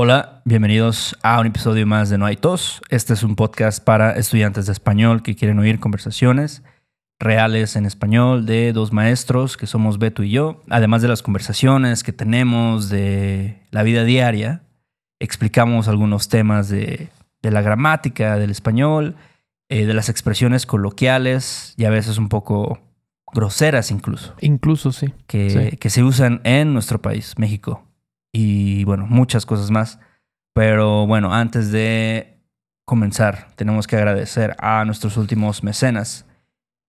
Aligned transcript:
Hola, 0.00 0.42
bienvenidos 0.44 1.16
a 1.24 1.40
un 1.40 1.48
episodio 1.48 1.84
más 1.84 2.08
de 2.08 2.18
No 2.18 2.26
hay 2.26 2.36
tos. 2.36 2.80
Este 2.88 3.14
es 3.14 3.24
un 3.24 3.34
podcast 3.34 3.82
para 3.82 4.12
estudiantes 4.12 4.66
de 4.66 4.72
español 4.72 5.24
que 5.24 5.34
quieren 5.34 5.58
oír 5.58 5.80
conversaciones 5.80 6.62
reales 7.18 7.74
en 7.74 7.84
español 7.84 8.46
de 8.46 8.72
dos 8.72 8.92
maestros 8.92 9.56
que 9.56 9.66
somos 9.66 9.98
Beto 9.98 10.22
y 10.22 10.30
yo. 10.30 10.62
Además 10.70 11.02
de 11.02 11.08
las 11.08 11.22
conversaciones 11.22 12.04
que 12.04 12.12
tenemos 12.12 12.88
de 12.90 13.60
la 13.72 13.82
vida 13.82 14.04
diaria, 14.04 14.62
explicamos 15.18 15.88
algunos 15.88 16.28
temas 16.28 16.68
de, 16.68 17.08
de 17.42 17.50
la 17.50 17.60
gramática 17.60 18.36
del 18.36 18.50
español, 18.50 19.16
eh, 19.68 19.84
de 19.84 19.94
las 19.94 20.08
expresiones 20.08 20.64
coloquiales 20.64 21.74
y 21.76 21.86
a 21.86 21.90
veces 21.90 22.18
un 22.18 22.28
poco 22.28 22.78
groseras 23.34 23.90
incluso, 23.90 24.36
Incluso 24.40 24.92
sí. 24.92 25.12
que, 25.26 25.50
Sí. 25.50 25.76
que 25.76 25.90
se 25.90 26.04
usan 26.04 26.40
en 26.44 26.72
nuestro 26.72 27.02
país, 27.02 27.34
México. 27.36 27.82
Y 28.32 28.84
bueno, 28.84 29.06
muchas 29.08 29.46
cosas 29.46 29.70
más. 29.70 29.98
Pero 30.54 31.06
bueno, 31.06 31.32
antes 31.32 31.70
de 31.72 32.38
comenzar, 32.84 33.48
tenemos 33.56 33.86
que 33.86 33.96
agradecer 33.96 34.56
a 34.58 34.84
nuestros 34.84 35.16
últimos 35.16 35.62
mecenas. 35.62 36.26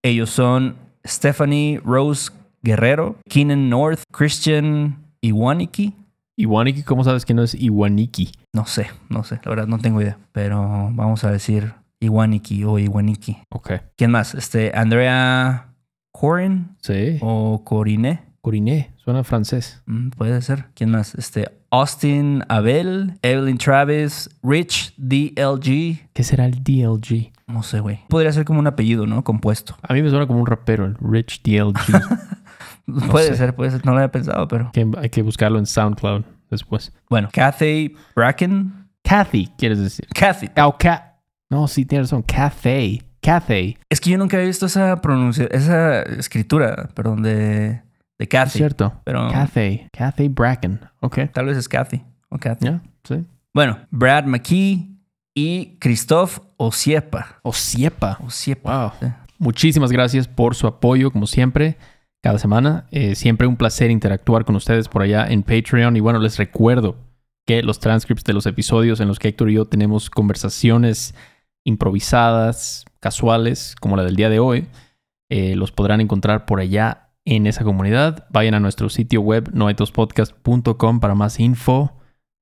Ellos 0.04 0.30
son 0.30 0.76
Stephanie 1.06 1.80
Rose 1.84 2.32
Guerrero, 2.64 3.18
Keenan 3.30 3.70
North, 3.70 4.02
Christian 4.12 5.06
Iwaniki. 5.22 5.94
Iwaniki, 6.38 6.84
¿cómo 6.84 7.04
sabes 7.04 7.26
que 7.26 7.34
no 7.34 7.44
es 7.44 7.54
Iwaniki? 7.54 8.32
No 8.54 8.66
sé, 8.66 8.88
no 9.10 9.24
sé, 9.24 9.40
la 9.44 9.50
verdad 9.50 9.68
no 9.68 9.78
tengo 9.80 10.02
idea. 10.02 10.18
Pero 10.32 10.62
vamos 10.94 11.24
a 11.26 11.32
decir 11.32 11.74
Iwaniki 12.00 12.64
o 12.64 12.80
Iwaniki. 12.80 13.38
Ok. 13.50 13.72
¿Quién 13.98 14.12
más? 14.12 14.34
Este, 14.36 14.72
Andrea 14.74 15.74
Corin 16.12 16.76
Sí. 16.82 17.18
o 17.22 17.62
Coriné. 17.66 18.22
Coriné, 18.42 18.94
suena 19.10 19.24
francés. 19.24 19.82
Mm, 19.88 20.10
puede 20.10 20.40
ser. 20.44 20.66
¿Quién 20.76 20.92
más? 20.92 21.16
Este, 21.16 21.50
Austin 21.72 22.44
Abel, 22.48 23.18
Evelyn 23.24 23.58
Travis, 23.58 24.30
Rich 24.44 24.94
DLG. 24.98 26.10
¿Qué 26.14 26.24
será 26.24 26.46
el 26.46 26.64
DLG? 26.64 27.32
No 27.48 27.64
sé, 27.64 27.80
güey. 27.80 28.02
Podría 28.08 28.32
ser 28.32 28.46
como 28.46 28.60
un 28.60 28.68
apellido, 28.68 29.08
¿no? 29.08 29.24
Compuesto. 29.24 29.76
A 29.82 29.94
mí 29.94 30.04
me 30.04 30.12
suena 30.12 30.28
como 30.28 30.40
un 30.40 30.46
rapero, 30.46 30.86
el 30.86 30.96
Rich 31.02 31.42
DLG. 31.42 31.74
puede 33.10 33.30
sé. 33.30 33.38
ser, 33.38 33.56
puede 33.56 33.72
ser. 33.72 33.84
No 33.84 33.94
lo 33.94 33.98
había 33.98 34.12
pensado, 34.12 34.48
pero. 34.48 34.72
que 34.74 34.88
hay 35.00 35.10
que 35.10 35.24
buscarlo 35.24 35.58
en 35.58 35.66
SoundCloud 35.66 36.24
después. 36.52 36.94
Bueno, 37.10 37.30
Kathy 37.32 37.96
Bracken. 38.16 38.90
Kathy, 39.04 39.50
¿quieres 39.58 39.80
decir? 39.80 40.08
Kathy. 40.14 40.52
Oh. 40.56 40.78
No, 41.50 41.68
sí, 41.68 41.84
tienes 41.84 42.12
razón. 42.12 42.22
Cathay. 42.22 43.02
Cathay. 43.22 43.76
Es 43.90 44.00
que 44.00 44.12
yo 44.12 44.20
nunca 44.20 44.40
he 44.40 44.46
visto 44.46 44.68
esa 44.68 45.02
pronuncia, 45.02 45.48
esa 45.50 46.04
escritura, 46.04 46.90
perdón, 46.94 47.24
de, 47.24 47.82
de 48.20 48.26
Es 48.26 48.30
Kathy. 48.30 48.58
cierto. 48.60 48.94
Pero 49.04 49.28
Cathay. 49.32 49.88
Cathay 49.92 50.28
Bracken. 50.28 50.80
Ok. 51.00 51.20
tal 51.34 51.46
vez 51.48 51.58
es 51.58 51.68
Kathy. 51.68 52.04
O 52.30 52.38
Kathy. 52.38 52.66
Ya, 52.68 52.82
sí. 53.04 53.26
Bueno, 53.54 53.80
Brad 53.90 54.26
McKee 54.26 54.88
y 55.34 55.78
Christoph 55.80 56.40
Osiepa. 56.58 57.40
Osiepa. 57.42 58.20
Osiepa. 58.24 58.82
Wow. 58.84 58.92
Sí. 59.00 59.14
Muchísimas 59.40 59.92
gracias 59.92 60.28
por 60.28 60.54
su 60.54 60.68
apoyo, 60.68 61.12
como 61.12 61.26
siempre, 61.26 61.78
cada 62.22 62.38
semana. 62.38 62.86
Eh, 62.92 63.16
siempre 63.16 63.48
un 63.48 63.56
placer 63.56 63.90
interactuar 63.90 64.44
con 64.46 64.56
ustedes 64.56 64.88
por 64.90 65.02
allá 65.02 65.26
en 65.28 65.42
Patreon. 65.44 65.96
Y 65.96 66.02
bueno, 66.02 66.20
les 66.20 66.38
recuerdo 66.38 66.98
que 67.48 67.64
los 67.64 67.80
transcripts 67.80 68.26
de 68.26 68.34
los 68.34 68.46
episodios 68.46 69.00
en 69.00 69.08
los 69.08 69.18
que 69.18 69.30
Héctor 69.30 69.50
y 69.50 69.54
yo 69.54 69.66
tenemos 69.66 70.10
conversaciones 70.10 71.16
improvisadas, 71.64 72.86
casuales, 73.00 73.76
como 73.80 73.96
la 73.96 74.04
del 74.04 74.16
día 74.16 74.30
de 74.30 74.40
hoy, 74.40 74.68
eh, 75.30 75.56
los 75.56 75.72
podrán 75.72 76.02
encontrar 76.02 76.46
por 76.46 76.60
allá 76.60 77.09
en 77.26 77.48
esa 77.48 77.64
comunidad. 77.64 78.28
Vayan 78.32 78.54
a 78.54 78.60
nuestro 78.60 78.90
sitio 78.90 79.22
web 79.22 79.52
noaitospodcast.com 79.54 81.00
para 81.00 81.16
más 81.16 81.40
info. 81.40 81.96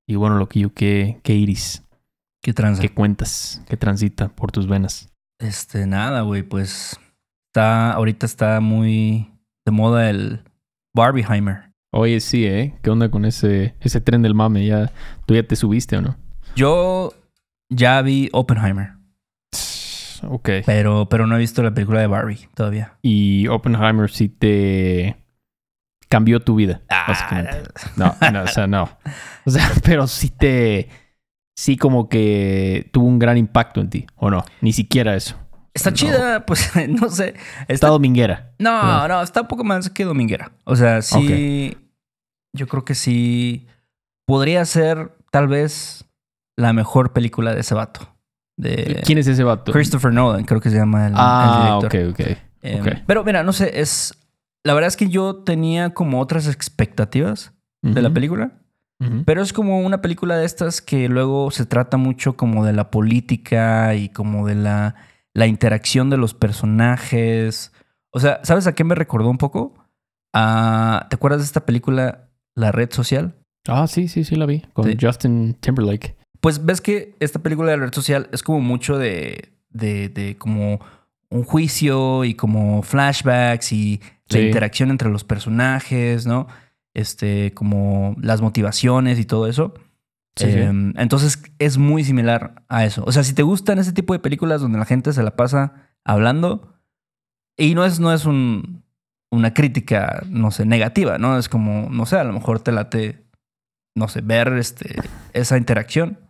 Y 0.06 0.16
bueno, 0.16 0.38
lo 0.38 0.48
que 0.48 0.60
yo, 0.60 0.72
que, 0.72 1.20
que 1.22 1.34
iris, 1.34 1.84
¿Qué 2.42 2.54
cuentas, 2.94 3.62
que 3.68 3.76
transita 3.76 4.28
por 4.28 4.52
tus 4.52 4.66
venas. 4.66 5.12
Este, 5.38 5.86
nada, 5.86 6.22
güey, 6.22 6.42
pues 6.42 6.98
está, 7.48 7.92
ahorita 7.92 8.26
está 8.26 8.60
muy 8.60 9.30
de 9.66 9.72
moda 9.72 10.08
el 10.08 10.44
Barbieheimer. 10.94 11.72
Oye, 11.92 12.20
sí, 12.20 12.46
¿eh? 12.46 12.78
¿Qué 12.82 12.90
onda 12.90 13.10
con 13.10 13.24
ese, 13.24 13.74
ese 13.80 14.00
tren 14.00 14.22
del 14.22 14.34
mame? 14.34 14.66
¿Ya, 14.66 14.92
¿Tú 15.26 15.34
ya 15.34 15.42
te 15.42 15.56
subiste 15.56 15.96
o 15.96 16.02
no? 16.02 16.16
Yo 16.54 17.12
ya 17.70 18.00
vi 18.02 18.28
Oppenheimer, 18.32 18.92
Ok. 20.24 20.48
pero, 20.66 21.08
pero 21.08 21.26
no 21.26 21.36
he 21.36 21.38
visto 21.38 21.62
la 21.62 21.72
película 21.72 22.00
de 22.00 22.06
Barbie 22.06 22.48
todavía. 22.54 22.94
Y 23.02 23.46
Oppenheimer 23.48 24.10
sí 24.10 24.28
te 24.28 25.16
cambió 26.08 26.40
tu 26.40 26.54
vida, 26.54 26.80
básicamente. 26.88 27.62
No, 27.96 28.14
no, 28.32 28.42
o 28.42 28.46
sea, 28.46 28.66
no. 28.66 28.88
O 29.44 29.50
sea, 29.50 29.70
pero 29.84 30.06
sí 30.06 30.30
te... 30.30 30.88
Sí 31.56 31.76
como 31.76 32.08
que 32.08 32.88
tuvo 32.92 33.06
un 33.08 33.18
gran 33.18 33.36
impacto 33.36 33.80
en 33.80 33.90
ti, 33.90 34.06
¿o 34.14 34.30
no? 34.30 34.44
Ni 34.60 34.72
siquiera 34.72 35.16
eso. 35.16 35.36
Está 35.74 35.90
No. 35.90 35.96
chida, 35.96 36.46
pues 36.46 36.70
no 36.88 37.10
sé. 37.10 37.34
Está 37.62 37.72
Está, 37.72 37.88
dominguera. 37.88 38.52
no, 38.60 38.80
no. 38.80 39.08
no, 39.08 39.22
está 39.22 39.40
un 39.42 39.48
poco 39.48 39.64
más 39.64 39.90
que 39.90 40.04
dominguera. 40.04 40.52
O 40.64 40.76
sea, 40.76 41.02
sí, 41.02 41.76
yo 42.56 42.68
creo 42.68 42.84
que 42.84 42.94
sí 42.94 43.66
podría 44.24 44.64
ser 44.64 45.12
tal 45.32 45.48
vez 45.48 46.04
la 46.56 46.72
mejor 46.72 47.12
película 47.12 47.54
de 47.54 47.60
ese 47.60 47.74
vato. 47.74 48.14
De 48.58 49.00
¿Quién 49.06 49.16
es 49.18 49.26
ese 49.26 49.42
vato? 49.44 49.72
Christopher 49.72 50.12
Nolan, 50.12 50.44
creo 50.44 50.60
que 50.60 50.68
se 50.68 50.76
llama 50.76 51.06
el, 51.06 51.12
el 51.12 51.18
Ah, 51.18 51.78
ok, 51.82 51.90
director. 51.92 52.26
ok. 52.26 52.38
Em, 52.60 52.80
ok. 52.80 52.88
Pero 53.06 53.24
mira, 53.24 53.42
no 53.42 53.52
sé, 53.54 53.80
es. 53.80 54.12
La 54.64 54.74
verdad 54.74 54.88
es 54.88 54.96
que 54.96 55.08
yo 55.08 55.36
tenía 55.44 55.94
como 55.94 56.20
otras 56.20 56.46
expectativas 56.48 57.52
de 57.82 58.02
la 58.02 58.10
película. 58.10 58.52
Pero 59.24 59.42
es 59.42 59.52
como 59.52 59.78
una 59.80 60.02
película 60.02 60.36
de 60.36 60.44
estas 60.44 60.82
que 60.82 61.08
luego 61.08 61.52
se 61.52 61.64
trata 61.64 61.96
mucho 61.96 62.36
como 62.36 62.66
de 62.66 62.72
la 62.72 62.90
política 62.90 63.94
y 63.94 64.08
como 64.08 64.44
de 64.48 64.56
la, 64.56 64.96
la 65.34 65.46
interacción 65.46 66.10
de 66.10 66.16
los 66.16 66.34
personajes. 66.34 67.72
O 68.10 68.18
sea, 68.18 68.40
¿sabes 68.42 68.66
a 68.66 68.74
qué 68.74 68.82
me 68.82 68.96
recordó 68.96 69.30
un 69.30 69.38
poco? 69.38 69.74
A- 70.34 71.06
¿Te 71.10 71.16
acuerdas 71.16 71.40
de 71.40 71.46
esta 71.46 71.64
película 71.64 72.28
La 72.56 72.72
Red 72.72 72.90
Social? 72.90 73.36
Ah, 73.68 73.86
sí, 73.86 74.08
sí, 74.08 74.24
sí 74.24 74.34
la 74.34 74.46
vi. 74.46 74.62
Con 74.72 74.86
Sí. 74.86 74.96
Justin 75.00 75.54
Timberlake. 75.60 76.16
Pues 76.40 76.64
ves 76.64 76.80
que 76.80 77.14
esta 77.20 77.40
película 77.40 77.70
de 77.70 77.76
la 77.78 77.84
red 77.86 77.94
social 77.94 78.28
es 78.32 78.42
como 78.42 78.60
mucho 78.60 78.98
de, 78.98 79.52
de, 79.70 80.08
de 80.08 80.36
como 80.36 80.80
un 81.30 81.44
juicio 81.44 82.24
y 82.24 82.34
como 82.34 82.82
flashbacks 82.82 83.72
y 83.72 84.00
la 84.28 84.40
interacción 84.40 84.90
entre 84.90 85.10
los 85.10 85.24
personajes, 85.24 86.26
¿no? 86.26 86.46
Este, 86.94 87.52
como 87.54 88.16
las 88.20 88.40
motivaciones 88.40 89.18
y 89.18 89.24
todo 89.24 89.46
eso. 89.46 89.74
Sí, 90.36 90.52
sí. 90.52 90.58
Em, 90.58 90.94
Entonces 90.96 91.42
es 91.58 91.78
muy 91.78 92.04
similar 92.04 92.62
a 92.68 92.84
eso. 92.84 93.02
O 93.06 93.12
sea, 93.12 93.24
si 93.24 93.34
te 93.34 93.42
gustan 93.42 93.78
ese 93.78 93.92
tipo 93.92 94.12
de 94.12 94.18
películas 94.20 94.60
donde 94.60 94.78
la 94.78 94.84
gente 94.84 95.12
se 95.12 95.22
la 95.22 95.34
pasa 95.36 95.90
hablando, 96.04 96.74
y 97.56 97.74
no 97.74 97.84
es, 97.84 97.98
no 97.98 98.12
es 98.12 98.24
un, 98.24 98.84
una 99.30 99.52
crítica, 99.52 100.22
no 100.28 100.50
sé, 100.50 100.64
negativa, 100.64 101.18
¿no? 101.18 101.36
Es 101.36 101.48
como, 101.48 101.90
no 101.90 102.06
sé, 102.06 102.16
a 102.16 102.24
lo 102.24 102.32
mejor 102.32 102.60
te 102.60 102.72
late, 102.72 103.24
no 103.96 104.08
sé, 104.08 104.20
ver 104.20 104.52
este, 104.54 104.96
esa 105.32 105.58
interacción. 105.58 106.20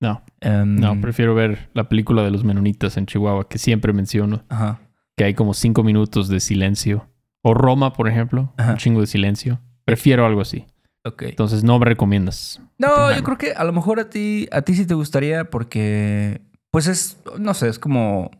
No, 0.00 0.22
Em, 0.40 0.76
no, 0.76 1.00
prefiero 1.00 1.34
ver 1.34 1.70
la 1.72 1.88
película 1.88 2.22
de 2.22 2.30
los 2.30 2.44
menonitas 2.44 2.96
en 2.96 3.06
Chihuahua, 3.06 3.48
que 3.48 3.58
siempre 3.58 3.92
menciono. 3.92 4.42
Ajá. 4.48 4.80
que 5.18 5.24
hay 5.24 5.32
como 5.32 5.54
cinco 5.54 5.82
minutos 5.82 6.28
de 6.28 6.40
silencio. 6.40 7.08
O 7.42 7.54
Roma, 7.54 7.94
por 7.94 8.06
ejemplo, 8.06 8.52
Ajá. 8.58 8.72
un 8.72 8.76
chingo 8.76 9.00
de 9.00 9.06
silencio. 9.06 9.60
Prefiero 9.86 10.26
algo 10.26 10.42
así. 10.42 10.66
Ok. 11.06 11.22
Entonces 11.22 11.64
no 11.64 11.78
me 11.78 11.86
recomiendas. 11.86 12.60
No, 12.76 13.14
yo 13.16 13.22
creo 13.22 13.38
que 13.38 13.52
a 13.52 13.64
lo 13.64 13.72
mejor 13.72 13.98
a 13.98 14.10
ti, 14.10 14.46
a 14.52 14.60
ti 14.60 14.74
sí 14.74 14.84
te 14.84 14.92
gustaría 14.92 15.48
porque, 15.48 16.42
pues 16.70 16.86
es, 16.86 17.18
no 17.38 17.54
sé, 17.54 17.68
es 17.68 17.78
como, 17.78 18.30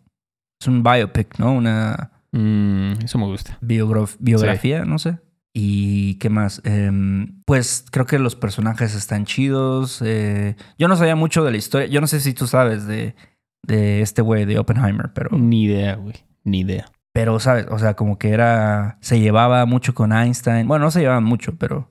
es 0.60 0.68
un 0.68 0.82
biopic, 0.82 1.38
¿no? 1.38 1.52
Una 1.54 2.10
Mm, 2.32 3.02
eso 3.04 3.16
me 3.18 3.24
gusta. 3.24 3.56
biogra- 3.62 4.14
biografía, 4.18 4.84
no 4.84 4.98
sé. 4.98 5.18
¿Y 5.58 6.16
qué 6.16 6.28
más? 6.28 6.60
Em, 6.64 7.40
pues 7.46 7.86
creo 7.90 8.04
que 8.04 8.18
los 8.18 8.36
personajes 8.36 8.94
están 8.94 9.24
chidos. 9.24 10.02
eh, 10.04 10.54
yo 10.76 10.86
no 10.86 10.96
sabía 10.96 11.16
mucho 11.16 11.42
de 11.44 11.50
la 11.50 11.56
historia. 11.56 11.86
Yo 11.86 12.02
no 12.02 12.06
sé 12.06 12.20
si 12.20 12.34
tú 12.34 12.46
sabes 12.46 12.86
de, 12.86 13.14
de 13.62 14.02
este 14.02 14.20
güey 14.20 14.44
de 14.44 14.58
Oppenheimer, 14.58 15.14
pero, 15.14 15.30
Ni 15.38 15.64
idea, 15.64 15.94
güey. 15.94 16.14
Ni 16.44 16.60
idea. 16.60 16.84
pero, 17.14 17.40
¿sabes? 17.40 17.68
O 17.70 17.78
sea, 17.78 17.94
como 17.94 18.18
que 18.18 18.32
era, 18.32 18.98
se 19.00 19.18
llevaba 19.18 19.64
mucho 19.64 19.94
con 19.94 20.12
Einstein. 20.12 20.68
Bueno, 20.68 20.84
no 20.84 20.90
se 20.90 21.00
llevaban 21.00 21.24
mucho, 21.24 21.56
pero 21.56 21.90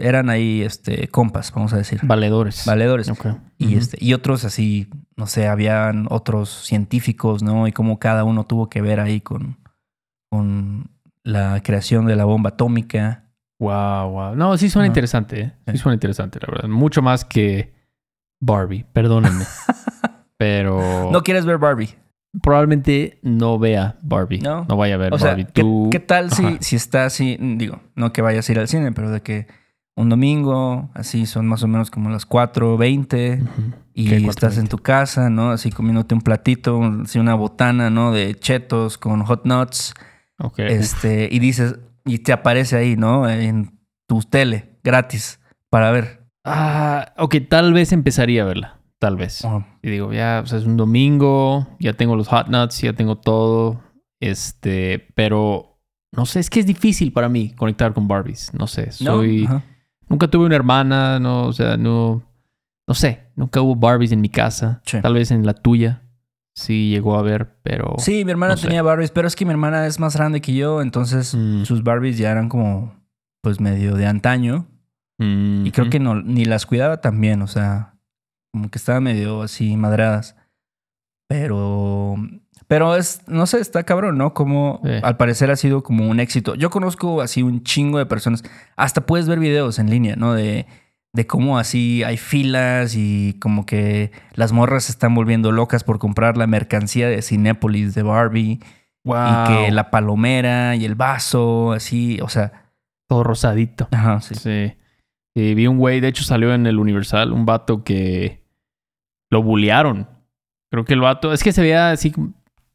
eran 0.00 0.30
ahí, 0.30 0.62
este, 0.62 1.08
compas, 1.08 1.52
vamos 1.52 1.72
a 1.72 1.78
decir. 1.78 1.98
Valedores. 2.04 2.66
Valedores. 2.66 3.08
Ok. 3.08 3.26
Y, 3.58 3.74
este, 3.74 3.98
y 4.00 4.14
otros 4.14 4.44
así, 4.44 4.88
no 5.16 5.26
sé, 5.26 5.48
habían 5.48 6.06
otros 6.08 6.50
científicos, 6.64 7.42
¿no? 7.42 7.66
Y 7.66 7.72
cómo 7.72 7.98
cada 7.98 8.22
uno 8.22 8.44
tuvo 8.44 8.68
que 8.68 8.80
ver 8.80 9.00
ahí 9.00 9.20
con, 9.20 9.58
con 10.30 10.95
la 11.26 11.60
creación 11.62 12.06
de 12.06 12.14
la 12.16 12.24
bomba 12.24 12.50
atómica. 12.50 13.24
Wow, 13.58 14.10
wow. 14.10 14.36
No, 14.36 14.56
sí 14.56 14.70
suena 14.70 14.84
Ajá. 14.84 14.90
interesante, 14.90 15.40
¿eh? 15.40 15.52
Sí 15.66 15.72
Sí. 15.72 15.78
suena 15.78 15.94
interesante, 15.94 16.38
la 16.40 16.52
verdad. 16.52 16.68
Mucho 16.68 17.02
más 17.02 17.24
que 17.24 17.74
Barbie, 18.40 18.84
perdónenme. 18.92 19.44
Pero 20.38 21.10
¿No 21.12 21.22
quieres 21.22 21.44
ver 21.46 21.58
Barbie? 21.58 21.94
probablemente 22.42 23.18
no 23.22 23.58
vea 23.58 23.96
Barbie. 24.02 24.40
No. 24.40 24.66
No, 24.68 24.76
vaya 24.76 24.96
a 24.96 24.98
ver 24.98 25.14
O 25.14 25.18
Barbie. 25.18 25.46
¿qué, 25.46 25.62
Tú... 25.62 25.88
qué 25.90 26.00
tal 26.00 26.30
si, 26.30 26.44
Ajá. 26.44 26.56
si 26.60 26.76
está 26.76 27.06
así? 27.06 27.38
Digo, 27.40 27.80
no 27.94 28.12
que 28.12 28.20
vayas 28.22 28.48
a 28.48 28.52
ir 28.52 28.58
al 28.58 28.68
cine, 28.68 28.92
pero 28.92 29.10
de 29.10 29.22
que 29.22 29.46
un 29.96 30.10
domingo, 30.10 30.90
así 30.92 31.24
son 31.24 31.46
más 31.46 31.62
o 31.62 31.68
menos 31.68 31.90
como 31.90 32.10
las 32.10 32.28
4.20 32.28 33.48
y 33.94 34.08
¿Qué, 34.10 34.16
estás 34.28 34.58
en 34.58 34.66
tu 34.68 34.76
casa, 34.76 35.30
¿no? 35.30 35.50
Así 35.50 35.70
comiéndote 35.70 36.14
un 36.14 36.20
platito, 36.20 36.78
así 37.02 37.18
una 37.18 37.34
botana, 37.34 37.88
¿no? 37.88 38.12
De 38.12 38.34
chetos 38.34 38.98
con 38.98 39.24
hot 39.24 39.46
nuts, 39.46 39.94
Ok. 40.38 40.58
este, 40.60 41.28
y 41.30 41.38
dices, 41.38 41.78
y 42.04 42.18
te 42.18 42.32
aparece 42.32 42.76
ahí, 42.76 42.96
¿no? 42.96 43.28
En 43.28 43.78
tu 44.06 44.20
tele, 44.20 44.78
gratis, 44.84 45.40
para 45.70 45.90
ver. 45.90 46.26
Ah, 46.44 47.12
ok, 47.18 47.36
tal 47.48 47.72
vez 47.72 47.92
empezaría 47.92 48.42
a 48.42 48.46
verla. 48.46 48.80
Tal 48.98 49.16
vez. 49.16 49.42
Y 49.82 49.90
digo, 49.90 50.12
ya, 50.12 50.40
o 50.42 50.46
sea, 50.46 50.58
es 50.58 50.64
un 50.64 50.76
domingo, 50.76 51.66
ya 51.78 51.92
tengo 51.92 52.16
los 52.16 52.28
hot 52.28 52.48
nuts, 52.48 52.80
ya 52.80 52.94
tengo 52.94 53.18
todo. 53.18 53.82
Este, 54.20 55.08
pero 55.14 55.78
no 56.12 56.24
sé, 56.24 56.40
es 56.40 56.48
que 56.48 56.60
es 56.60 56.66
difícil 56.66 57.12
para 57.12 57.28
mí 57.28 57.50
conectar 57.50 57.92
con 57.92 58.08
Barbies. 58.08 58.54
No 58.54 58.66
sé, 58.66 58.86
¿no? 59.00 59.16
soy. 59.16 59.44
Ajá. 59.44 59.62
Nunca 60.08 60.28
tuve 60.28 60.46
una 60.46 60.56
hermana, 60.56 61.18
no, 61.18 61.46
o 61.46 61.52
sea, 61.52 61.76
no. 61.76 62.22
No 62.88 62.94
sé, 62.94 63.24
nunca 63.34 63.60
hubo 63.60 63.74
Barbies 63.74 64.12
en 64.12 64.20
mi 64.20 64.28
casa. 64.28 64.80
Sí. 64.86 65.00
Tal 65.02 65.14
vez 65.14 65.30
en 65.32 65.44
la 65.44 65.54
tuya 65.54 66.05
sí 66.56 66.88
llegó 66.90 67.16
a 67.18 67.22
ver, 67.22 67.58
pero. 67.62 67.94
Sí, 67.98 68.24
mi 68.24 68.32
hermana 68.32 68.54
no 68.54 68.56
sé. 68.56 68.66
tenía 68.66 68.82
Barbies, 68.82 69.10
pero 69.12 69.28
es 69.28 69.36
que 69.36 69.44
mi 69.44 69.52
hermana 69.52 69.86
es 69.86 70.00
más 70.00 70.16
grande 70.16 70.40
que 70.40 70.54
yo, 70.54 70.82
entonces 70.82 71.34
Mm. 71.34 71.62
sus 71.64 71.84
Barbies 71.84 72.18
ya 72.18 72.32
eran 72.32 72.48
como, 72.48 72.94
pues 73.42 73.60
medio 73.60 73.94
de 73.94 74.06
antaño. 74.06 74.66
Mm, 75.18 75.66
Y 75.66 75.70
creo 75.70 75.88
que 75.90 76.00
no, 76.00 76.14
ni 76.20 76.44
las 76.44 76.66
cuidaba 76.66 77.00
tan 77.00 77.20
bien, 77.20 77.42
o 77.42 77.46
sea, 77.46 77.94
como 78.52 78.70
que 78.70 78.78
estaban 78.78 79.02
medio 79.04 79.42
así 79.42 79.76
madradas. 79.76 80.34
Pero, 81.28 82.16
pero 82.68 82.94
es, 82.96 83.22
no 83.26 83.46
sé, 83.46 83.58
está 83.60 83.82
cabrón, 83.82 84.16
¿no? 84.18 84.32
Como 84.34 84.80
Sí. 84.84 84.90
al 85.02 85.16
parecer 85.16 85.50
ha 85.50 85.56
sido 85.56 85.82
como 85.82 86.08
un 86.08 86.20
éxito. 86.20 86.54
Yo 86.54 86.70
conozco 86.70 87.20
así 87.20 87.42
un 87.42 87.62
chingo 87.64 87.98
de 87.98 88.06
personas, 88.06 88.44
hasta 88.76 89.06
puedes 89.06 89.28
ver 89.28 89.38
videos 89.40 89.78
en 89.78 89.90
línea, 89.90 90.16
¿no? 90.16 90.34
De, 90.34 90.66
de 91.16 91.26
cómo 91.26 91.58
así 91.58 92.04
hay 92.04 92.16
filas 92.18 92.94
y 92.94 93.36
como 93.40 93.66
que 93.66 94.12
las 94.34 94.52
morras 94.52 94.84
se 94.84 94.92
están 94.92 95.14
volviendo 95.14 95.50
locas 95.50 95.82
por 95.82 95.98
comprar 95.98 96.36
la 96.36 96.46
mercancía 96.46 97.08
de 97.08 97.22
Cinépolis 97.22 97.94
de 97.94 98.02
Barbie 98.02 98.60
Wow. 99.04 99.16
y 99.16 99.48
que 99.66 99.70
la 99.70 99.90
palomera 99.90 100.74
y 100.76 100.84
el 100.84 100.94
vaso, 100.96 101.72
así, 101.72 102.18
o 102.22 102.28
sea, 102.28 102.72
Todo 103.08 103.22
rosadito. 103.24 103.88
ajá, 103.92 104.20
sí. 104.20 104.34
Sí. 104.34 104.74
Y 105.34 105.54
vi 105.54 105.66
un 105.68 105.78
güey, 105.78 106.00
de 106.00 106.08
hecho 106.08 106.24
salió 106.24 106.52
en 106.52 106.66
el 106.66 106.78
Universal, 106.78 107.32
un 107.32 107.46
vato 107.46 107.84
que 107.84 108.42
lo 109.30 109.42
bullearon. 109.42 110.08
Creo 110.72 110.84
que 110.84 110.94
el 110.94 111.00
vato, 111.00 111.32
es 111.32 111.42
que 111.44 111.52
se 111.52 111.62
veía 111.62 111.90
así 111.92 112.12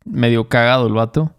medio 0.06 0.48
cagado 0.48 0.88
el 0.88 0.94
vato. 0.94 1.36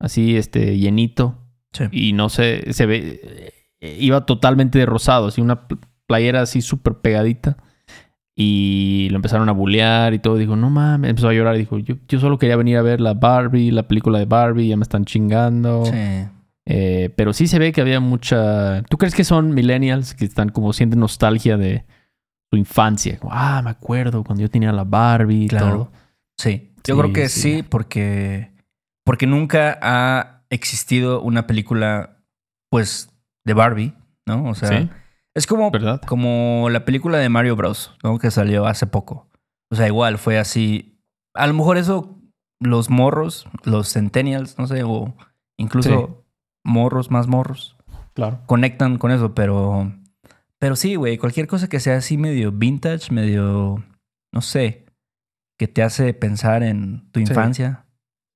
Así, 0.00 0.36
este, 0.36 0.78
llenito. 0.78 1.38
Sí. 1.72 1.84
Y 1.90 2.12
no 2.12 2.28
sé, 2.28 2.72
se 2.72 2.86
ve, 2.86 3.52
eh, 3.80 3.96
iba 3.98 4.24
totalmente 4.24 4.78
de 4.78 4.86
rosado, 4.86 5.26
así 5.28 5.40
una 5.40 5.66
playera 6.12 6.42
así 6.42 6.60
súper 6.60 6.94
pegadita. 6.94 7.56
Y 8.34 9.08
lo 9.10 9.16
empezaron 9.16 9.48
a 9.48 9.52
bullear 9.52 10.14
y 10.14 10.18
todo. 10.18 10.36
Dijo, 10.36 10.56
no 10.56 10.70
mames, 10.70 11.10
empezó 11.10 11.28
a 11.28 11.32
llorar. 11.34 11.56
Dijo, 11.56 11.78
yo, 11.78 11.96
yo 12.08 12.18
solo 12.20 12.38
quería 12.38 12.56
venir 12.56 12.76
a 12.78 12.82
ver 12.82 13.00
la 13.00 13.14
Barbie, 13.14 13.70
la 13.70 13.86
película 13.88 14.18
de 14.18 14.24
Barbie, 14.24 14.68
ya 14.68 14.76
me 14.76 14.82
están 14.82 15.04
chingando. 15.04 15.84
Sí. 15.86 16.26
Eh, 16.64 17.10
pero 17.16 17.32
sí 17.32 17.46
se 17.46 17.58
ve 17.58 17.72
que 17.72 17.80
había 17.82 18.00
mucha. 18.00 18.82
¿Tú 18.84 18.96
crees 18.96 19.14
que 19.14 19.24
son 19.24 19.52
millennials 19.54 20.14
que 20.14 20.24
están 20.24 20.48
como 20.48 20.72
sienten 20.72 21.00
nostalgia 21.00 21.56
de 21.58 21.84
su 22.50 22.56
infancia? 22.56 23.18
Como, 23.18 23.32
ah, 23.34 23.60
me 23.62 23.70
acuerdo 23.70 24.24
cuando 24.24 24.42
yo 24.42 24.50
tenía 24.50 24.72
la 24.72 24.84
Barbie 24.84 25.44
y 25.44 25.48
Claro. 25.48 25.66
todo. 25.68 25.92
Sí, 26.38 26.72
yo 26.86 26.94
Sí, 26.94 27.00
creo 27.00 27.12
que 27.12 27.28
sí. 27.28 27.40
sí, 27.56 27.62
porque, 27.62 28.50
porque 29.04 29.26
nunca 29.26 29.78
ha 29.82 30.42
existido 30.50 31.20
una 31.20 31.46
película, 31.46 32.16
pues, 32.70 33.10
de 33.44 33.54
Barbie, 33.54 33.94
¿no? 34.26 34.48
O 34.48 34.54
sea, 34.54 34.68
Sí, 34.68 34.88
es 35.34 35.46
como, 35.46 35.70
¿verdad? 35.70 36.00
como 36.06 36.68
la 36.70 36.84
película 36.84 37.18
de 37.18 37.28
Mario 37.28 37.56
Bros, 37.56 37.96
¿no? 38.02 38.18
Que 38.18 38.30
salió 38.30 38.66
hace 38.66 38.86
poco. 38.86 39.28
O 39.70 39.76
sea, 39.76 39.86
igual 39.86 40.18
fue 40.18 40.38
así. 40.38 40.98
A 41.34 41.46
lo 41.46 41.54
mejor 41.54 41.76
eso, 41.78 42.18
los 42.60 42.90
morros, 42.90 43.46
los 43.64 43.92
centennials, 43.92 44.58
no 44.58 44.66
sé, 44.66 44.82
o 44.84 45.14
incluso 45.56 46.24
morros, 46.64 47.10
más 47.10 47.26
morros, 47.26 47.76
Claro. 48.14 48.40
conectan 48.46 48.98
con 48.98 49.10
eso, 49.10 49.34
pero, 49.34 49.90
pero 50.58 50.76
sí, 50.76 50.94
güey, 50.96 51.16
cualquier 51.18 51.46
cosa 51.46 51.68
que 51.68 51.80
sea 51.80 51.96
así 51.96 52.18
medio 52.18 52.52
vintage, 52.52 53.12
medio, 53.12 53.82
no 54.32 54.40
sé, 54.42 54.84
que 55.58 55.66
te 55.68 55.82
hace 55.82 56.12
pensar 56.12 56.62
en 56.62 57.10
tu 57.12 57.20
Sí. 57.20 57.26
infancia. 57.26 57.86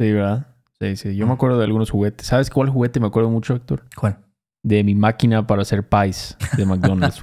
Sí, 0.01 0.11
¿verdad? 0.13 0.47
Sí, 0.81 0.97
sí. 0.97 1.17
Yo 1.17 1.27
me 1.27 1.33
acuerdo 1.35 1.59
de 1.59 1.65
algunos 1.65 1.91
juguetes. 1.91 2.27
¿Sabes 2.27 2.51
cuál 2.51 2.69
juguete 2.71 3.01
me 3.01 3.07
acuerdo 3.07 3.31
mucho, 3.31 3.55
Héctor? 3.55 3.85
¿Cuál? 3.97 4.19
De 4.67 4.83
mi 4.83 4.95
máquina 4.97 5.47
para 5.47 5.63
hacer 5.63 5.89
pies 5.89 6.37
de 6.57 6.67
McDonald's. 6.67 7.23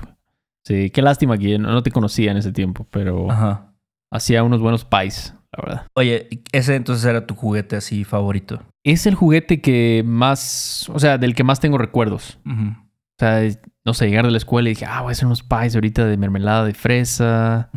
sí, 0.64 0.90
qué 0.92 1.02
lástima 1.02 1.38
que 1.38 1.58
no, 1.60 1.72
no 1.72 1.84
te 1.84 1.92
conocía 1.92 2.32
en 2.32 2.38
ese 2.38 2.52
tiempo, 2.54 2.88
pero 2.90 3.30
Ajá. 3.30 3.74
hacía 4.12 4.44
unos 4.44 4.62
buenos 4.62 4.86
pies, 4.86 5.36
la 5.52 5.64
verdad. 5.64 5.88
Oye, 5.96 6.30
ese 6.54 6.76
entonces 6.76 7.04
era 7.06 7.28
tu 7.28 7.36
juguete 7.36 7.76
así 7.76 8.06
favorito. 8.06 8.62
Es 8.86 9.06
el 9.08 9.16
juguete 9.16 9.60
que 9.62 10.04
más, 10.06 10.90
o 10.94 11.00
sea, 11.00 11.18
del 11.18 11.36
que 11.36 11.44
más 11.44 11.60
tengo 11.60 11.78
recuerdos. 11.78 12.40
O 12.46 13.16
sea, 13.20 13.42
no 13.86 13.94
sé, 13.94 14.08
llegar 14.08 14.24
de 14.26 14.32
la 14.32 14.38
escuela 14.38 14.70
y 14.70 14.72
dije, 14.74 14.86
ah, 14.86 15.02
voy 15.02 15.10
a 15.10 15.12
hacer 15.12 15.26
unos 15.26 15.44
pies 15.44 15.76
ahorita 15.76 16.06
de 16.06 16.16
mermelada 16.18 16.64
de 16.66 16.74
fresa, 16.74 17.70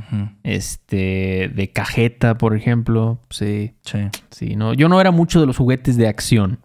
este, 0.44 1.50
de 1.54 1.70
cajeta, 1.72 2.38
por 2.38 2.56
ejemplo. 2.56 3.20
Sí, 3.30 3.74
Sí. 3.82 3.98
sí, 4.30 4.56
no. 4.56 4.74
Yo 4.74 4.88
no 4.88 5.00
era 5.00 5.10
mucho 5.10 5.40
de 5.40 5.46
los 5.46 5.56
juguetes 5.56 5.96
de 5.96 6.08
acción. 6.08 6.60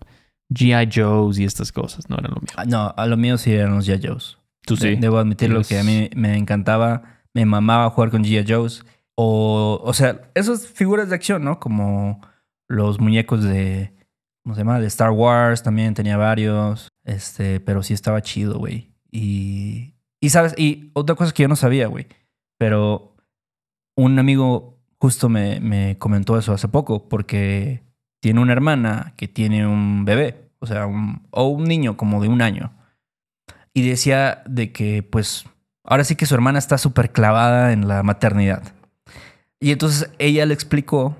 G.I. 0.54 0.90
Joe's 0.94 1.40
y 1.40 1.46
estas 1.46 1.72
cosas, 1.72 2.10
no 2.10 2.18
eran 2.18 2.32
lo 2.32 2.42
mío. 2.42 2.50
Ah, 2.56 2.66
No, 2.66 2.94
a 2.96 3.06
lo 3.08 3.18
mío 3.18 3.38
sí 3.38 3.52
eran 3.54 3.76
los 3.76 3.88
G.I. 3.88 4.06
Joe's. 4.08 4.38
Tú 4.66 4.76
sí. 4.78 4.90
De- 4.92 4.96
Debo 4.98 5.18
admitirlo 5.18 5.62
que 5.64 5.80
a 5.80 5.84
mí 5.84 6.10
me 6.16 6.38
encantaba, 6.38 7.04
me 7.34 7.46
mamaba 7.46 7.90
jugar 7.90 8.12
con 8.12 8.24
G.I. 8.24 8.46
Joe's. 8.48 8.86
O, 9.16 9.80
o 9.84 9.94
sea, 9.94 10.30
esas 10.36 10.68
figuras 10.68 11.10
de 11.10 11.16
acción, 11.16 11.44
¿no? 11.44 11.60
Como 11.60 12.22
los 12.68 13.00
muñecos 13.00 13.44
de, 13.44 13.94
¿cómo 14.44 14.56
se 14.56 14.62
llama? 14.62 14.80
De 14.80 14.88
Star 14.88 15.12
Wars 15.12 15.64
también 15.64 15.94
tenía 15.94 16.18
varios. 16.18 16.90
Este, 17.04 17.60
pero 17.60 17.82
sí 17.84 17.94
estaba 17.94 18.22
chido, 18.22 18.58
güey. 18.60 18.92
Y, 19.12 19.96
y, 20.22 20.30
¿sabes? 20.30 20.54
Y 20.58 20.92
otra 20.94 21.16
cosa 21.16 21.34
que 21.34 21.44
yo 21.44 21.50
no 21.50 21.56
sabía, 21.56 21.88
güey. 21.88 22.08
Pero 22.58 23.16
un 23.98 24.18
amigo 24.20 24.80
justo 25.00 25.30
me, 25.30 25.60
me 25.60 25.98
comentó 25.98 26.38
eso 26.38 26.54
hace 26.54 26.68
poco 26.68 27.10
porque 27.10 27.84
tiene 28.22 28.40
una 28.40 28.54
hermana 28.54 29.14
que 29.18 29.28
tiene 29.28 29.68
un 29.68 30.06
bebé, 30.06 30.50
o 30.60 30.66
sea, 30.68 30.86
un, 30.86 31.28
o 31.32 31.48
un 31.48 31.66
niño 31.66 31.98
como 31.98 32.22
de 32.22 32.30
un 32.30 32.42
año. 32.42 32.72
Y 33.74 33.88
decía 33.88 34.44
de 34.46 34.72
que, 34.72 35.04
pues, 35.04 35.46
ahora 35.84 36.04
sí 36.04 36.16
que 36.16 36.26
su 36.26 36.36
hermana 36.36 36.60
está 36.60 36.78
súper 36.78 37.12
clavada 37.12 37.74
en 37.74 37.88
la 37.88 38.04
maternidad. 38.04 38.64
Y 39.60 39.72
entonces 39.72 40.10
ella 40.20 40.46
le 40.46 40.54
explicó 40.54 41.16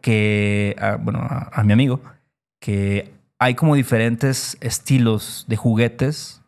que, 0.00 0.76
a- 0.80 0.96
bueno, 0.96 1.20
a, 1.20 1.50
a 1.52 1.64
mi 1.64 1.72
amigo, 1.72 2.00
que 2.60 3.12
hay 3.38 3.54
como 3.54 3.74
diferentes 3.74 4.56
estilos 4.60 5.46
de 5.48 5.56
juguetes 5.56 6.42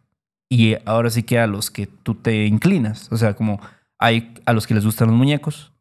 y 0.51 0.77
ahora 0.85 1.09
sí 1.11 1.23
que 1.23 1.39
a 1.39 1.47
los 1.47 1.71
que 1.71 1.87
tú 1.87 2.15
te 2.15 2.47
inclinas. 2.47 3.11
O 3.11 3.17
sea, 3.17 3.35
como 3.35 3.61
hay 3.99 4.35
a 4.47 4.53
los 4.53 4.67
que 4.67 4.75
les 4.75 4.85
gustan 4.85 5.09
los 5.09 5.17
muñecos, 5.17 5.73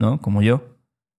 ¿no? 0.00 0.20
Como 0.20 0.42
yo. 0.42 0.71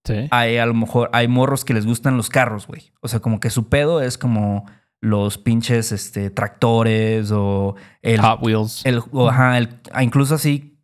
Sí. 0.05 0.27
Hay 0.31 0.57
a 0.57 0.65
lo 0.65 0.73
mejor, 0.73 1.09
hay 1.13 1.27
morros 1.27 1.63
que 1.65 1.73
les 1.73 1.85
gustan 1.85 2.17
los 2.17 2.29
carros, 2.29 2.67
güey. 2.67 2.91
O 3.01 3.07
sea, 3.07 3.19
como 3.21 3.39
que 3.39 3.49
su 3.49 3.69
pedo 3.69 4.01
es 4.01 4.17
como 4.17 4.65
los 5.01 5.37
pinches 5.37 5.91
este, 5.91 6.29
tractores 6.29 7.31
o 7.31 7.75
el, 8.01 8.21
Hot 8.21 8.39
Wheels. 8.41 8.85
el, 8.85 9.01
o, 9.11 9.29
ajá, 9.29 9.57
el- 9.57 9.79
ah, 9.91 10.03
incluso 10.03 10.35
así, 10.35 10.77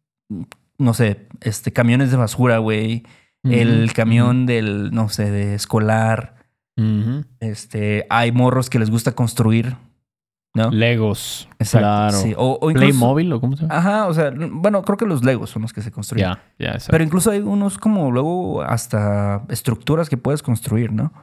no 0.78 0.94
sé, 0.94 1.28
este, 1.42 1.72
camiones 1.74 2.12
de 2.12 2.18
basura, 2.18 2.58
güey. 2.60 3.04
El 3.44 3.94
camión 3.94 4.46
del, 4.46 4.92
no 4.92 5.08
sé, 5.10 5.32
de 5.32 5.56
escolar. 5.56 6.36
Este, 7.40 8.06
hay 8.10 8.32
morros 8.32 8.70
que 8.70 8.80
les 8.80 8.90
gusta 8.90 9.14
construir, 9.14 9.76
¿no? 10.54 10.72
Legos. 10.72 11.48
Exacto, 11.60 11.80
Claro. 11.86 12.18
sí. 12.18 12.34
O, 12.38 12.58
o 12.62 12.70
incluso- 12.72 12.88
Playmobil 12.88 13.32
o 13.34 13.40
cómo 13.42 13.56
se 13.56 13.64
llama? 13.64 13.78
Ajá, 13.78 14.08
o 14.08 14.14
sea, 14.14 14.32
bueno, 14.36 14.82
creo 14.84 14.98
que 14.98 15.06
los 15.06 15.24
Legos 15.24 15.50
son 15.52 15.62
los 15.62 15.74
que 15.74 15.82
se 15.82 15.92
construyen. 15.92 16.28
Ya, 16.30 16.44
ya, 16.58 16.68
exacto. 16.72 16.92
Pero 16.92 17.04
incluso 17.04 17.32
hay 17.32 17.40
unos 17.40 17.78
como 17.78 18.12
luego 18.12 18.62
hasta 18.62 19.44
estructuras 19.50 20.10
que 20.10 20.18
puedes 20.18 20.42
construir, 20.42 20.92
¿no? 20.92 21.14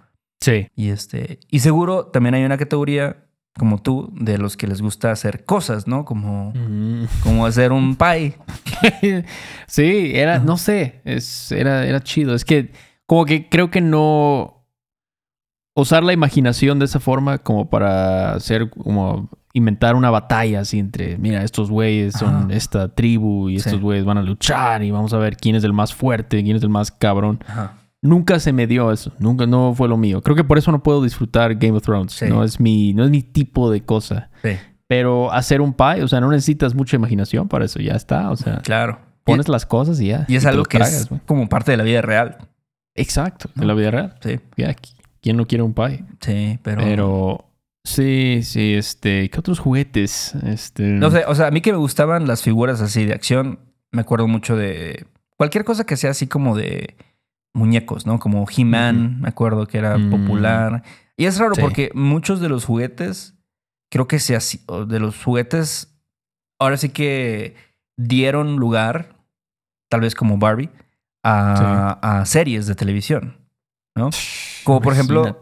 Sí. 0.40 0.68
Y 0.76 0.90
este, 0.90 1.40
y 1.50 1.60
seguro 1.60 2.06
también 2.06 2.34
hay 2.34 2.44
una 2.44 2.56
categoría 2.58 3.24
como 3.58 3.80
tú 3.80 4.12
de 4.14 4.36
los 4.36 4.56
que 4.58 4.66
les 4.66 4.82
gusta 4.82 5.10
hacer 5.10 5.44
cosas, 5.46 5.86
¿no? 5.88 6.04
Como, 6.04 6.52
Mm. 6.54 7.04
como 7.22 7.46
hacer 7.46 7.72
un 7.72 7.96
pie. 7.96 8.34
sí, 9.66 10.12
era, 10.14 10.38
no 10.38 10.56
sé, 10.56 11.00
es, 11.04 11.50
era, 11.52 11.86
era 11.86 12.00
chido. 12.02 12.34
Es 12.34 12.44
que 12.44 12.72
como 13.06 13.24
que 13.24 13.48
creo 13.48 13.70
que 13.70 13.80
no 13.80 14.55
usar 15.76 16.02
la 16.02 16.12
imaginación 16.12 16.78
de 16.78 16.86
esa 16.86 16.98
forma 17.00 17.38
como 17.38 17.70
para 17.70 18.32
hacer, 18.32 18.70
como 18.70 19.28
inventar 19.52 19.94
una 19.94 20.10
batalla 20.10 20.60
así 20.60 20.78
entre, 20.78 21.16
mira, 21.18 21.42
estos 21.44 21.70
güeyes 21.70 22.14
son 22.14 22.34
Ajá. 22.34 22.46
esta 22.50 22.94
tribu 22.94 23.48
y 23.48 23.58
Sí. 23.60 23.68
estos 23.68 23.80
güeyes 23.80 24.04
van 24.04 24.18
a 24.18 24.22
luchar 24.22 24.82
y 24.82 24.90
vamos 24.90 25.12
a 25.14 25.18
ver 25.18 25.36
quién 25.36 25.54
es 25.56 25.64
el 25.64 25.72
más 25.72 25.94
fuerte, 25.94 26.42
quién 26.42 26.56
es 26.56 26.62
el 26.62 26.68
más 26.68 26.90
cabrón. 26.90 27.38
Ajá. 27.46 27.74
Nunca 28.02 28.38
se 28.38 28.52
me 28.52 28.66
dio 28.66 28.92
eso, 28.92 29.12
nunca, 29.18 29.46
no 29.46 29.72
fue 29.74 29.88
lo 29.88 29.96
mío. 29.96 30.20
Creo 30.22 30.36
que 30.36 30.44
por 30.44 30.58
eso 30.58 30.70
no 30.72 30.82
puedo 30.82 31.02
disfrutar 31.02 31.54
Game 31.54 31.76
of 31.76 31.82
Thrones. 31.82 32.12
Sí. 32.12 32.26
No 32.28 32.44
es 32.44 32.60
mi, 32.60 32.92
no 32.92 33.04
es 33.04 33.10
mi 33.10 33.22
tipo 33.22 33.70
de 33.70 33.82
cosa. 33.84 34.30
Sí. 34.42 34.50
Pero 34.86 35.32
hacer 35.32 35.60
un 35.60 35.72
pie, 35.72 36.02
o 36.04 36.08
sea, 36.08 36.20
no 36.20 36.30
necesitas 36.30 36.74
mucha 36.74 36.94
imaginación 36.96 37.48
para 37.48 37.64
eso, 37.64 37.80
ya 37.80 37.94
está. 37.94 38.30
O 38.30 38.36
sea, 38.36 38.58
Claro. 38.58 39.00
pones 39.24 39.48
las 39.48 39.66
cosas 39.66 39.98
y 40.00 40.08
ya. 40.08 40.24
Y 40.28 40.36
es 40.36 40.44
algo 40.46 40.62
que 40.64 40.78
tragas, 40.78 41.10
es 41.10 41.20
como 41.26 41.48
parte 41.48 41.72
de 41.72 41.78
la 41.78 41.82
vida 41.82 42.02
real. 42.02 42.36
Exacto, 42.94 43.48
de 43.54 43.66
la 43.66 43.74
vida 43.74 43.90
real. 43.90 44.14
Sí, 44.20 44.38
Ya, 44.56 44.74
¿quién 45.20 45.36
no 45.36 45.46
quiere 45.46 45.62
un 45.62 45.74
pie? 45.74 46.04
sí, 46.20 46.58
pero... 46.62 46.82
Pero 46.82 47.44
sí, 47.84 48.40
sí, 48.42 48.74
este, 48.74 49.28
¿qué 49.30 49.38
otros 49.38 49.58
juguetes? 49.58 50.34
Este, 50.44 50.82
No 50.84 51.10
sé, 51.10 51.24
o 51.26 51.34
sea, 51.34 51.46
a 51.48 51.50
mí 51.50 51.60
que 51.60 51.72
me 51.72 51.78
gustaban 51.78 52.26
las 52.26 52.42
figuras 52.42 52.80
así 52.80 53.04
de 53.04 53.14
acción, 53.14 53.58
me 53.92 54.00
acuerdo 54.02 54.26
mucho 54.28 54.56
de 54.56 55.06
cualquier 55.36 55.64
cosa 55.64 55.84
que 55.84 55.96
sea 55.96 56.10
así 56.10 56.26
como 56.26 56.56
de 56.56 56.96
muñecos, 57.54 58.06
¿no? 58.06 58.18
Como 58.18 58.44
He-Man, 58.54 59.20
me 59.20 59.28
acuerdo 59.28 59.66
que 59.66 59.78
era 59.78 59.96
Mm. 59.98 60.10
popular. 60.10 60.82
Y 61.16 61.24
es 61.24 61.38
raro 61.38 61.54
Sí. 61.54 61.60
porque 61.62 61.90
muchos 61.94 62.40
de 62.40 62.48
los 62.50 62.64
juguetes, 62.66 63.34
creo 63.90 64.06
que 64.08 64.18
sea 64.18 64.38
así, 64.38 64.60
o 64.66 64.84
de 64.84 65.00
los 65.00 65.22
juguetes, 65.22 65.96
ahora 66.58 66.76
sí 66.76 66.90
que 66.90 67.54
dieron 67.96 68.56
lugar, 68.56 69.16
tal 69.88 70.00
vez 70.02 70.14
como 70.14 70.36
Barbie, 70.38 70.68
a, 71.22 71.98
a 72.20 72.26
series 72.26 72.66
de 72.66 72.74
televisión, 72.74 73.36
¿no? 73.96 74.10
Como 74.64 74.80
por 74.80 74.92
ejemplo-. 74.92 75.40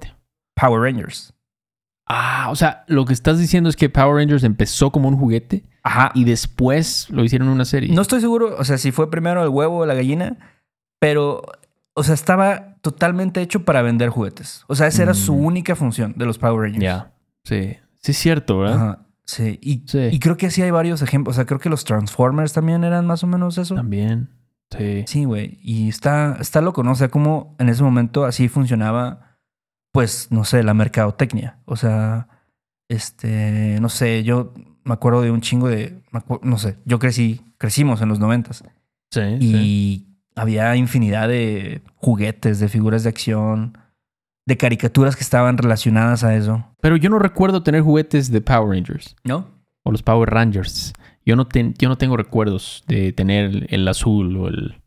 Power 0.55 0.81
Rangers. 0.81 1.35
Ah, 2.07 2.49
o 2.51 2.57
sea, 2.57 2.85
lo 2.87 3.05
que 3.07 3.13
estás 3.15 3.39
diciendo 3.39 3.69
es 3.71 3.77
que 3.77 3.89
Power 3.89 4.17
Rangers 4.17 4.45
empezó 4.45 4.91
como 4.93 5.09
un 5.09 5.17
juguete 5.17 5.65
Ajá. 5.83 6.11
y 6.15 6.25
después 6.25 7.09
lo 7.11 7.25
hicieron 7.25 7.49
una 7.49 7.65
serie. 7.65 7.95
No 7.95 8.03
estoy 8.03 8.21
seguro, 8.21 8.55
o 8.59 8.65
sea, 8.65 8.77
si 8.79 8.93
fue 8.93 9.11
primero 9.11 9.43
el 9.43 9.49
huevo 9.49 9.79
o 9.79 9.87
la 9.87 9.95
gallina, 9.95 10.37
pero, 11.01 11.43
o 11.95 12.03
sea, 12.03 12.15
estaba 12.15 12.77
totalmente 12.83 13.41
hecho 13.41 13.65
para 13.65 13.81
vender 13.81 14.11
juguetes. 14.11 14.65
O 14.69 14.75
sea, 14.75 14.87
esa 14.87 15.03
era 15.03 15.15
su 15.15 15.35
Mm. 15.35 15.45
única 15.47 15.77
función 15.77 16.13
de 16.17 16.27
los 16.27 16.37
Power 16.39 16.61
Rangers. 16.61 16.83
Ya, 16.83 17.13
sí. 17.45 17.77
Sí 18.03 18.11
es 18.13 18.19
cierto, 18.19 18.59
¿verdad? 18.59 18.77
Ajá, 18.77 19.07
sí. 19.25 19.59
Y, 19.63 19.83
Sí. 19.87 20.11
y 20.13 20.19
creo 20.19 20.37
que 20.37 20.51
sí 20.51 20.61
hay 20.61 20.71
varios 20.71 21.01
ejemplos. 21.01 21.35
O 21.35 21.37
sea, 21.37 21.47
creo 21.47 21.59
que 21.59 21.71
los 21.71 21.85
Transformers 21.85 22.53
también 22.53 22.85
eran 22.85 23.07
más 23.07 23.25
o 23.25 23.27
menos 23.27 23.57
eso. 23.57 23.75
También. 23.75 24.29
Sí. 24.77 25.05
Sí, 25.07 25.25
güey. 25.25 25.59
Y 25.63 25.89
está, 25.89 26.37
está 26.41 26.61
loco, 26.61 26.83
¿no? 26.83 26.93
O 26.93 26.97
sea, 26.97 27.09
como 27.09 27.55
en 27.59 27.69
ese 27.69 27.83
momento 27.83 28.25
así 28.25 28.49
funcionaba, 28.49 29.39
pues, 29.93 30.29
no 30.31 30.45
sé, 30.45 30.63
la 30.63 30.75
mercadotecnia. 30.75 31.59
O 31.65 31.77
sea, 31.77 32.29
este, 32.89 33.79
no 33.81 33.89
sé, 33.89 34.25
yo 34.25 34.55
me 34.85 34.95
acuerdo 34.95 35.23
de 35.23 35.31
un 35.31 35.41
chingo 35.41 35.69
de, 35.69 36.03
no 36.43 36.59
sé, 36.59 36.77
yo 36.85 36.99
crecí, 36.99 37.41
crecimos 37.59 38.01
en 38.03 38.09
los 38.09 38.19
noventas. 38.19 38.65
Sí. 39.11 39.21
Y 39.41 39.53
sí. 39.53 40.19
había 40.35 40.77
infinidad 40.77 41.29
de 41.29 41.83
juguetes, 41.97 42.59
de 42.59 42.69
figuras 42.69 43.03
de 43.05 43.09
acción, 43.09 43.79
de 44.47 44.57
caricaturas 44.57 45.17
que 45.17 45.23
estaban 45.23 45.57
relacionadas 45.59 46.25
a 46.25 46.35
eso. 46.35 46.65
Pero 46.81 46.97
yo 46.97 47.09
no 47.09 47.19
recuerdo 47.19 47.63
tener 47.63 47.83
juguetes 47.83 48.31
de 48.31 48.41
Power 48.41 48.77
Rangers 48.77 49.17
¿No? 49.25 49.49
o 49.83 49.91
los 49.91 50.03
Power 50.03 50.29
Rangers. 50.31 50.93
Yo 51.27 51.37
no, 51.37 51.47
ten- 51.47 51.75
yo 51.79 51.89
no 51.89 51.97
tengo 51.97 52.17
recuerdos 52.17 52.85
de 52.87 53.13
tener 53.13 53.67
el 53.71 53.87
azul 53.89 54.37
o 54.37 54.49
el, 54.49 54.81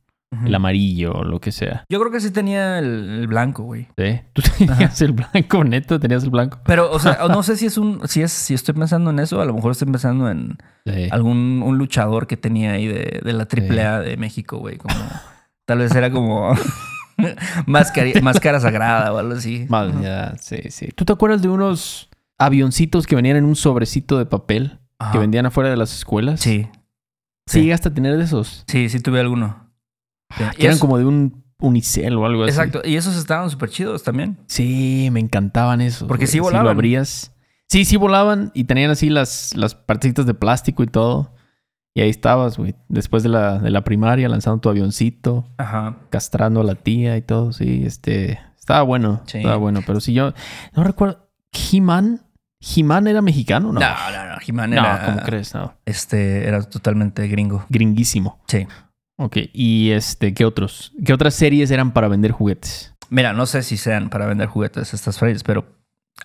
el 0.45 0.53
amarillo 0.53 1.13
o 1.13 1.23
lo 1.23 1.39
que 1.39 1.51
sea. 1.51 1.83
Yo 1.89 1.99
creo 1.99 2.11
que 2.11 2.19
sí 2.19 2.31
tenía 2.31 2.77
el, 2.79 3.09
el 3.21 3.27
blanco, 3.27 3.63
güey. 3.63 3.87
¿Sí? 3.97 4.19
¿Tú 4.33 4.41
tenías 4.57 5.01
el 5.01 5.13
blanco, 5.13 5.63
neto? 5.63 5.99
¿Tenías 5.99 6.23
el 6.23 6.29
blanco? 6.29 6.59
Pero, 6.65 6.91
o 6.91 6.99
sea, 6.99 7.17
no 7.29 7.41
sé 7.43 7.55
si 7.57 7.65
es 7.65 7.77
un, 7.77 8.07
si 8.07 8.21
es, 8.21 8.31
si 8.31 8.53
estoy 8.53 8.75
pensando 8.75 9.09
en 9.09 9.19
eso, 9.19 9.41
a 9.41 9.45
lo 9.45 9.53
mejor 9.53 9.71
estoy 9.71 9.87
pensando 9.89 10.29
en 10.29 10.57
Sí. 10.85 11.07
algún 11.11 11.61
un 11.65 11.77
luchador 11.77 12.27
que 12.27 12.37
tenía 12.37 12.71
ahí 12.73 12.87
de, 12.87 13.19
de 13.23 13.33
la 13.33 13.43
AAA 13.51 13.99
de 14.01 14.15
México, 14.17 14.57
güey. 14.57 14.77
Como, 14.77 14.93
tal 15.65 15.79
vez 15.79 15.93
era 15.95 16.11
como 16.11 16.53
máscara, 17.65 18.09
máscara 18.21 18.59
sagrada 18.59 19.11
o 19.13 19.17
algo 19.17 19.33
así. 19.33 19.67
Ya, 20.01 20.35
sí, 20.39 20.57
sí. 20.69 20.89
¿Tú 20.95 21.03
te 21.05 21.13
acuerdas 21.13 21.41
de 21.41 21.49
unos 21.49 22.09
avioncitos 22.37 23.07
que 23.07 23.15
venían 23.15 23.37
en 23.37 23.45
un 23.45 23.55
sobrecito 23.55 24.17
de 24.17 24.25
papel 24.25 24.79
Ajá. 24.99 25.11
que 25.11 25.19
vendían 25.19 25.45
afuera 25.45 25.69
de 25.69 25.77
las 25.77 25.93
escuelas? 25.95 26.39
Sí, 26.41 26.67
Sí, 27.45 27.61
llegaste 27.61 27.89
a 27.89 27.93
tener 27.93 28.17
de 28.17 28.23
esos. 28.23 28.63
sí, 28.67 28.89
sí 28.89 28.99
tuve 28.99 29.19
alguno. 29.21 29.69
Sí. 30.37 30.43
Que 30.57 30.63
eran 30.65 30.75
eso- 30.75 30.81
como 30.85 30.97
de 30.97 31.05
un 31.05 31.45
unicel 31.59 32.15
o 32.17 32.25
algo 32.25 32.43
así. 32.43 32.49
Exacto. 32.51 32.81
Y 32.83 32.97
esos 32.97 33.15
estaban 33.15 33.49
súper 33.49 33.69
chidos 33.69 34.03
también. 34.03 34.37
Sí, 34.47 35.07
me 35.11 35.19
encantaban 35.21 35.79
esos. 35.81 36.07
Porque 36.07 36.25
güey. 36.25 36.31
sí 36.31 36.37
lo 36.39 36.43
volaban. 36.43 36.67
abrías. 36.67 37.33
Sí, 37.69 37.85
sí 37.85 37.95
volaban 37.97 38.51
y 38.53 38.65
tenían 38.65 38.91
así 38.91 39.09
las, 39.09 39.55
las 39.55 39.75
partecitas 39.75 40.25
de 40.25 40.33
plástico 40.33 40.83
y 40.83 40.87
todo. 40.87 41.33
Y 41.95 42.01
ahí 42.01 42.09
estabas, 42.09 42.57
güey. 42.57 42.75
Después 42.89 43.23
de 43.23 43.29
la, 43.29 43.59
de 43.59 43.71
la 43.71 43.83
primaria, 43.83 44.29
lanzando 44.29 44.59
tu 44.59 44.69
avioncito, 44.69 45.47
Ajá. 45.57 45.97
castrando 46.09 46.61
a 46.61 46.63
la 46.63 46.75
tía 46.75 47.17
y 47.17 47.21
todo. 47.21 47.53
Sí, 47.53 47.83
este. 47.85 48.39
Estaba 48.59 48.81
bueno. 48.83 49.21
Sí. 49.25 49.37
Estaba 49.39 49.55
bueno. 49.57 49.81
Pero 49.87 49.99
si 50.01 50.13
yo. 50.13 50.33
No 50.75 50.83
recuerdo. 50.83 51.27
¿He-Man? 51.71 52.21
¿He-Man 52.59 53.07
era 53.07 53.21
mexicano? 53.21 53.71
No. 53.71 53.79
No, 53.79 53.87
no, 54.11 54.29
no. 54.29 54.35
He-Man 54.45 54.69
No, 54.71 54.77
era, 54.77 55.05
¿cómo 55.05 55.19
crees? 55.21 55.53
No. 55.53 55.73
Este, 55.85 56.47
era 56.47 56.61
totalmente 56.63 57.27
gringo. 57.27 57.65
Gringuísimo. 57.69 58.39
Sí. 58.47 58.67
Ok. 59.17 59.37
¿Y 59.53 59.91
este, 59.91 60.33
qué 60.33 60.45
otros? 60.45 60.93
¿Qué 61.05 61.13
otras 61.13 61.33
series 61.35 61.71
eran 61.71 61.91
para 61.91 62.07
vender 62.07 62.31
juguetes? 62.31 62.93
Mira, 63.09 63.33
no 63.33 63.45
sé 63.45 63.63
si 63.63 63.77
sean 63.77 64.09
para 64.09 64.25
vender 64.25 64.47
juguetes 64.47 64.93
estas 64.93 65.17
frases, 65.17 65.43
pero 65.43 65.65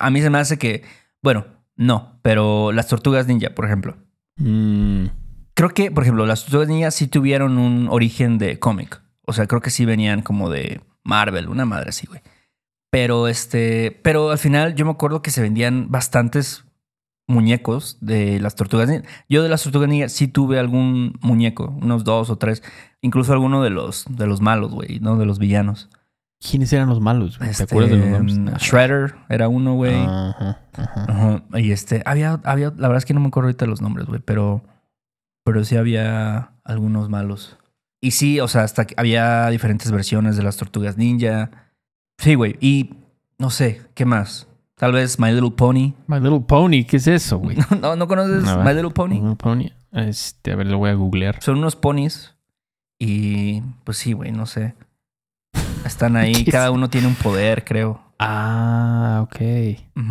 a 0.01 0.11
mí 0.11 0.21
se 0.21 0.31
me 0.31 0.39
hace 0.39 0.59
que, 0.59 0.83
bueno, 1.23 1.47
no, 1.77 2.19
pero 2.23 2.73
las 2.73 2.89
tortugas 2.89 3.27
ninja, 3.27 3.51
por 3.55 3.67
ejemplo. 3.67 3.97
Mm, 4.37 5.07
Creo 5.55 5.71
que, 5.71 5.91
por 5.91 6.03
ejemplo, 6.03 6.25
las 6.27 6.45
tortugas 6.45 6.69
ninja 6.69 6.91
sí 6.91 7.07
tuvieron 7.07 7.59
un 7.59 7.89
origen 7.91 8.39
de 8.39 8.59
cómic. 8.59 9.03
O 9.27 9.33
sea, 9.33 9.47
creo 9.47 9.61
que 9.61 9.71
sí 9.71 9.85
venían 9.85 10.23
como 10.23 10.49
de 10.51 10.81
Marvel, 11.05 11.49
una 11.49 11.65
madre 11.67 11.91
así, 11.91 12.07
güey. 12.07 12.21
Pero 12.93 13.27
este, 13.27 13.99
pero 14.03 14.31
al 14.31 14.39
final 14.39 14.75
yo 14.75 14.85
me 14.85 14.91
acuerdo 14.91 15.23
que 15.23 15.31
se 15.31 15.41
vendían 15.41 15.91
bastantes 15.91 16.67
muñecos 17.27 17.97
de 18.03 18.39
las 18.39 18.55
tortugas. 18.55 18.91
Yo 19.31 19.43
de 19.43 19.49
las 19.49 19.63
tortugas 19.63 19.89
ninja 19.89 20.11
sí 20.11 20.29
tuve 20.29 20.59
algún 20.59 21.19
muñeco, 21.23 21.75
unos 21.81 22.05
dos 22.05 22.29
o 22.29 22.37
tres, 22.37 22.63
incluso 23.01 23.33
alguno 23.33 23.63
de 23.63 23.71
los 23.71 24.05
de 24.11 24.27
los 24.27 24.43
malos, 24.43 24.73
güey, 24.73 25.01
no 25.01 25.17
de 25.17 25.25
los 25.25 25.39
villanos. 25.39 25.89
¿Quiénes 26.39 26.71
eran 26.73 26.89
los 26.91 27.01
malos? 27.01 27.39
güey? 27.39 27.49
¿Te 27.49 27.53
Este, 27.53 27.63
acuerdas 27.65 27.93
de 27.93 27.97
los 27.99 28.09
nombres? 28.09 28.39
mm, 28.39 28.57
Shredder 28.59 29.15
era 29.31 29.49
uno, 29.49 29.75
güey. 29.75 29.95
Ajá, 29.95 30.61
ajá. 30.75 31.05
Ajá. 31.09 31.43
Y 31.59 31.71
este, 31.73 32.03
había, 32.05 32.41
había, 32.45 32.67
la 32.77 32.89
verdad 32.89 32.99
es 32.99 33.07
que 33.07 33.15
no 33.15 33.21
me 33.21 33.29
acuerdo 33.29 33.47
ahorita 33.47 33.65
los 33.65 33.81
nombres, 33.81 34.07
güey, 34.07 34.21
pero, 34.21 34.63
pero 35.45 35.65
sí 35.65 35.77
había 35.77 36.53
algunos 36.65 37.09
malos. 37.09 37.57
Y 38.03 38.11
sí, 38.11 38.39
o 38.41 38.49
sea, 38.49 38.65
hasta 38.65 38.85
que 38.87 38.95
había 38.99 39.47
diferentes 39.49 39.91
versiones 39.93 40.37
de 40.37 40.43
las 40.43 40.59
tortugas 40.59 40.99
ninja. 40.99 41.62
Sí, 42.23 42.37
güey. 42.37 42.57
Y 42.61 42.95
no 43.37 43.51
sé, 43.51 43.83
¿qué 43.95 44.05
más? 44.05 44.47
Tal 44.77 44.93
vez 44.93 45.19
My 45.19 45.33
Little 45.33 45.51
Pony. 45.51 45.95
My 46.07 46.21
Little 46.21 46.45
Pony, 46.47 46.85
¿qué 46.87 46.99
es 46.99 47.09
eso, 47.09 47.39
güey? 47.39 47.57
¿No, 47.81 47.97
¿no 47.97 48.07
conoces 48.07 48.45
ver. 48.45 48.65
My 48.65 48.73
Little 48.75 48.93
Pony? 48.93 49.15
My 49.15 49.21
Little 49.21 49.37
Pony. 49.37 49.73
Este, 49.91 50.53
a 50.53 50.57
ver, 50.57 50.69
lo 50.69 50.79
voy 50.79 50.91
a 50.91 50.95
googlear. 50.95 51.43
Son 51.43 51.59
unos 51.59 51.75
ponis. 51.75 52.37
Y 52.97 53.61
pues 53.83 53.99
sí, 53.99 54.13
güey, 54.13 54.31
no 54.31 54.47
sé. 54.47 54.77
Están 55.85 56.15
ahí, 56.15 56.45
cada 56.51 56.71
uno 56.71 56.89
tiene 56.89 57.09
un 57.09 57.17
poder, 57.17 57.65
creo. 57.65 58.01
Ah, 58.21 59.25
ok. 59.25 59.41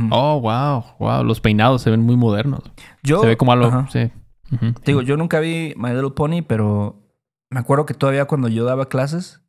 Oh, 0.09 0.41
wow, 0.41 0.83
wow. 0.99 1.23
Los 1.23 1.39
peinados 1.39 1.81
se 1.81 1.91
ven 1.91 2.01
muy 2.01 2.17
modernos. 2.17 2.61
Yo, 3.03 3.21
se 3.21 3.27
ve 3.27 3.37
como 3.37 3.53
algo. 3.53 3.67
ajá. 3.67 3.87
Sí. 3.89 4.11
Te 4.59 4.91
digo, 4.91 5.01
yo 5.01 5.15
nunca 5.15 5.39
vi 5.39 5.73
My 5.77 5.91
Little 5.91 6.11
Pony, 6.11 6.41
pero 6.45 7.01
me 7.49 7.61
acuerdo 7.61 7.85
que 7.85 7.93
todavía 7.93 8.25
cuando 8.25 8.49
yo 8.49 8.65
daba 8.65 8.89
clases, 8.89 9.41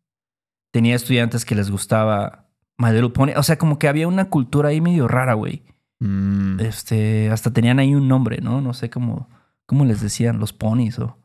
tenía 0.71 0.95
estudiantes 0.95 1.45
que 1.45 1.57
les 1.57 1.73
gustaba 1.73 2.42
My 2.83 2.91
Little 2.93 3.11
Pony. 3.11 3.33
O 3.37 3.43
sea, 3.43 3.57
como 3.59 3.79
que 3.79 3.89
había 3.89 4.09
una 4.09 4.27
cultura 4.27 4.71
ahí 4.71 4.81
medio 4.81 5.09
rara, 5.09 5.35
güey. 5.35 5.63
Mm. 6.01 6.61
Este, 6.61 7.31
hasta 7.31 7.53
tenían 7.53 7.79
ahí 7.79 7.95
un 7.95 8.09
nombre, 8.09 8.39
¿no? 8.43 8.61
No 8.61 8.75
sé 8.75 8.91
cómo, 8.91 9.29
cómo 9.67 9.85
les 9.85 10.01
decían, 10.01 10.39
los 10.41 10.53
ponis 10.53 10.99
o. 10.99 11.17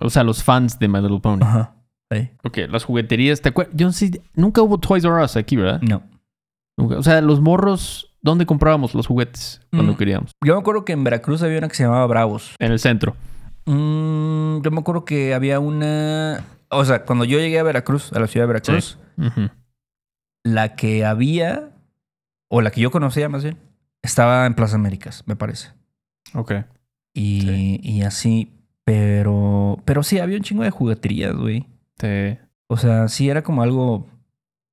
O 0.00 0.10
sea, 0.10 0.24
los 0.24 0.42
fans 0.42 0.78
de 0.78 0.88
My 0.88 1.00
Little 1.00 1.20
Pony. 1.20 1.38
Ajá. 1.42 1.74
Sí. 2.10 2.28
Ok, 2.44 2.58
las 2.68 2.84
jugueterías. 2.84 3.40
¿Te 3.40 3.48
acuerdas? 3.50 3.74
Yo 3.76 3.86
no 3.86 3.92
sé. 3.92 4.22
Nunca 4.34 4.60
hubo 4.62 4.78
Toys 4.78 5.04
R 5.04 5.22
Us 5.22 5.36
aquí, 5.36 5.56
¿verdad? 5.56 5.80
No. 5.82 6.02
Nunca. 6.76 6.96
O 6.98 7.02
sea, 7.02 7.20
los 7.20 7.40
morros. 7.40 8.10
¿Dónde 8.20 8.46
comprábamos 8.46 8.94
los 8.94 9.06
juguetes 9.06 9.60
cuando 9.70 9.92
Mm. 9.92 9.96
queríamos? 9.96 10.30
Yo 10.44 10.54
me 10.54 10.60
acuerdo 10.60 10.84
que 10.86 10.92
en 10.94 11.04
Veracruz 11.04 11.42
había 11.42 11.58
una 11.58 11.68
que 11.68 11.74
se 11.74 11.82
llamaba 11.84 12.06
Bravos. 12.06 12.54
En 12.58 12.72
el 12.72 12.78
centro. 12.78 13.14
Mm, 13.66 14.62
yo 14.62 14.70
me 14.70 14.80
acuerdo 14.80 15.04
que 15.04 15.34
había 15.34 15.60
una. 15.60 16.42
O 16.70 16.84
sea, 16.84 17.04
cuando 17.04 17.24
yo 17.24 17.38
llegué 17.38 17.58
a 17.58 17.62
Veracruz, 17.62 18.12
a 18.12 18.20
la 18.20 18.26
ciudad 18.26 18.44
de 18.44 18.52
Veracruz, 18.54 18.98
Ujú. 19.18 19.50
La 20.44 20.76
que 20.76 21.04
había, 21.04 21.70
o 22.48 22.60
la 22.60 22.70
que 22.70 22.80
yo 22.80 22.90
conocía 22.92 23.28
más 23.28 23.42
bien, 23.42 23.58
estaba 24.02 24.46
en 24.46 24.54
Plaza 24.54 24.76
Américas, 24.76 25.24
me 25.26 25.34
parece. 25.36 25.70
Ok. 26.34 26.52
Y, 27.14 27.40
Sí. 27.40 27.80
y 27.82 28.02
así, 28.02 28.52
pero, 28.84 29.80
pero 29.84 30.02
sí, 30.02 30.18
había 30.20 30.36
un 30.36 30.42
chingo 30.42 30.62
de 30.62 30.70
jugueterías, 30.70 31.34
güey. 31.34 31.66
Sí. 31.98 32.38
O 32.66 32.76
sea, 32.76 33.08
sí 33.08 33.28
era 33.28 33.42
como 33.42 33.62
algo 33.62 34.06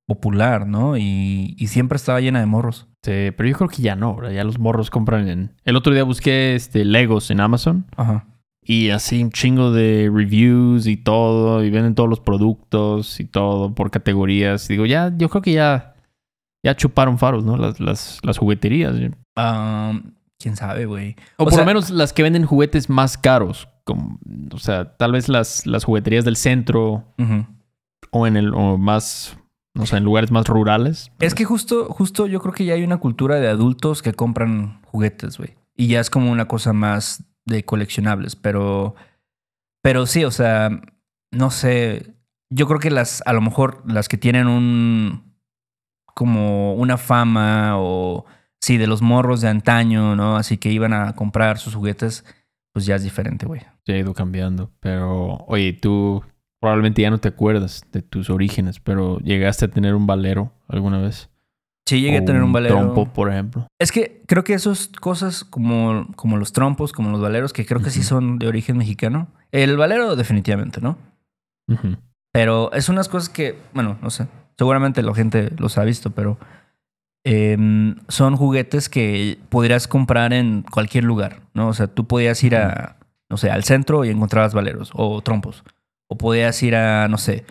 popular, 0.06 0.66
¿no? 0.66 0.96
Y, 0.96 1.54
y 1.58 1.66
siempre 1.68 1.96
estaba 1.96 2.20
llena 2.20 2.40
de 2.40 2.46
morros. 2.46 2.88
Sí, 3.02 3.30
pero 3.36 3.48
yo 3.48 3.56
creo 3.56 3.68
que 3.68 3.82
ya 3.82 3.96
no, 3.96 4.14
¿verdad? 4.16 4.32
Ya 4.32 4.44
los 4.44 4.58
morros 4.58 4.90
compran 4.90 5.28
en... 5.28 5.52
El 5.64 5.76
otro 5.76 5.92
día 5.94 6.04
busqué 6.04 6.54
este, 6.54 6.84
Legos 6.84 7.30
en 7.30 7.40
Amazon 7.40 7.86
Ajá. 7.96 8.26
Y 8.64 8.90
así 8.90 9.22
un 9.22 9.30
chingo 9.30 9.72
de 9.72 10.10
reviews 10.12 10.86
y 10.86 10.96
todo 10.96 11.64
y 11.64 11.70
venden 11.70 11.94
todos 11.94 12.08
los 12.08 12.20
productos 12.20 13.18
y 13.18 13.24
todo 13.24 13.74
por 13.74 13.90
categorías. 13.90 14.68
Digo, 14.68 14.86
ya, 14.86 15.12
yo 15.16 15.28
creo 15.28 15.42
que 15.42 15.52
ya, 15.52 15.94
ya 16.62 16.76
chuparon 16.76 17.18
faros, 17.18 17.44
¿no? 17.44 17.56
Las, 17.56 17.80
las, 17.80 18.20
las 18.22 18.38
jugueterías. 18.38 18.94
Am, 19.34 20.14
quién 20.38 20.54
sabe, 20.56 20.86
güey. 20.86 21.16
O, 21.38 21.44
O 21.44 21.46
por 21.48 21.58
lo 21.58 21.64
menos 21.64 21.90
las 21.90 22.12
que 22.12 22.22
venden 22.22 22.46
juguetes 22.46 22.88
más 22.88 23.18
caros. 23.18 23.68
Como, 23.84 24.20
o 24.52 24.58
sea, 24.58 24.96
tal 24.96 25.10
vez 25.12 25.28
las, 25.28 25.66
las 25.66 25.82
jugueterías 25.84 26.24
del 26.24 26.36
centro 26.36 27.04
o 28.12 28.26
en 28.28 28.36
el 28.36 28.54
o 28.54 28.78
más, 28.78 29.36
no 29.74 29.86
sé, 29.86 29.96
en 29.96 30.04
lugares 30.04 30.30
más 30.30 30.46
rurales. 30.46 31.10
Es 31.18 31.34
que 31.34 31.44
justo, 31.44 31.86
justo 31.86 32.28
yo 32.28 32.40
creo 32.40 32.54
que 32.54 32.64
ya 32.64 32.74
hay 32.74 32.84
una 32.84 32.98
cultura 32.98 33.40
de 33.40 33.48
adultos 33.48 34.02
que 34.02 34.12
compran 34.12 34.80
juguetes, 34.84 35.38
güey. 35.38 35.56
Y 35.74 35.88
ya 35.88 35.98
es 35.98 36.10
como 36.10 36.30
una 36.30 36.46
cosa 36.46 36.72
más 36.72 37.24
de 37.44 37.64
coleccionables, 37.64 38.36
pero. 38.36 38.94
Pero 39.82 40.06
sí, 40.06 40.24
o 40.24 40.30
sea, 40.30 40.70
no 41.30 41.50
sé. 41.50 42.14
Yo 42.50 42.66
creo 42.66 42.78
que 42.78 42.90
las, 42.90 43.22
a 43.26 43.32
lo 43.32 43.40
mejor 43.40 43.82
las 43.86 44.08
que 44.08 44.18
tienen 44.18 44.46
un. 44.46 45.34
como 46.14 46.74
una 46.74 46.98
fama 46.98 47.74
o. 47.78 48.24
Sí, 48.60 48.76
de 48.76 48.86
los 48.86 49.02
morros 49.02 49.40
de 49.40 49.48
antaño, 49.48 50.14
¿no? 50.14 50.36
Así 50.36 50.56
que 50.56 50.70
iban 50.70 50.92
a 50.92 51.16
comprar 51.16 51.58
sus 51.58 51.74
juguetes, 51.74 52.24
pues 52.72 52.86
ya 52.86 52.94
es 52.94 53.02
diferente, 53.02 53.44
güey. 53.44 53.62
Se 53.84 53.94
ha 53.94 53.98
ido 53.98 54.14
cambiando. 54.14 54.70
Pero, 54.78 55.38
oye, 55.48 55.72
tú 55.72 56.22
probablemente 56.60 57.02
ya 57.02 57.10
no 57.10 57.18
te 57.18 57.26
acuerdas 57.26 57.82
de 57.90 58.02
tus 58.02 58.30
orígenes, 58.30 58.78
pero 58.78 59.18
llegaste 59.18 59.64
a 59.64 59.68
tener 59.68 59.96
un 59.96 60.06
valero 60.06 60.52
alguna 60.68 60.98
vez. 60.98 61.28
Sí, 61.86 62.00
llegué 62.00 62.18
O 62.18 62.22
a 62.22 62.24
tener 62.24 62.42
un 62.42 62.52
valero. 62.52 62.76
trompo, 62.76 63.06
por 63.12 63.30
ejemplo. 63.30 63.66
Es 63.78 63.92
que 63.92 64.22
creo 64.26 64.44
que 64.44 64.54
esas 64.54 64.88
cosas 64.88 65.44
como, 65.44 66.06
como 66.16 66.36
los 66.36 66.52
trompos, 66.52 66.92
como 66.92 67.10
los 67.10 67.20
valeros, 67.20 67.52
que 67.52 67.66
creo 67.66 67.82
que 67.82 67.90
sí 67.90 68.02
son 68.02 68.38
de 68.38 68.46
origen 68.46 68.76
mexicano. 68.76 69.28
El 69.50 69.76
valero 69.76 70.16
definitivamente, 70.16 70.80
¿no? 70.80 70.96
Pero 72.32 72.72
es 72.72 72.88
unas 72.88 73.08
cosas 73.08 73.28
que, 73.28 73.58
bueno, 73.74 73.98
no 74.00 74.10
sé, 74.10 74.26
seguramente 74.56 75.02
la 75.02 75.14
gente 75.14 75.50
los 75.58 75.76
ha 75.78 75.84
visto, 75.84 76.10
pero 76.10 76.38
em, 77.24 77.96
son 78.08 78.36
juguetes 78.36 78.88
que 78.88 79.38
podrías 79.48 79.88
comprar 79.88 80.32
en 80.32 80.62
cualquier 80.62 81.04
lugar, 81.04 81.42
¿no? 81.54 81.68
O 81.68 81.74
sea, 81.74 81.88
tú 81.88 82.06
podías 82.06 82.42
ir 82.44 82.56
a, 82.56 82.96
no 83.28 83.36
sé, 83.36 83.50
al 83.50 83.64
centro 83.64 84.04
y 84.04 84.10
encontrabas 84.10 84.54
valeros 84.54 84.90
o 84.94 85.20
trompos. 85.22 85.64
O 86.08 86.16
podías 86.16 86.62
ir 86.62 86.76
a, 86.76 87.08
no 87.08 87.18
sé, 87.18 87.44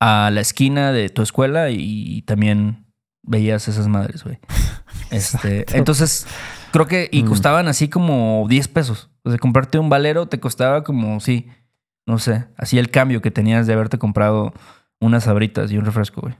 a 0.00 0.30
la 0.32 0.40
esquina 0.40 0.92
de 0.92 1.08
tu 1.08 1.22
escuela 1.22 1.70
y, 1.70 2.22
también 2.22 2.85
veías 3.26 3.68
esas 3.68 3.88
madres, 3.88 4.24
güey. 4.24 4.38
Este, 5.10 5.60
Exacto. 5.60 5.76
entonces, 5.78 6.26
creo 6.72 6.86
que, 6.88 7.08
y 7.12 7.22
Mm. 7.22 7.26
costaban 7.28 7.68
así 7.68 7.88
como 7.88 8.44
10 8.48 8.66
pesos. 8.68 9.08
O 9.22 9.30
sea, 9.30 9.38
comprarte 9.38 9.78
un 9.78 9.88
valero 9.88 10.26
te 10.26 10.40
costaba 10.40 10.82
como, 10.82 11.20
sí, 11.20 11.46
no 12.06 12.18
sé, 12.18 12.46
así 12.56 12.76
el 12.78 12.90
cambio 12.90 13.22
que 13.22 13.30
tenías 13.30 13.66
de 13.68 13.72
haberte 13.74 13.98
comprado 13.98 14.52
unas 15.00 15.24
sabritas 15.24 15.70
y 15.70 15.78
un 15.78 15.84
refresco, 15.84 16.22
güey. 16.22 16.34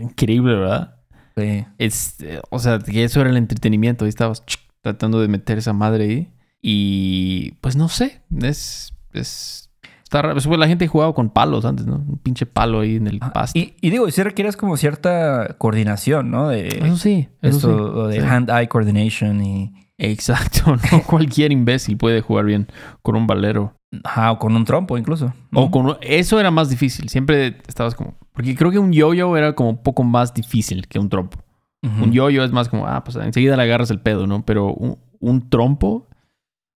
Increíble, 0.00 0.56
¿verdad? 0.56 0.96
Sí. 1.36 1.64
Es, 1.78 2.20
eh, 2.20 2.40
o 2.50 2.58
sea, 2.58 2.78
que 2.80 3.04
eso 3.04 3.20
era 3.20 3.30
el 3.30 3.36
entretenimiento. 3.36 4.04
Ahí 4.04 4.08
estabas 4.08 4.42
tratando 4.82 5.20
de 5.20 5.28
meter 5.28 5.58
esa 5.58 5.72
madre 5.72 6.04
ahí. 6.04 6.32
Y 6.60 7.52
pues 7.60 7.76
no 7.76 7.88
sé. 7.88 8.20
Es. 8.42 8.92
es 9.12 9.67
está 10.08 10.22
raro. 10.22 10.34
Pues, 10.34 10.58
la 10.58 10.66
gente 10.66 10.86
jugaba 10.88 11.14
con 11.14 11.30
palos 11.30 11.64
antes, 11.64 11.86
¿no? 11.86 11.96
Un 11.96 12.18
pinche 12.18 12.46
palo 12.46 12.80
ahí 12.80 12.96
en 12.96 13.06
el 13.06 13.18
Ah, 13.20 13.32
pasto. 13.32 13.58
Y, 13.58 13.74
y 13.80 13.90
digo, 13.90 14.10
sí 14.10 14.22
requieres 14.22 14.56
como 14.56 14.76
cierta 14.76 15.56
coordinación, 15.58 16.30
¿no? 16.30 16.48
De 16.48 16.68
Eso 16.68 16.96
sí. 16.96 17.28
Eso 17.42 17.56
esto, 17.56 17.68
sí. 17.68 17.94
lo 17.94 18.06
de 18.08 18.20
sí. 18.20 18.26
hand-eye 18.26 18.68
coordination 18.68 19.42
y... 19.44 19.74
Exacto. 19.98 20.76
No 20.76 21.02
cualquier 21.06 21.52
imbécil 21.52 21.96
puede 21.96 22.20
jugar 22.20 22.46
bien 22.46 22.68
con 23.02 23.16
un 23.16 23.26
valero. 23.26 23.74
Ajá, 24.04 24.32
o 24.32 24.38
con 24.38 24.54
un 24.54 24.64
trompo 24.64 24.96
incluso. 24.96 25.32
¿no? 25.50 25.60
O 25.60 25.70
con 25.70 25.96
eso 26.02 26.38
era 26.38 26.50
más 26.50 26.70
difícil. 26.70 27.08
Siempre 27.08 27.58
estabas 27.66 27.94
como. 27.94 28.14
Porque 28.32 28.54
creo 28.54 28.70
que 28.70 28.78
un 28.78 28.92
yo-yo 28.92 29.36
era 29.36 29.54
como 29.54 29.70
un 29.70 29.82
poco 29.82 30.04
más 30.04 30.32
difícil 30.32 30.86
que 30.86 30.98
un 30.98 31.08
trompo. 31.08 31.38
Un 31.82 32.12
yo-yo 32.12 32.44
es 32.44 32.50
más 32.52 32.68
como, 32.68 32.86
ah, 32.86 33.02
pues 33.04 33.16
enseguida 33.16 33.56
le 33.56 33.62
agarras 33.62 33.90
el 33.90 34.00
pedo, 34.00 34.26
¿no? 34.26 34.44
Pero 34.44 34.72
un, 34.72 34.98
un 35.20 35.48
trompo, 35.48 36.08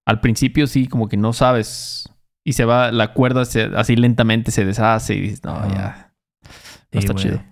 al 0.07 0.21
principio 0.21 0.67
sí, 0.67 0.87
como 0.87 1.09
que 1.09 1.17
no 1.17 1.33
sabes. 1.33 2.09
Y 2.45 2.55
se 2.55 2.65
va, 2.65 2.91
la 2.93 3.13
cuerda 3.13 3.45
se- 3.45 3.71
así 3.77 3.95
lentamente 3.97 4.51
se 4.51 4.65
deshace 4.65 5.15
y 5.15 5.21
dices, 5.21 5.45
no, 5.45 5.69
ya. 5.73 6.15
No 6.93 6.99
está 7.01 7.15
chido. 7.15 7.43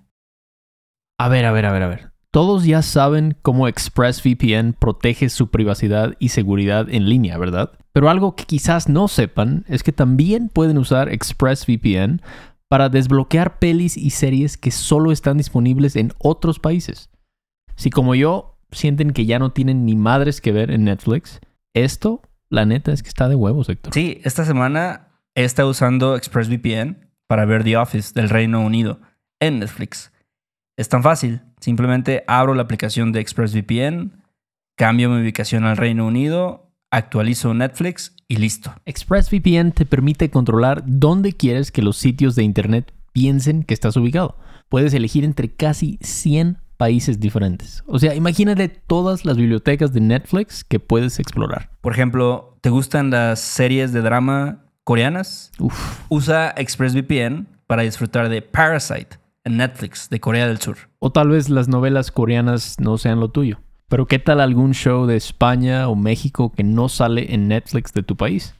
A 1.19 1.29
ver, 1.29 1.45
a 1.45 1.53
ver, 1.53 1.67
a 1.67 1.73
ver, 1.73 1.83
a 1.83 1.89
ver. 1.89 2.11
Todos 2.33 2.65
ya 2.65 2.83
saben 2.83 3.37
cómo 3.43 3.67
ExpressVPN 3.69 4.75
protege 4.75 5.29
su 5.29 5.51
privacidad 5.51 6.15
y 6.19 6.29
seguridad 6.29 6.89
en 6.89 7.09
línea, 7.09 7.37
¿verdad? 7.39 7.73
Pero 7.93 8.09
algo 8.09 8.37
que 8.37 8.45
quizás 8.45 8.89
no 8.89 9.09
sepan 9.09 9.65
es 9.69 9.83
que 9.83 9.93
también 9.93 10.49
pueden 10.49 10.79
usar 10.79 11.09
ExpressVPN 11.13 12.23
para 12.69 12.89
desbloquear 12.89 13.59
pelis 13.59 13.97
y 13.97 14.11
series 14.11 14.57
que 14.57 14.71
solo 14.71 15.11
están 15.11 15.39
disponibles 15.39 15.97
en 15.97 16.13
otros 16.19 16.61
países. 16.61 17.11
Si 17.75 17.91
como 17.91 18.15
yo 18.15 18.57
sienten 18.71 19.11
que 19.13 19.27
ya 19.27 19.41
no 19.41 19.51
tienen 19.51 19.85
ni 19.85 19.97
madres 19.97 20.41
que 20.41 20.53
ver 20.53 20.71
en 20.71 20.85
Netflix, 20.85 21.41
esto, 21.75 22.23
la 22.51 22.67
neta, 22.67 22.93
es 22.93 23.03
que 23.03 23.09
está 23.09 23.29
de 23.29 23.37
huevos, 23.37 23.69
Héctor. 23.69 23.95
Sí, 23.95 24.21
esta 24.25 24.45
semana 24.45 25.09
he 25.35 25.45
estado 25.45 25.71
usando 25.71 26.17
ExpressVPN 26.17 27.09
para 27.27 27.45
ver 27.45 27.65
The 27.65 27.77
Office 27.77 28.13
del 28.13 28.29
Reino 28.29 28.61
Unido 28.61 29.01
en 29.41 29.61
Netflix. 29.61 30.13
Es 30.77 30.89
tan 30.89 31.03
fácil. 31.03 31.43
Simplemente 31.61 32.25
abro 32.27 32.55
la 32.55 32.63
aplicación 32.63 33.13
de 33.13 33.21
ExpressVPN, 33.21 34.25
cambio 34.77 35.11
mi 35.11 35.21
ubicación 35.21 35.65
al 35.65 35.77
Reino 35.77 36.07
Unido, 36.07 36.73
actualizo 36.91 37.55
Netflix 37.55 38.17
y 38.27 38.37
listo. 38.37 38.75
ExpressVPN 38.85 39.73
te 39.73 39.87
permite 39.87 40.31
controlar 40.31 40.83
dónde 40.87 41.35
quieres 41.35 41.71
que 41.71 41.83
los 41.83 41.99
sitios 41.99 42.35
de 42.35 42.43
Internet 42.43 42.93
piensen 43.13 43.63
que 43.63 43.75
estás 43.75 43.97
ubicado. 43.97 44.39
Puedes 44.69 44.95
elegir 44.95 45.25
entre 45.25 45.53
casi 45.53 45.99
100 46.03 46.59
países 46.81 47.21
diferentes. 47.21 47.85
O 47.87 47.99
sea, 47.99 48.15
imagínate 48.15 48.71
todas 48.71 49.27
las 49.27 49.37
bibliotecas 49.37 49.93
de 49.93 50.01
Netflix 50.01 50.65
que 50.65 50.81
puedes 50.81 51.19
explorar. 51.19 51.69
Por 51.83 51.93
ejemplo, 51.93 52.57
¿te 52.63 52.71
gustan 52.71 53.11
las 53.11 53.39
series 53.39 53.93
de 53.93 54.01
drama 54.01 54.65
coreanas? 54.83 55.53
Uf. 55.59 56.01
Usa 56.09 56.55
ExpressVPN 56.57 57.49
para 57.67 57.83
disfrutar 57.83 58.31
de 58.31 58.41
Parasite 58.41 59.19
en 59.45 59.59
Netflix 59.59 60.09
de 60.09 60.21
Corea 60.21 60.47
del 60.47 60.59
Sur. 60.59 60.79
O 61.01 61.13
tal 61.13 61.29
vez 61.29 61.51
las 61.51 61.69
novelas 61.69 62.11
coreanas 62.11 62.77
no 62.81 62.97
sean 62.97 63.21
lo 63.21 63.31
tuyo. 63.31 63.61
Pero 63.89 64.07
¿qué 64.07 64.19
tal 64.19 64.41
algún 64.41 64.73
show 64.73 65.05
de 65.05 65.17
España 65.17 65.87
o 65.87 65.97
México 65.97 66.51
que 66.51 66.65
no 66.65 66.89
sale 66.89 67.35
en 67.35 67.47
Netflix 67.47 67.93
de 67.93 68.05
tu 68.05 68.17
país? 68.17 68.55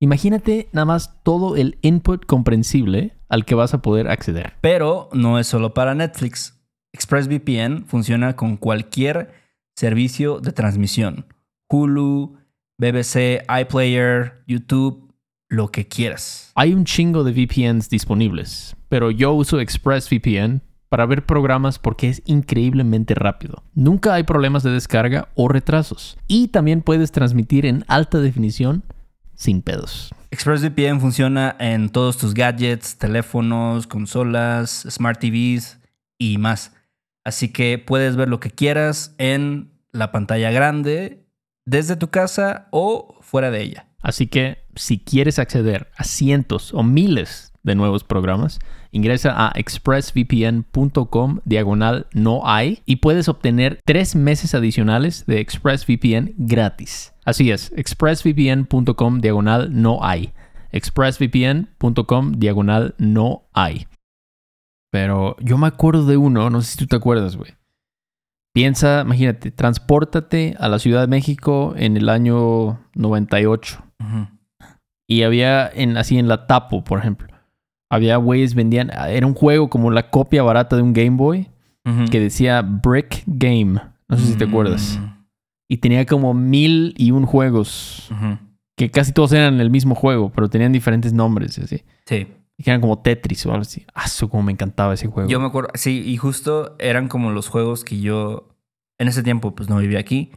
Imagínate 0.00 0.68
nada 0.72 0.86
más 0.86 1.22
todo 1.22 1.54
el 1.54 1.78
input 1.82 2.26
comprensible 2.26 3.16
al 3.28 3.44
que 3.44 3.54
vas 3.54 3.74
a 3.74 3.80
poder 3.80 4.08
acceder. 4.08 4.54
Pero 4.60 5.08
no 5.12 5.38
es 5.38 5.46
solo 5.46 5.72
para 5.72 5.94
Netflix. 5.94 6.59
ExpressVPN 7.00 7.86
funciona 7.86 8.36
con 8.36 8.58
cualquier 8.58 9.30
servicio 9.74 10.38
de 10.38 10.52
transmisión. 10.52 11.24
Hulu, 11.66 12.36
BBC, 12.76 13.42
iPlayer, 13.48 14.44
YouTube, 14.46 15.10
lo 15.48 15.68
que 15.68 15.88
quieras. 15.88 16.52
Hay 16.54 16.74
un 16.74 16.84
chingo 16.84 17.24
de 17.24 17.32
VPNs 17.32 17.88
disponibles, 17.88 18.76
pero 18.90 19.10
yo 19.10 19.32
uso 19.32 19.60
ExpressVPN 19.60 20.60
para 20.90 21.06
ver 21.06 21.24
programas 21.24 21.78
porque 21.78 22.10
es 22.10 22.20
increíblemente 22.26 23.14
rápido. 23.14 23.62
Nunca 23.72 24.12
hay 24.12 24.24
problemas 24.24 24.62
de 24.62 24.72
descarga 24.72 25.28
o 25.34 25.48
retrasos. 25.48 26.18
Y 26.28 26.48
también 26.48 26.82
puedes 26.82 27.12
transmitir 27.12 27.64
en 27.64 27.84
alta 27.88 28.18
definición 28.18 28.82
sin 29.34 29.62
pedos. 29.62 30.12
ExpressVPN 30.32 31.00
funciona 31.00 31.56
en 31.58 31.88
todos 31.88 32.18
tus 32.18 32.34
gadgets, 32.34 32.98
teléfonos, 32.98 33.86
consolas, 33.86 34.84
smart 34.90 35.18
TVs 35.18 35.78
y 36.18 36.36
más. 36.36 36.74
Así 37.24 37.52
que 37.52 37.78
puedes 37.78 38.16
ver 38.16 38.28
lo 38.28 38.40
que 38.40 38.50
quieras 38.50 39.14
en 39.18 39.72
la 39.92 40.12
pantalla 40.12 40.50
grande, 40.50 41.26
desde 41.64 41.96
tu 41.96 42.08
casa 42.08 42.68
o 42.70 43.18
fuera 43.20 43.50
de 43.50 43.62
ella. 43.62 43.86
Así 44.00 44.26
que 44.26 44.58
si 44.74 44.98
quieres 44.98 45.38
acceder 45.38 45.88
a 45.96 46.04
cientos 46.04 46.72
o 46.72 46.82
miles 46.82 47.52
de 47.62 47.74
nuevos 47.74 48.04
programas, 48.04 48.58
ingresa 48.90 49.34
a 49.36 49.52
expressvpn.com 49.54 51.40
diagonal 51.44 52.06
no 52.12 52.40
hay 52.44 52.82
y 52.86 52.96
puedes 52.96 53.28
obtener 53.28 53.80
tres 53.84 54.16
meses 54.16 54.54
adicionales 54.54 55.26
de 55.26 55.40
ExpressVPN 55.40 56.34
gratis. 56.38 57.12
Así 57.24 57.50
es, 57.50 57.72
expressvpn.com 57.76 59.20
diagonal 59.20 59.68
no 59.70 60.02
hay. 60.02 60.32
expressvpn.com 60.72 62.32
diagonal 62.32 62.94
no 62.98 63.42
hay. 63.52 63.86
Pero 64.90 65.36
yo 65.40 65.56
me 65.58 65.66
acuerdo 65.68 66.04
de 66.06 66.16
uno, 66.16 66.50
no 66.50 66.62
sé 66.62 66.72
si 66.72 66.78
tú 66.78 66.86
te 66.86 66.96
acuerdas, 66.96 67.36
güey. 67.36 67.52
Piensa, 68.52 69.02
imagínate, 69.02 69.52
transpórtate 69.52 70.56
a 70.58 70.68
la 70.68 70.78
Ciudad 70.80 71.02
de 71.02 71.06
México 71.06 71.74
en 71.76 71.96
el 71.96 72.08
año 72.08 72.80
98. 72.94 73.84
Ujú. 74.00 74.26
Y 75.08 75.22
había 75.22 75.68
en, 75.72 75.96
así 75.96 76.18
en 76.18 76.26
la 76.28 76.46
Tapo, 76.46 76.82
por 76.82 76.98
ejemplo. 76.98 77.28
Había 77.90 78.16
güeyes 78.16 78.54
vendían. 78.54 78.90
Era 79.08 79.26
un 79.26 79.34
juego 79.34 79.68
como 79.70 79.90
la 79.90 80.10
copia 80.10 80.42
barata 80.42 80.76
de 80.76 80.82
un 80.82 80.92
Game 80.92 81.16
Boy 81.16 81.48
que 82.10 82.20
decía 82.20 82.62
Brick 82.62 83.24
Game. 83.26 83.80
No 84.08 84.16
sé 84.16 84.26
si 84.26 84.34
te 84.36 84.44
acuerdas. 84.44 84.98
Mm, 85.00 85.24
Y 85.68 85.76
tenía 85.78 86.06
como 86.06 86.34
mil 86.34 86.94
y 86.96 87.10
un 87.10 87.26
juegos. 87.26 88.08
Que 88.76 88.90
casi 88.90 89.12
todos 89.12 89.32
eran 89.32 89.60
el 89.60 89.70
mismo 89.70 89.94
juego, 89.96 90.30
pero 90.30 90.48
tenían 90.48 90.70
diferentes 90.72 91.12
nombres. 91.12 91.58
Así. 91.58 91.82
Sí. 92.06 92.28
Y 92.60 92.62
que 92.62 92.70
eran 92.70 92.82
como 92.82 92.98
Tetris 93.00 93.46
o 93.46 93.52
algo 93.52 93.62
así. 93.62 93.86
Ah, 93.94 94.04
como 94.28 94.42
me 94.42 94.52
encantaba 94.52 94.92
ese 94.92 95.06
juego. 95.06 95.30
Yo 95.30 95.40
me 95.40 95.46
acuerdo, 95.46 95.70
sí, 95.76 96.02
y 96.04 96.18
justo 96.18 96.76
eran 96.78 97.08
como 97.08 97.30
los 97.30 97.48
juegos 97.48 97.84
que 97.84 98.00
yo 98.00 98.48
en 98.98 99.08
ese 99.08 99.22
tiempo 99.22 99.54
pues 99.54 99.70
no 99.70 99.78
vivía 99.78 99.98
aquí, 99.98 100.30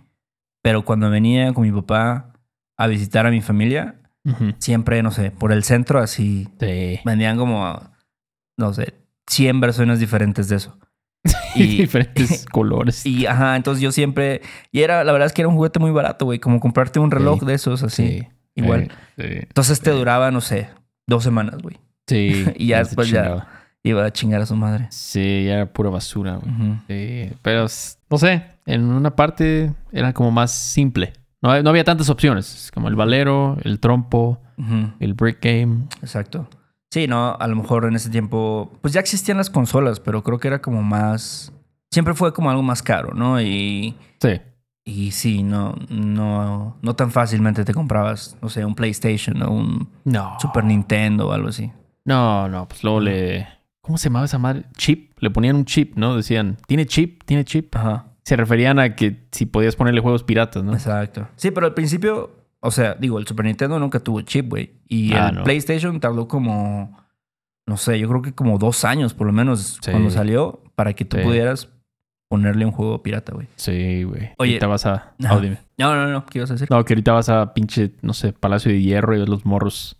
Pero 0.62 0.86
cuando 0.86 1.10
venía 1.10 1.52
con 1.52 1.64
mi 1.64 1.72
papá 1.74 2.32
a 2.78 2.88
visitar 2.88 3.26
a 3.28 3.30
mi 3.32 3.42
familia, 3.42 4.00
siempre, 4.60 5.04
no 5.04 5.12
sé, 5.12 5.32
por 5.32 5.52
el 5.52 5.66
centro 5.66 6.00
así 6.00 6.48
Sí. 6.62 7.02
vendían 7.04 7.38
como, 7.38 7.82
no 8.58 8.74
sé, 8.74 8.94
100 9.28 9.60
versiones 9.60 10.00
diferentes 10.00 10.48
de 10.48 10.56
eso. 10.56 10.78
Y 11.56 11.78
diferentes 11.82 12.46
colores. 12.52 13.06
y 13.06 13.26
ajá, 13.26 13.58
entonces 13.58 13.82
yo 13.82 13.92
siempre, 13.92 14.42
y 14.72 14.80
era, 14.84 15.04
la 15.04 15.12
verdad 15.12 15.26
es 15.26 15.34
que 15.34 15.42
era 15.42 15.50
un 15.50 15.56
juguete 15.56 15.80
muy 15.80 15.92
barato, 15.92 16.24
güey, 16.24 16.40
como 16.40 16.62
comprarte 16.62 17.02
un 17.02 17.12
reloj 17.12 17.42
Sí. 17.42 17.46
de 17.48 17.54
esos 17.54 17.84
así, 17.84 18.08
Sí. 18.08 18.28
igual. 18.56 18.88
Sí. 19.18 19.24
Entonces 19.28 19.82
te 19.82 19.92
duraba, 19.92 20.32
no 20.32 20.40
sé, 20.40 20.70
dos 21.06 21.26
semanas, 21.26 21.62
güey. 21.62 21.78
Sí. 22.08 22.46
Y 22.56 22.68
ya 22.68 22.80
después 22.80 23.10
ya-. 23.10 23.48
Iba 23.86 24.06
a 24.06 24.12
chingar 24.14 24.42
a 24.42 24.46
su 24.46 24.56
madre. 24.56 24.88
Sí, 24.92 25.44
ya 25.46 25.56
era 25.56 25.66
pura 25.74 25.90
basura, 25.90 26.38
güey. 26.38 26.54
Sí, 26.88 27.34
pero 27.42 27.66
no 28.10 28.18
sé, 28.18 28.46
en 28.66 28.86
una 28.86 29.14
parte 29.14 29.74
era 29.92 30.14
como 30.14 30.32
más 30.32 30.52
simple. 30.52 31.12
No, 31.42 31.62
no 31.62 31.70
había 31.70 31.84
tantas 31.84 32.10
opciones, 32.10 32.72
como 32.74 32.88
el 32.88 32.96
valero, 32.96 33.58
el 33.66 33.82
trompo, 33.82 34.40
el 35.02 35.14
brick 35.16 35.40
game. 35.44 35.88
Exacto. 36.02 36.48
Sí, 36.94 37.08
no, 37.08 37.36
a 37.38 37.46
lo 37.48 37.58
mejor 37.58 37.84
en 37.84 37.96
ese 37.98 38.10
tiempo, 38.10 38.72
pues 38.82 38.94
ya 38.94 39.02
existían 39.02 39.36
las 39.36 39.50
consolas, 39.50 40.00
pero 40.00 40.24
creo 40.24 40.40
que 40.40 40.48
era 40.48 40.62
como 40.62 40.82
más, 40.82 41.52
siempre 41.92 42.14
fue 42.14 42.32
como 42.34 42.50
algo 42.52 42.64
más 42.64 42.82
caro, 42.82 43.14
¿no? 43.14 43.42
Y, 43.42 43.96
Sí. 44.22 44.40
y 44.86 45.12
sí, 45.12 45.44
no, 45.44 45.76
no, 45.90 46.78
no 46.82 46.96
tan 46.96 47.12
fácilmente 47.12 47.66
te 47.66 47.74
comprabas, 47.74 48.38
no 48.42 48.48
sé, 48.48 48.64
un 48.64 48.76
PlayStation 48.76 49.42
o 49.44 49.52
un 49.52 49.90
No. 50.06 50.38
Super 50.40 50.64
Nintendo 50.64 51.28
o 51.28 51.32
algo 51.34 51.50
así. 51.50 51.70
No, 52.06 52.48
no, 52.50 52.68
pues 52.68 52.84
luego 52.84 53.00
le... 53.00 53.48
¿Cómo 53.82 53.98
se 53.98 54.06
llamaba 54.10 54.26
esa 54.26 54.38
madre? 54.38 54.64
Chip. 54.78 55.12
Le 55.20 55.30
ponían 55.30 55.56
un 55.58 55.66
chip, 55.66 55.96
¿no? 55.98 56.16
Decían, 56.16 56.58
¿tiene 56.68 56.86
chip? 56.86 57.24
¿Tiene 57.26 57.44
chip? 57.44 57.76
Ajá. 57.76 58.08
Se 58.24 58.36
referían 58.38 58.80
a 58.80 58.96
que 58.96 59.26
si 59.32 59.46
podías 59.46 59.76
ponerle 59.76 60.00
juegos 60.00 60.24
piratas, 60.24 60.64
¿no? 60.64 60.74
Exacto. 60.74 61.28
Sí, 61.36 61.52
pero 61.52 61.66
al 61.68 61.74
principio, 61.74 62.32
o 62.62 62.72
sea, 62.72 62.96
digo, 62.96 63.20
el 63.20 63.28
Super 63.28 63.46
Nintendo 63.46 63.78
nunca 63.80 64.00
tuvo 64.00 64.22
chip, 64.22 64.50
güey. 64.50 64.72
Y 64.88 65.14
Ah, 65.14 65.30
el 65.30 65.36
no. 65.36 65.44
PlayStation 65.44 66.00
tardó 66.00 66.30
como, 66.30 66.98
no 67.68 67.76
sé, 67.78 68.00
yo 68.00 68.08
creo 68.08 68.22
que 68.22 68.34
como 68.34 68.58
dos 68.58 68.86
años 68.86 69.14
por 69.14 69.28
lo 69.28 69.34
menos 69.34 69.80
Sí. 69.82 69.92
cuando 69.92 70.10
salió 70.10 70.62
para 70.76 70.94
que 70.94 71.04
tú 71.04 71.18
Sí. 71.18 71.24
pudieras 71.24 71.70
ponerle 72.30 72.66
un 72.66 72.72
juego 72.72 73.04
pirata, 73.04 73.34
güey. 73.34 73.48
Sí, 73.58 74.04
güey. 74.04 74.32
Oye. 74.38 74.54
Ahorita 74.54 74.68
vas 74.68 74.86
a... 74.86 74.94
Ajá. 75.24 75.36
Oh, 75.36 75.40
dime. 75.42 75.58
No, 75.78 75.94
no, 75.94 76.08
no, 76.08 76.26
¿qué 76.26 76.40
ibas 76.40 76.50
a 76.52 76.54
decir? 76.54 76.70
No, 76.72 76.84
que 76.86 76.94
ahorita 76.94 77.12
vas 77.12 77.28
a 77.30 77.54
pinche, 77.54 77.92
no 78.02 78.14
sé, 78.14 78.32
Palacio 78.32 78.72
de 78.72 78.82
Hierro 78.82 79.14
y 79.16 79.20
ves 79.20 79.30
los 79.30 79.46
morros 79.46 79.98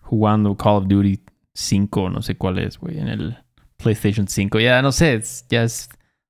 jugando 0.00 0.56
Call 0.56 0.76
of 0.76 0.88
Duty 0.88 1.20
5, 1.54 2.10
no 2.10 2.22
sé 2.22 2.36
cuál 2.36 2.58
es, 2.58 2.78
güey, 2.78 2.98
en 2.98 3.08
el 3.08 3.36
PlayStation 3.76 4.28
5. 4.28 4.60
Ya 4.60 4.82
no 4.82 4.92
sé, 4.92 5.14
es- 5.14 5.46
ya 5.48 5.62
es... 5.64 5.88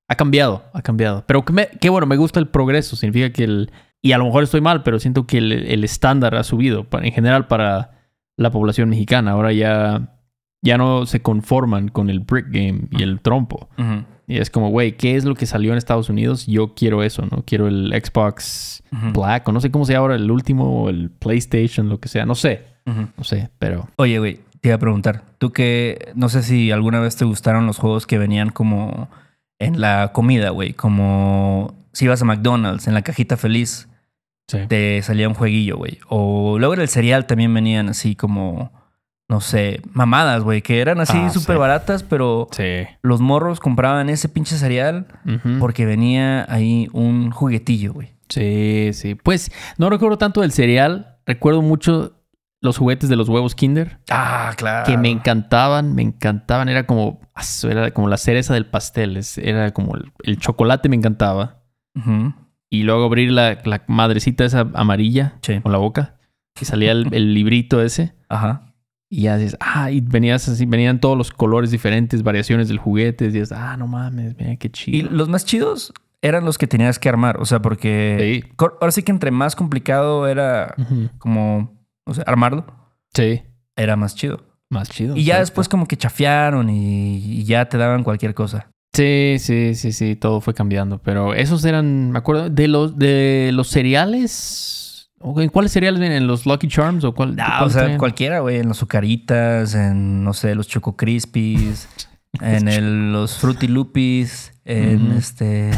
Ha 0.08 0.16
cambiado, 0.16 0.64
ha 0.72 0.82
cambiado. 0.82 1.24
Pero 1.26 1.44
que, 1.44 1.52
me- 1.52 1.68
que 1.68 1.88
bueno, 1.88 2.06
me 2.06 2.16
gusta 2.16 2.40
el 2.40 2.48
progreso. 2.48 2.96
Significa 2.96 3.30
que 3.32 3.44
el... 3.44 3.70
Y 4.02 4.12
a 4.12 4.18
lo 4.18 4.24
mejor 4.24 4.42
estoy 4.42 4.60
mal, 4.60 4.82
pero 4.82 4.98
siento 4.98 5.26
que 5.26 5.38
el, 5.38 5.52
el 5.52 5.84
estándar 5.84 6.34
ha 6.34 6.42
subido 6.42 6.86
en 6.90 7.12
general 7.12 7.46
para 7.46 7.92
la 8.36 8.50
población 8.50 8.88
mexicana. 8.88 9.32
Ahora 9.32 9.52
ya, 9.52 10.16
ya 10.62 10.78
no 10.78 11.04
se 11.06 11.20
conforman 11.20 11.88
con 11.88 12.08
el 12.10 12.20
brick 12.20 12.46
game 12.50 12.88
y 12.90 13.02
el 13.02 13.20
trompo. 13.20 13.68
Y 14.26 14.38
es 14.38 14.48
como, 14.50 14.70
güey, 14.70 14.96
¿qué 14.96 15.16
es 15.16 15.24
lo 15.24 15.34
que 15.34 15.44
salió 15.46 15.72
en 15.72 15.78
Estados 15.78 16.08
Unidos? 16.08 16.46
Yo 16.46 16.74
quiero 16.74 17.02
eso, 17.02 17.26
¿no? 17.30 17.44
Quiero 17.44 17.68
el 17.68 17.92
Xbox 17.92 18.82
ujú, 18.92 19.20
Black 19.20 19.46
o 19.48 19.52
no 19.52 19.60
sé 19.60 19.70
cómo 19.70 19.84
se 19.84 19.92
llama 19.92 20.02
ahora, 20.04 20.14
el 20.16 20.30
último 20.30 20.84
o 20.84 20.88
el 20.88 21.10
PlayStation, 21.10 21.88
lo 21.88 22.00
que 22.00 22.08
sea. 22.08 22.24
No 22.26 22.34
sé, 22.34 22.64
no 22.86 23.22
sé, 23.24 23.50
pero... 23.58 23.88
Oye, 23.96 24.18
güey, 24.18 24.40
te 24.60 24.68
iba 24.68 24.76
a 24.76 24.78
preguntar, 24.78 25.22
tú 25.38 25.52
que 25.52 26.12
no 26.14 26.28
sé 26.28 26.42
si 26.42 26.70
alguna 26.70 27.00
vez 27.00 27.16
te 27.16 27.24
gustaron 27.24 27.66
los 27.66 27.78
juegos 27.78 28.06
que 28.06 28.18
venían 28.18 28.50
como 28.50 29.08
en 29.58 29.80
la 29.80 30.12
comida, 30.12 30.50
güey, 30.50 30.72
como 30.72 31.74
si 31.92 32.04
ibas 32.06 32.22
a 32.22 32.24
McDonald's, 32.24 32.86
en 32.86 32.94
la 32.94 33.02
cajita 33.02 33.36
feliz, 33.36 33.88
Sí. 34.48 34.58
te 34.68 35.00
salía 35.02 35.28
un 35.28 35.34
jueguillo, 35.34 35.76
güey. 35.76 35.98
O 36.08 36.58
luego 36.58 36.74
en 36.74 36.80
el 36.80 36.88
cereal 36.88 37.26
también 37.26 37.54
venían 37.54 37.88
así 37.88 38.16
como, 38.16 38.72
no 39.28 39.40
sé, 39.40 39.80
mamadas, 39.92 40.42
güey, 40.42 40.60
que 40.60 40.80
eran 40.80 40.98
así 41.00 41.16
Ah, 41.16 41.30
súper 41.30 41.54
sí. 41.54 41.60
baratas, 41.60 42.02
pero 42.02 42.48
Sí. 42.50 42.84
los 43.02 43.20
morros 43.20 43.60
compraban 43.60 44.08
ese 44.10 44.28
pinche 44.28 44.56
cereal 44.56 45.06
porque 45.60 45.86
venía 45.86 46.46
ahí 46.52 46.88
un 46.92 47.30
juguetillo, 47.30 47.92
güey. 47.92 48.08
Sí, 48.28 48.90
sí. 48.92 49.14
Pues 49.14 49.52
no 49.78 49.88
recuerdo 49.88 50.18
tanto 50.18 50.40
del 50.40 50.50
cereal. 50.52 51.16
Recuerdo 51.26 51.62
mucho 51.62 52.19
los 52.62 52.76
juguetes 52.78 53.08
de 53.08 53.16
los 53.16 53.28
huevos 53.28 53.54
Kinder. 53.54 53.98
Ah, 54.10 54.52
claro. 54.56 54.84
Que 54.86 54.96
me 54.98 55.08
encantaban, 55.10 55.94
me 55.94 56.02
encantaban. 56.02 56.68
Era 56.68 56.86
como, 56.86 57.20
era 57.68 57.90
como 57.92 58.08
la 58.08 58.16
cereza 58.18 58.52
del 58.54 58.66
pastel. 58.66 59.18
Era 59.38 59.70
como 59.72 59.96
el, 59.96 60.12
el 60.24 60.38
chocolate 60.38 60.88
me 60.88 60.96
encantaba. 60.96 61.62
Y 62.68 62.82
luego 62.84 63.04
abrir 63.04 63.32
la, 63.32 63.58
la 63.64 63.82
madrecita 63.88 64.44
esa 64.44 64.66
amarilla 64.74 65.34
Sí. 65.42 65.60
con 65.60 65.72
la 65.72 65.78
boca. 65.78 66.16
Y 66.60 66.64
salía 66.64 66.92
el, 66.92 67.08
el 67.12 67.34
librito 67.34 67.82
ese. 67.82 68.14
Ajá. 68.28 68.74
Y 69.08 69.22
ya 69.22 69.36
dices, 69.38 69.56
ah, 69.60 69.90
y 69.90 70.00
venías 70.00 70.48
así, 70.48 70.66
venían 70.66 71.00
todos 71.00 71.18
los 71.18 71.32
colores 71.32 71.70
diferentes, 71.72 72.22
variaciones 72.22 72.68
del 72.68 72.78
juguete. 72.78 73.24
Y 73.24 73.28
dices, 73.28 73.50
ah, 73.52 73.76
no 73.76 73.86
mames, 73.88 74.36
mira 74.38 74.54
qué 74.56 74.68
Y 74.68 74.70
chido. 74.70 75.10
los 75.10 75.28
más 75.28 75.44
chidos 75.44 75.92
eran 76.22 76.44
los 76.44 76.58
que 76.58 76.66
tenías 76.68 76.98
que 76.98 77.08
armar, 77.08 77.38
o 77.40 77.46
sea, 77.46 77.60
porque 77.62 78.42
Sí. 78.44 78.52
ahora 78.58 78.92
sí 78.92 79.02
que 79.02 79.10
entre 79.10 79.30
más 79.30 79.56
complicado 79.56 80.28
era 80.28 80.74
como, 81.18 81.79
o 82.10 82.14
sea, 82.14 82.24
armarlo, 82.26 82.66
Sí, 83.14 83.42
era 83.76 83.96
más 83.96 84.14
chido. 84.14 84.44
más 84.68 84.88
chido. 84.90 85.16
Y 85.16 85.20
ya 85.24 85.34
cierto. 85.34 85.40
después 85.40 85.68
como 85.68 85.86
que 85.86 85.96
chafearon 85.96 86.68
y, 86.70 87.16
y 87.16 87.44
ya 87.44 87.68
te 87.68 87.76
daban 87.78 88.04
cualquier 88.04 88.34
cosa. 88.34 88.70
Sí, 88.92 89.36
sí, 89.38 89.74
sí, 89.76 89.92
sí, 89.92 90.16
todo 90.16 90.40
fue 90.40 90.52
cambiando. 90.54 90.98
Pero 91.02 91.32
esos 91.34 91.64
eran, 91.64 92.10
me 92.10 92.18
acuerdo, 92.18 92.50
de 92.50 92.68
los, 92.68 92.98
de 92.98 93.50
los 93.54 93.68
cereales. 93.68 95.10
¿o 95.20 95.40
¿En 95.40 95.48
cuáles 95.50 95.72
cereales 95.72 96.00
vienen? 96.00 96.22
¿En 96.22 96.26
los 96.26 96.46
Lucky 96.46 96.66
Charms 96.68 97.04
o 97.04 97.14
cuál? 97.14 97.36
Ah, 97.38 97.56
cuál 97.58 97.68
o 97.68 97.70
sea, 97.70 97.80
traían? 97.82 97.98
cualquiera, 97.98 98.40
güey, 98.40 98.58
en 98.58 98.68
los 98.68 98.78
Zucaritas, 98.78 99.74
en, 99.74 100.24
no 100.24 100.32
sé, 100.32 100.54
los 100.54 100.66
Choco 100.68 100.96
Crispies, 100.96 101.88
en 102.40 102.68
el- 102.68 103.12
los 103.12 103.38
Fruity 103.38 103.68
Loopies, 103.68 104.52
en 104.64 105.12
este... 105.12 105.70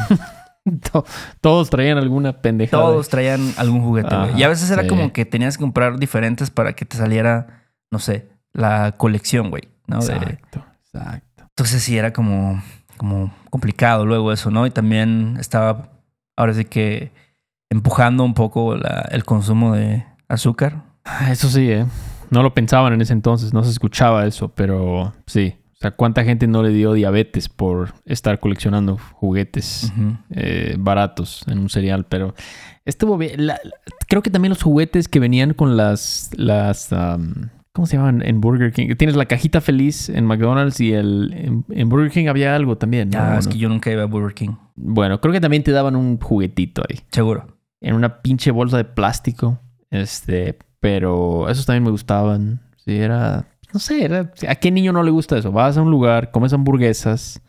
To- 0.92 1.04
Todos 1.40 1.70
traían 1.70 1.98
alguna 1.98 2.40
pendejada. 2.40 2.82
Todos 2.84 3.08
traían 3.08 3.52
algún 3.56 3.82
juguete, 3.82 4.14
güey. 4.14 4.28
Ajá, 4.30 4.38
Y 4.38 4.42
a 4.42 4.48
veces 4.48 4.70
era 4.70 4.82
sí. 4.82 4.88
como 4.88 5.12
que 5.12 5.24
tenías 5.24 5.56
que 5.56 5.62
comprar 5.62 5.98
diferentes 5.98 6.50
para 6.50 6.74
que 6.74 6.84
te 6.84 6.96
saliera, 6.96 7.64
no 7.90 7.98
sé, 7.98 8.28
la 8.52 8.92
colección, 8.96 9.50
güey, 9.50 9.62
¿no? 9.86 9.98
De- 10.04 10.14
Exacto, 10.14 10.64
exacto. 10.92 11.44
Entonces 11.48 11.82
sí 11.82 11.98
era 11.98 12.12
como, 12.12 12.62
como 12.96 13.32
complicado 13.50 14.06
luego 14.06 14.32
eso, 14.32 14.50
¿no? 14.50 14.66
Y 14.66 14.70
también 14.70 15.36
estaba, 15.40 15.88
ahora 16.36 16.54
sí 16.54 16.64
que 16.64 17.12
empujando 17.70 18.22
un 18.24 18.34
poco 18.34 18.76
la- 18.76 19.08
el 19.10 19.24
consumo 19.24 19.74
de 19.74 20.04
azúcar. 20.28 20.82
Ah, 21.04 21.30
Eso 21.32 21.48
sí, 21.48 21.70
¿eh? 21.70 21.86
No 22.30 22.42
lo 22.42 22.54
pensaban 22.54 22.92
en 22.92 23.00
ese 23.02 23.12
entonces, 23.12 23.52
no 23.52 23.62
se 23.64 23.70
escuchaba 23.70 24.24
eso, 24.26 24.48
pero 24.48 25.12
sí. 25.26 25.56
O 25.82 25.84
sea, 25.84 25.90
¿cuánta 25.90 26.22
gente 26.22 26.46
no 26.46 26.62
le 26.62 26.68
dio 26.68 26.92
diabetes 26.92 27.48
por 27.48 27.92
estar 28.04 28.38
coleccionando 28.38 28.98
juguetes 29.14 29.92
eh, 30.30 30.76
baratos 30.78 31.42
en 31.48 31.58
un 31.58 31.68
cereal? 31.68 32.06
Pero 32.08 32.36
estuvo 32.84 33.18
bien. 33.18 33.48
La- 33.48 33.58
la- 33.64 33.72
creo 34.08 34.22
que 34.22 34.30
también 34.30 34.50
los 34.50 34.62
juguetes 34.62 35.08
que 35.08 35.18
venían 35.18 35.54
con 35.54 35.76
las... 35.76 36.30
las 36.36 36.92
am, 36.92 37.48
¿Cómo 37.72 37.86
se 37.86 37.96
llaman 37.96 38.22
en 38.24 38.40
Burger 38.40 38.70
King? 38.72 38.94
Tienes 38.96 39.16
la 39.16 39.24
cajita 39.26 39.60
feliz 39.60 40.08
en 40.08 40.24
McDonald's 40.24 40.78
y 40.78 40.92
el, 40.92 41.32
en, 41.34 41.64
en 41.70 41.88
Burger 41.88 42.12
King 42.12 42.28
había 42.28 42.54
algo 42.54 42.78
también. 42.78 43.10
¿no? 43.10 43.18
Ah, 43.18 43.38
es 43.40 43.48
que 43.48 43.58
yo 43.58 43.68
nunca 43.68 43.90
iba 43.90 44.02
a 44.04 44.06
Burger 44.06 44.34
King. 44.34 44.50
Bueno, 44.76 45.20
creo 45.20 45.32
que 45.32 45.40
también 45.40 45.64
te 45.64 45.72
daban 45.72 45.96
un 45.96 46.16
juguetito 46.20 46.82
ahí. 46.88 47.00
Seguro. 47.10 47.46
en 47.80 47.96
una 47.96 48.22
pinche 48.22 48.52
bolsa 48.52 48.76
de 48.76 48.84
plástico. 48.84 49.58
Este, 49.90 50.58
pero 50.78 51.48
esos 51.48 51.66
también 51.66 51.82
me 51.82 51.90
gustaban. 51.90 52.60
Sí, 52.84 52.94
era, 52.96 53.46
no 53.72 53.80
sé, 53.80 54.04
era, 54.04 54.32
¿a 54.48 54.54
qué 54.56 54.70
niño 54.70 54.92
no 54.92 55.02
le 55.02 55.10
gusta 55.10 55.36
eso? 55.38 55.52
Vas 55.52 55.76
a 55.76 55.82
un 55.82 55.90
lugar, 55.90 56.30
comes 56.30 56.52
hamburguesas. 56.52 57.40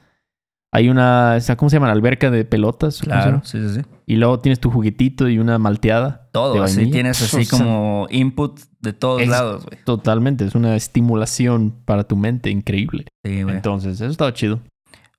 Hay 0.71 0.89
una, 0.89 1.37
esa, 1.37 1.55
¿cómo 1.55 1.69
se 1.69 1.75
llama? 1.75 1.91
Alberca 1.91 2.31
de 2.31 2.45
pelotas. 2.45 2.99
¿cómo 3.01 3.13
se 3.15 3.21
Claro, 3.21 3.41
sí, 3.43 3.59
sí, 3.69 3.75
sí. 3.75 3.81
Y 4.07 4.15
luego 4.15 4.39
tienes 4.39 4.59
tu 4.59 4.71
juguetito 4.71 5.29
y 5.29 5.37
una 5.37 5.59
malteada. 5.59 6.29
Todo, 6.31 6.63
así 6.63 6.89
tienes 6.89 7.21
así 7.21 7.41
O 7.41 7.43
sea, 7.45 7.59
como 7.59 8.07
input 8.09 8.59
de 8.79 8.93
todos 8.93 9.21
Es- 9.21 9.29
lados, 9.29 9.65
güey. 9.65 9.83
Totalmente, 9.83 10.45
es 10.45 10.55
una 10.55 10.75
estimulación 10.75 11.75
para 11.85 12.05
tu 12.05 12.15
mente 12.15 12.49
increíble. 12.49 13.05
Sí, 13.23 13.43
güey. 13.43 13.55
Entonces, 13.55 14.01
eso 14.01 14.09
estaba 14.09 14.33
chido. 14.33 14.61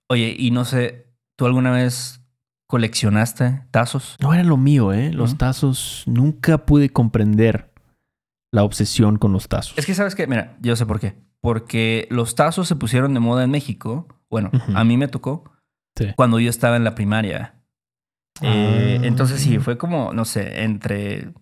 Oye, 0.09 0.35
y 0.37 0.51
no 0.51 0.65
sé, 0.65 1.07
¿tú 1.37 1.47
alguna 1.47 1.71
vez 1.71 2.21
coleccionaste 2.67 3.63
tazos? 3.71 4.17
No 4.21 4.35
era 4.35 4.43
lo 4.43 4.57
mío, 4.57 4.93
¿eh? 4.93 5.13
Los 5.13 5.39
tazos, 5.39 6.03
nunca 6.07 6.67
pude 6.67 6.91
comprender 6.91 7.71
la 8.55 8.63
obsesión 8.63 9.19
con 9.19 9.33
los 9.33 9.49
tazos. 9.49 9.77
Es 9.77 9.85
que, 9.85 9.95
¿sabes 9.95 10.15
qué? 10.15 10.27
Mira, 10.27 10.57
yo 10.61 10.77
sé 10.77 10.87
por 10.87 11.01
qué. 11.01 11.17
Porque 11.41 12.07
los 12.11 12.35
tazos 12.37 12.69
se 12.69 12.77
pusieron 12.77 13.13
de 13.15 13.21
moda 13.21 13.43
en 13.45 13.51
México. 13.51 14.07
Bueno, 14.31 14.51
a 14.75 14.85
mí 14.85 14.97
me 14.97 15.09
tocó 15.09 15.45
Sí. 15.97 16.07
cuando 16.17 16.39
yo 16.41 16.51
estaba 16.51 16.77
en 16.77 16.85
la 16.85 16.95
primaria. 16.95 17.55
Eh, 18.41 18.99
Ah. 19.01 19.07
Entonces 19.07 19.41
sí, 19.41 19.59
fue 19.59 19.77
como, 19.79 20.13
no 20.13 20.25
sé, 20.25 20.63
entre 20.65 21.33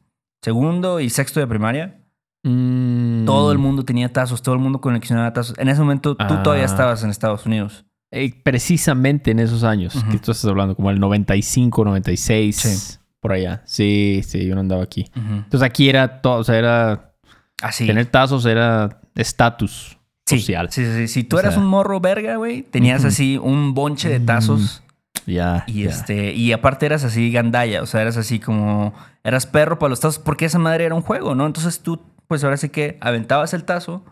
segundo 0.43 1.01
y 1.01 1.11
sexto 1.11 1.39
de 1.41 1.47
primaria. 1.47 2.01
Mm. 2.45 3.25
Todo 3.25 3.53
el 3.53 3.59
mundo 3.59 3.85
tenía 3.85 4.13
tazos, 4.13 4.43
todo 4.43 4.55
el 4.55 4.61
mundo 4.61 4.81
coleccionaba 4.81 5.33
tazos. 5.33 5.57
En 5.59 5.69
ese 5.69 5.81
momento 5.81 6.17
tú 6.17 6.35
todavía 6.43 6.65
Ah. 6.65 6.67
estabas 6.67 7.05
en 7.05 7.11
Estados 7.11 7.47
Unidos. 7.47 7.85
Eh, 8.11 8.33
precisamente 8.43 9.31
en 9.31 9.39
esos 9.39 9.65
años 9.65 9.95
que 10.11 10.19
tú 10.19 10.33
estás 10.33 10.45
hablando, 10.47 10.75
como 10.77 10.91
el 10.91 10.99
95, 11.01 11.85
96. 11.85 12.57
Sí. 12.57 12.99
Por 13.23 13.33
allá. 13.33 13.63
Sí, 13.65 14.21
sí, 14.27 14.45
yo 14.45 14.55
no 14.57 14.61
andaba 14.61 14.83
aquí. 14.83 15.07
Entonces 15.15 15.63
aquí 15.63 15.89
era 15.89 16.21
todo, 16.21 16.39
o 16.41 16.45
sea, 16.45 16.59
era 16.59 17.15
Así. 17.63 17.87
tener 17.87 18.07
tazos 18.07 18.45
era 18.47 19.01
estatus 19.15 19.97
sí, 20.27 20.41
social. 20.41 20.71
Sí, 20.73 20.85
sí, 20.85 20.93
sí. 20.93 21.09
Si 21.09 21.25
tú 21.25 21.37
O 21.37 21.39
eras 21.41 21.55
sea- 21.55 21.63
un 21.63 21.69
morro 21.69 22.01
verga, 22.01 22.35
güey, 22.37 22.63
tenías 22.63 23.05
así 23.05 23.39
un 23.39 23.75
bonche 23.75 24.09
de 24.09 24.19
tazos. 24.21 24.83
Ya. 25.25 25.63
Y 25.69 25.85
este, 25.85 26.33
y 26.35 26.51
aparte 26.53 26.85
eras 26.87 27.05
así 27.05 27.31
gandalla, 27.31 27.81
o 27.83 27.87
sea, 27.87 28.03
eras 28.03 28.17
así 28.17 28.41
como, 28.41 28.93
eras 29.23 29.47
perro 29.47 29.79
para 29.79 29.91
los 29.91 30.01
tazos, 30.01 30.19
porque 30.19 30.47
esa 30.47 30.59
madre 30.59 30.85
era 30.85 30.97
un 30.97 31.03
juego, 31.03 31.37
¿no? 31.37 31.47
Entonces 31.47 31.79
tú, 31.81 32.03
pues 32.27 32.43
ahora 32.43 32.57
sí 32.57 32.71
que 32.71 32.99
aventabas 33.01 33.55
el 33.55 33.63
tazo 33.63 34.05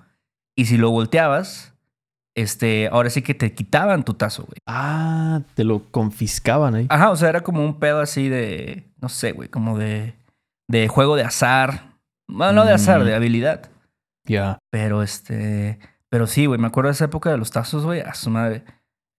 y 0.54 0.66
si 0.66 0.76
lo 0.76 0.90
volteabas, 0.92 1.74
este, 2.34 2.88
ahora 2.88 3.10
sí 3.10 3.22
que 3.22 3.34
te 3.34 3.52
quitaban 3.54 4.04
tu 4.04 4.14
tazo, 4.14 4.44
güey. 4.44 4.58
Ah, 4.66 5.40
te 5.54 5.64
lo 5.64 5.90
confiscaban 5.90 6.74
ahí. 6.74 6.86
Ajá, 6.88 7.10
o 7.10 7.16
sea, 7.16 7.28
era 7.28 7.42
como 7.42 7.64
un 7.64 7.78
pedo 7.80 8.00
así 8.00 8.28
de, 8.28 8.90
no 9.00 9.08
sé, 9.08 9.32
güey, 9.32 9.48
como 9.48 9.78
de, 9.78 10.14
de 10.68 10.88
juego 10.88 11.16
de 11.16 11.24
azar. 11.24 11.96
Bueno, 12.28 12.52
no 12.52 12.64
de 12.64 12.72
azar, 12.72 13.00
Mm. 13.00 13.04
de 13.04 13.14
habilidad. 13.14 13.70
Ya. 14.24 14.58
Pero 14.70 15.02
este, 15.02 15.78
pero 16.08 16.26
sí, 16.26 16.46
güey, 16.46 16.60
me 16.60 16.68
acuerdo 16.68 16.88
de 16.88 16.92
esa 16.94 17.06
época 17.06 17.30
de 17.30 17.38
los 17.38 17.50
tazos, 17.50 17.84
güey, 17.84 18.00
a 18.00 18.14
su 18.14 18.30
madre. 18.30 18.64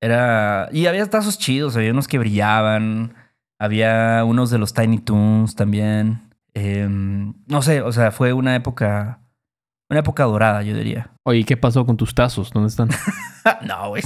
Era, 0.02 0.70
y 0.72 0.86
había 0.88 1.10
tazos 1.10 1.38
chidos, 1.38 1.76
había 1.76 1.92
unos 1.92 2.08
que 2.08 2.18
brillaban, 2.18 3.14
había 3.60 4.24
unos 4.26 4.50
de 4.50 4.58
los 4.58 4.74
Tiny 4.74 4.98
Toons 5.00 5.56
también. 5.56 6.22
Em, 6.54 7.34
no 7.48 7.62
sé, 7.62 7.82
o 7.82 7.92
sea, 7.92 8.12
fue 8.12 8.34
una 8.34 8.56
época, 8.56 9.20
una 9.92 10.00
época 10.00 10.24
dorada, 10.24 10.64
yo 10.64 10.74
diría. 10.74 11.12
Oye, 11.24 11.44
¿qué 11.44 11.58
pasó 11.58 11.86
con 11.86 11.98
tus 11.98 12.16
tazos? 12.16 12.50
¿Dónde 12.52 12.70
están? 12.70 12.90
no, 13.68 13.90
güey. 13.90 14.02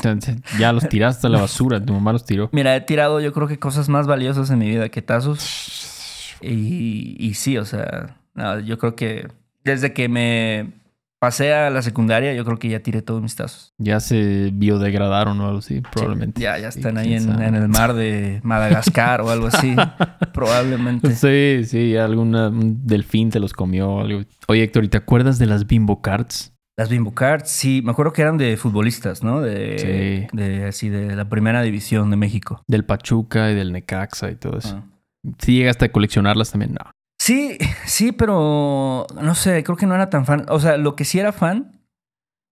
ya 0.58 0.74
los 0.74 0.89
tiraste 0.89 1.28
a 1.28 1.30
la 1.30 1.39
basura. 1.39 1.80
Tu 1.80 1.93
mamá 1.93 2.12
los 2.12 2.26
tiró. 2.26 2.50
Mira, 2.52 2.76
he 2.76 2.82
tirado 2.82 3.21
yo 3.21 3.32
creo 3.32 3.48
que 3.48 3.60
cosas 3.60 3.88
más 3.88 4.08
valiosas 4.08 4.50
en 4.50 4.58
mi 4.58 4.67
vida 4.67 4.89
que 4.89 5.02
tazos. 5.02 6.34
Y, 6.41 7.15
y 7.17 7.34
sí, 7.36 7.58
o 7.58 7.63
sea, 7.63 8.17
no, 8.36 8.60
yo 8.60 8.78
creo 8.78 8.95
que 8.95 9.30
desde 9.63 9.93
que 9.93 10.10
me 10.10 10.74
pasé 11.19 11.54
a 11.54 11.69
la 11.69 11.82
secundaria, 11.82 12.34
yo 12.34 12.45
creo 12.45 12.58
que 12.60 12.69
ya 12.69 12.82
tiré 12.82 13.01
todos 13.01 13.21
mis 13.21 13.36
tazos. 13.36 13.73
Ya 13.78 13.99
se 13.99 14.51
biodegradaron 14.54 15.39
o 15.41 15.45
algo 15.47 15.60
así, 15.60 15.82
probablemente. 15.82 16.39
Sí, 16.39 16.43
ya, 16.43 16.58
ya 16.60 16.71
Sí, 16.71 16.80
están 16.80 16.97
ahí 16.97 17.13
en 17.13 17.56
el 17.56 17.67
mar 17.67 17.93
de 17.93 18.39
Madagascar 18.43 19.21
o 19.21 19.30
algo 19.30 19.47
así. 19.47 19.75
Probablemente. 20.34 21.15
Sí, 21.15 21.63
sí, 21.65 21.95
alguna 21.95 22.49
un 22.49 22.86
delfín 22.86 23.30
te 23.30 23.39
los 23.39 23.54
comió 23.54 23.89
o 23.89 24.01
algo. 24.01 24.21
Oye, 24.47 24.63
Héctor, 24.63 24.84
¿y 24.84 24.89
te 24.89 24.97
acuerdas 24.97 25.39
de 25.39 25.45
las 25.45 25.65
Bimbo 25.67 26.01
Cards? 26.01 26.51
Las 26.78 26.89
Bimbo 26.89 27.13
Cards, 27.13 27.49
sí, 27.49 27.82
me 27.86 27.91
acuerdo 27.91 28.12
que 28.12 28.21
eran 28.21 28.38
de 28.38 28.58
futbolistas, 28.58 29.23
¿no? 29.23 29.39
De, 29.39 30.28
Sí. 30.30 30.38
de 30.38 30.65
así 30.65 30.89
de 30.89 31.15
la 31.15 31.30
primera 31.30 31.62
división 31.62 32.10
de 32.10 32.17
México. 32.17 32.62
Del 32.67 32.84
Pachuca 32.84 33.49
y 33.49 33.56
del 33.56 33.71
Necaxa 33.71 34.30
y 34.30 34.36
todo 34.36 34.58
eso. 34.58 34.84
Ah. 34.84 34.91
¿Sí 35.39 35.54
llegaste 35.58 35.86
a 35.86 35.91
coleccionarlas 35.91 36.51
también? 36.51 36.73
No. 36.73 36.91
Sí, 37.17 37.58
sí, 37.86 38.12
pero 38.12 39.08
no 39.21 39.36
sé, 39.36 39.63
creo 39.63 39.78
que 39.78 39.86
no 39.86 39.95
era 39.95 40.10
tan 40.10 40.25
fan. 40.25 40.45
O 40.49 40.60
sea, 40.60 40.78
lo 40.78 40.95
que 40.95 41.06
sí 41.06 41.19
era 41.19 41.32
fan, 41.32 41.82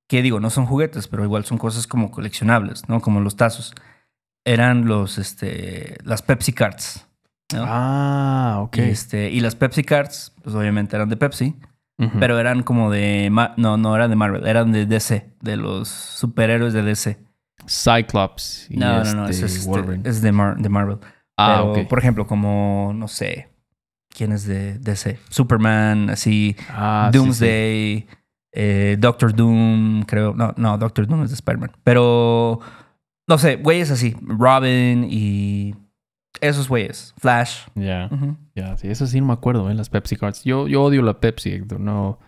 que 0.09 0.21
digo, 0.21 0.39
no 0.39 0.49
son 0.49 0.65
juguetes, 0.65 1.07
pero 1.07 1.23
igual 1.23 1.45
son 1.45 1.57
cosas 1.57 1.85
como 1.87 2.11
coleccionables, 2.11 2.87
¿no? 2.89 3.01
Como 3.01 3.19
los 3.19 3.35
tazos. 3.35 3.73
Eran 4.45 4.85
los, 4.85 5.17
este, 5.17 5.97
las 6.03 6.21
Pepsi 6.21 6.53
Cards. 6.53 7.05
¿no? 7.53 7.63
Ah, 7.67 8.59
ok. 8.61 8.77
Este, 8.77 9.29
y 9.31 9.39
las 9.41 9.55
Pepsi 9.55 9.83
Cards, 9.83 10.33
pues 10.43 10.55
obviamente 10.55 10.95
eran 10.95 11.09
de 11.09 11.17
Pepsi, 11.17 11.55
pero 12.19 12.37
eran 12.39 12.63
como 12.63 12.91
de... 12.91 13.29
Ma- 13.31 13.53
No, 13.57 13.77
no 13.77 13.95
eran 13.95 14.09
de 14.09 14.15
Marvel, 14.17 14.45
eran 14.47 14.71
de 14.73 14.85
DC, 14.85 15.35
de 15.39 15.55
los 15.57 15.87
superhéroes 15.87 16.73
de 16.73 16.81
DC. 16.81 17.17
Cyclops 17.65 18.67
y 18.69 18.77
No, 18.77 19.01
este, 19.01 19.15
no, 19.15 19.21
no, 19.21 19.29
es, 19.29 19.41
este, 19.41 20.09
es 20.09 20.21
de, 20.21 20.31
Mar- 20.33 20.57
de 20.57 20.67
Marvel. 20.69 20.97
ah, 21.37 21.59
Pero, 21.61 21.71
ok. 21.83 21.87
Por 21.87 21.99
ejemplo, 21.99 22.27
como, 22.27 22.91
no 22.93 23.07
sé, 23.07 23.49
¿quién 24.13 24.31
es 24.31 24.45
de 24.45 24.77
DC? 24.79 25.19
Superman, 25.29 26.09
así, 26.09 26.55
Ah, 26.69 27.09
sí, 27.11 27.17
sí. 27.17 27.23
Doomsday, 27.23 28.07
eh, 28.51 28.97
Doctor 28.99 29.35
Doom, 29.35 30.03
creo. 30.03 30.33
No, 30.33 30.53
no, 30.57 30.77
Doctor 30.77 31.07
Doom 31.07 31.23
es 31.23 31.29
de 31.31 31.35
Spider-Man. 31.35 31.71
Pero, 31.83 32.59
no 33.27 33.37
sé, 33.37 33.55
güeyes 33.57 33.91
así, 33.91 34.15
Robin 34.21 35.05
y 35.09 35.75
esos 36.41 36.67
güeyes, 36.67 37.13
Flash. 37.19 37.61
Ya, 37.75 38.09
ya, 38.55 38.75
sí, 38.77 38.87
eso 38.89 39.07
sí 39.07 39.19
no 39.21 39.27
me 39.27 39.33
acuerdo, 39.33 39.69
¿eh? 39.69 39.73
Las 39.75 39.89
Pepsi 39.89 40.15
Cards. 40.15 40.43
Yo, 40.43 40.67
yo 40.67 40.83
odio 40.83 41.01
la 41.01 41.19
Pepsi, 41.19 41.51
Héctor. 41.51 41.79
No, 41.79 42.19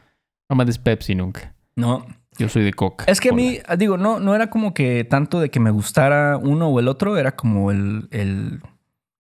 no 0.49 0.55
me 0.55 0.65
des 0.65 0.77
Pepsi 0.79 1.15
nunca. 1.15 1.53
No, 1.75 2.05
Yo 2.37 2.47
soy 2.49 2.63
de 2.63 2.71
Coca. 2.73 3.03
es 3.07 3.19
que 3.19 3.29
a 3.29 3.33
mí, 3.33 3.59
digo, 3.77 3.97
no, 3.97 4.19
no 4.19 4.33
era 4.33 4.49
como 4.49 4.73
que 4.73 5.03
tanto 5.03 5.39
de 5.41 5.49
que 5.49 5.59
me 5.59 5.71
gustara 5.71 6.37
uno 6.37 6.69
o 6.69 6.79
el 6.79 6.87
otro, 6.87 7.17
era 7.17 7.35
como 7.35 7.69
el, 7.71 8.07
el, 8.11 8.61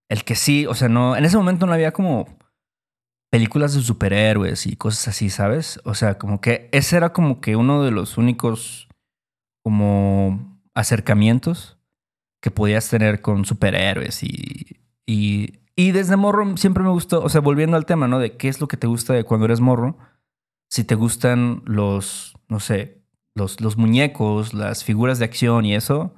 el 0.09 0.23
que 0.23 0.35
sí, 0.35 0.65
o 0.65 0.73
sea, 0.73 0.87
no, 0.87 1.17
en 1.17 1.25
ese 1.25 1.35
momento 1.37 1.65
no 1.65 1.73
había 1.73 1.91
como 1.91 2.27
películas 3.35 3.73
de 3.73 3.81
superhéroes 3.81 4.65
y 4.65 4.77
cosas 4.77 5.09
así, 5.09 5.29
¿sabes? 5.29 5.81
O 5.83 5.93
sea, 5.93 6.17
como 6.17 6.39
que 6.39 6.69
ese 6.71 6.95
era 6.95 7.11
como 7.11 7.41
que 7.41 7.57
uno 7.57 7.83
de 7.83 7.91
los 7.91 8.17
únicos 8.17 8.87
como 9.61 10.57
acercamientos 10.73 11.77
que 12.41 12.49
podías 12.49 12.89
tener 12.89 13.19
con 13.19 13.43
superhéroes 13.43 14.23
y, 14.23 14.79
y, 15.05 15.59
y 15.75 15.91
desde 15.91 16.15
morro 16.15 16.55
siempre 16.55 16.81
me 16.81 16.91
gustó, 16.91 17.21
o 17.21 17.27
sea, 17.27 17.41
volviendo 17.41 17.75
al 17.75 17.85
tema, 17.85 18.07
¿no? 18.07 18.19
De 18.19 18.37
qué 18.37 18.47
es 18.47 18.61
lo 18.61 18.69
que 18.69 18.77
te 18.77 18.87
gusta 18.87 19.11
de 19.11 19.25
cuando 19.25 19.47
eres 19.47 19.59
morro, 19.59 19.97
si 20.69 20.85
te 20.85 20.95
gustan 20.95 21.61
los, 21.65 22.37
no 22.47 22.61
sé, 22.61 23.01
los, 23.33 23.59
los 23.59 23.75
muñecos, 23.75 24.53
las 24.53 24.85
figuras 24.85 25.19
de 25.19 25.25
acción 25.25 25.65
y 25.65 25.75
eso, 25.75 26.15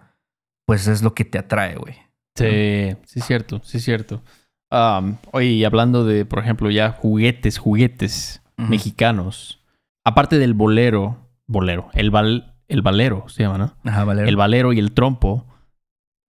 pues 0.68 0.86
es 0.86 1.02
lo 1.02 1.16
que 1.16 1.26
te 1.26 1.40
atrae, 1.40 1.78
güey. 1.78 1.96
Sí, 2.36 2.96
sí 3.08 3.20
es 3.22 3.26
cierto, 3.26 3.60
sí 3.64 3.78
es 3.78 3.84
cierto. 3.84 4.22
Am, 4.70 5.18
oye, 5.32 5.48
y 5.48 5.64
hablando 5.66 6.04
de, 6.06 6.26
por 6.26 6.40
ejemplo, 6.40 6.70
ya 6.70 6.92
juguetes, 6.92 7.58
juguetes 7.58 8.42
mexicanos. 8.58 9.64
Aparte 10.06 10.38
del 10.40 10.54
bolero, 10.54 11.18
bolero, 11.48 11.90
el, 11.94 12.12
val, 12.12 12.56
el 12.68 12.82
valero 12.82 13.28
se 13.30 13.44
llama, 13.44 13.58
¿no? 13.58 13.74
Ajá, 13.90 14.04
Valero. 14.04 14.28
El 14.28 14.36
valero 14.36 14.74
y 14.74 14.80
el 14.80 14.92
trompo, 14.94 15.46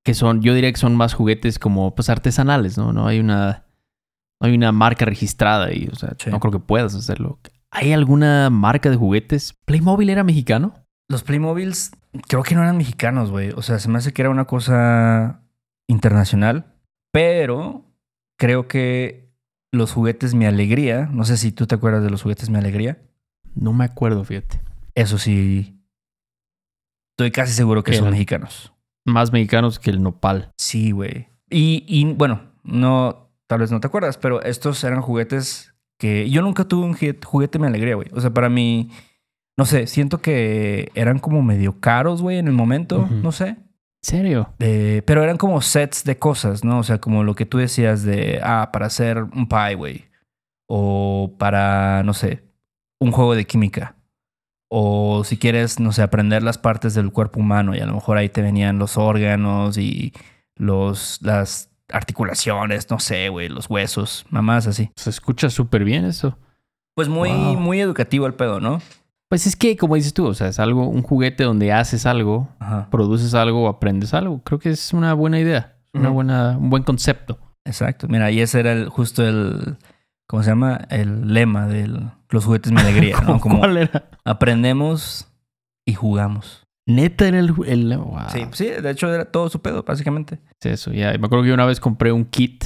que 0.05 0.15
son, 0.15 0.43
yo 0.43 0.55
diría 0.55 0.71
que 0.73 0.79
son 0.79 0.95
más 0.97 1.15
juguetes 1.15 1.59
como, 1.59 1.95
pues, 1.95 2.09
artesanales, 2.11 2.77
¿no? 2.79 2.93
No 2.93 3.07
hay 3.07 3.19
una, 3.21 3.65
no 4.41 4.49
hay 4.49 4.55
una 4.55 4.73
marca 4.73 5.05
registrada 5.05 5.73
y, 5.73 5.89
o 5.91 5.95
sea, 5.95 6.15
Sí. 6.19 6.31
no 6.31 6.39
creo 6.41 6.53
que 6.53 6.59
puedas 6.61 6.95
hacerlo. 6.95 7.39
¿Hay 7.71 7.93
alguna 7.93 8.51
marca 8.51 8.89
de 8.91 8.97
juguetes? 8.97 9.55
¿Playmobil 9.67 10.11
era 10.11 10.25
mexicano? 10.25 10.75
Los 11.11 11.23
Playmobiles 11.23 11.93
creo 12.29 12.43
que 12.43 12.55
no 12.55 12.63
eran 12.63 12.77
mexicanos, 12.77 13.31
güey. 13.31 13.51
O 13.51 13.63
sea, 13.63 13.79
se 13.79 13.89
me 13.89 13.99
hace 13.99 14.13
que 14.13 14.23
era 14.23 14.31
una 14.31 14.45
cosa 14.47 15.43
internacional. 15.89 16.67
Pero 17.13 17.85
creo 18.39 18.69
que 18.69 19.29
los 19.71 19.93
juguetes 19.93 20.35
Mi 20.35 20.47
Alegría, 20.47 21.11
no 21.13 21.25
sé 21.25 21.37
si 21.37 21.53
tú 21.53 21.67
te 21.67 21.75
acuerdas 21.75 22.03
de 22.03 22.11
los 22.11 22.23
juguetes 22.23 22.49
Mi 22.49 22.57
Alegría. 22.57 23.03
No 23.55 23.75
me 23.75 23.85
acuerdo, 23.85 24.25
fíjate. 24.25 24.61
Eso 24.95 25.19
sí, 25.19 25.79
estoy 27.13 27.31
casi 27.31 27.53
seguro 27.53 27.85
que 27.85 27.93
Que 27.93 27.99
son 27.99 28.11
mexicanos. 28.11 28.73
Más 29.05 29.33
mexicanos 29.33 29.79
que 29.79 29.91
el 29.91 30.03
nopal. 30.03 30.53
Sí, 30.57 30.93
güey. 30.93 31.29
Y, 31.51 31.85
y, 31.87 32.05
bueno, 32.13 32.53
no, 32.63 33.31
tal 33.47 33.61
vez 33.61 33.71
no 33.71 33.81
te 33.81 33.87
acuerdas, 33.87 34.17
pero 34.17 34.43
estos 34.43 34.83
eran 34.85 35.03
juguetes 35.03 35.75
que 35.99 36.31
yo 36.31 36.43
nunca 36.43 36.65
tuve 36.65 36.87
un 36.87 36.95
juguete, 36.95 37.59
Mi 37.59 37.67
Alegría, 37.67 37.97
güey. 37.97 38.09
O 38.13 38.21
sea, 38.21 38.31
para 38.31 38.49
mí, 38.49 38.91
no 39.57 39.67
sé, 39.67 39.87
siento 39.87 40.19
que 40.19 40.91
eran 40.95 41.19
como 41.19 41.43
medio 41.43 41.81
caros, 41.81 42.23
güey, 42.23 42.39
en 42.39 42.47
el 42.47 42.55
momento, 42.55 43.09
no 43.11 43.33
sé. 43.33 43.57
¿En 44.03 44.09
serio? 44.11 44.55
Eh, 44.61 45.03
pero 45.07 45.23
eran 45.23 45.37
como 45.39 45.61
sets 45.61 46.05
de 46.05 46.19
cosas, 46.19 46.65
¿no? 46.65 46.79
O 46.79 46.83
sea, 46.83 46.99
como 47.01 47.25
lo 47.25 47.35
que 47.35 47.47
tú 47.47 47.59
decías 47.59 48.03
de, 48.05 48.41
ah, 48.43 48.71
para 48.73 48.87
hacer 48.87 49.23
un 49.25 49.49
pie, 49.49 49.75
güey. 49.75 50.05
O 50.69 51.35
para, 51.39 52.03
no 52.05 52.15
sé, 52.15 52.45
un 53.01 53.11
juego 53.13 53.35
de 53.35 53.47
química. 53.47 53.97
O 54.71 55.25
si 55.25 55.39
quieres, 55.39 55.81
no 55.81 55.93
sé, 55.93 56.03
aprender 56.03 56.43
las 56.43 56.59
partes 56.59 56.95
del 56.95 57.11
cuerpo 57.11 57.41
humano 57.41 57.75
y 57.75 57.81
a 57.81 57.87
lo 57.87 57.95
mejor 57.95 58.19
ahí 58.19 58.29
te 58.29 58.43
venían 58.43 58.79
los 58.79 58.99
órganos 58.99 59.79
y 59.79 60.13
los, 60.57 61.19
las 61.23 61.71
articulaciones, 61.89 62.91
no 62.91 63.01
sé, 63.01 63.31
güey, 63.31 63.49
los 63.49 63.71
huesos, 63.71 64.27
mamás 64.29 64.67
así. 64.67 64.91
Se 64.95 65.09
escucha 65.11 65.49
súper 65.49 65.85
bien 65.85 66.05
eso. 66.05 66.39
Pues 66.95 67.09
muy, 67.09 67.31
Wow. 67.31 67.57
muy 67.59 67.81
educativo 67.81 68.27
el 68.27 68.35
pedo, 68.35 68.61
¿no? 68.61 68.83
Pues 69.29 69.47
es 69.47 69.57
que, 69.57 69.77
como 69.77 69.95
dices 69.95 70.15
tú, 70.15 70.27
o 70.27 70.35
sea, 70.35 70.49
es 70.49 70.59
algo, 70.59 70.89
un 70.89 71.03
juguete 71.03 71.45
donde 71.45 71.73
haces 71.73 72.07
algo, 72.07 72.49
Ajá. 72.61 72.89
produces 72.91 73.35
algo 73.35 73.65
o 73.65 73.69
aprendes 73.69 74.15
algo. 74.15 74.43
Creo 74.43 74.59
que 74.59 74.71
es 74.71 74.93
una 74.95 75.13
buena 75.13 75.39
idea. 75.39 75.77
Una 75.93 76.09
buena, 76.11 76.57
un 76.57 76.71
buen 76.71 76.83
concepto. 76.83 77.39
Exacto. 77.65 78.09
Mira, 78.09 78.31
y 78.31 78.41
ese 78.41 78.61
era 78.61 78.73
el, 78.73 78.89
justo 78.89 79.27
el, 79.27 79.77
¿cómo 80.27 80.43
se 80.43 80.51
llama? 80.51 80.87
El 80.89 81.33
lema 81.35 81.67
de 81.67 81.89
los 82.31 82.45
juguetes 82.45 82.73
mi 82.73 82.81
alegría, 82.81 83.21
¿no? 83.21 83.41
Como 83.41 83.59
¿Cuál 83.59 83.77
era? 83.77 84.09
aprendemos 84.25 85.31
y 85.87 85.93
jugamos. 85.95 86.67
Neta 86.87 87.29
era 87.29 87.39
el... 87.39 87.53
el 87.67 87.99
wow. 87.99 88.19
Sí, 88.33 88.47
sí, 88.53 88.67
de 88.67 88.91
hecho 88.91 89.13
era 89.13 89.27
todo 89.27 89.51
su 89.51 89.61
pedo, 89.61 89.83
básicamente. 89.83 90.41
Es 90.61 90.73
eso, 90.81 90.93
ya. 90.93 91.09
Me 91.19 91.27
acuerdo 91.27 91.43
que 91.43 91.49
yo 91.49 91.55
una 91.55 91.67
vez 91.67 91.81
compré 91.81 92.13
un 92.13 92.25
kit. 92.25 92.65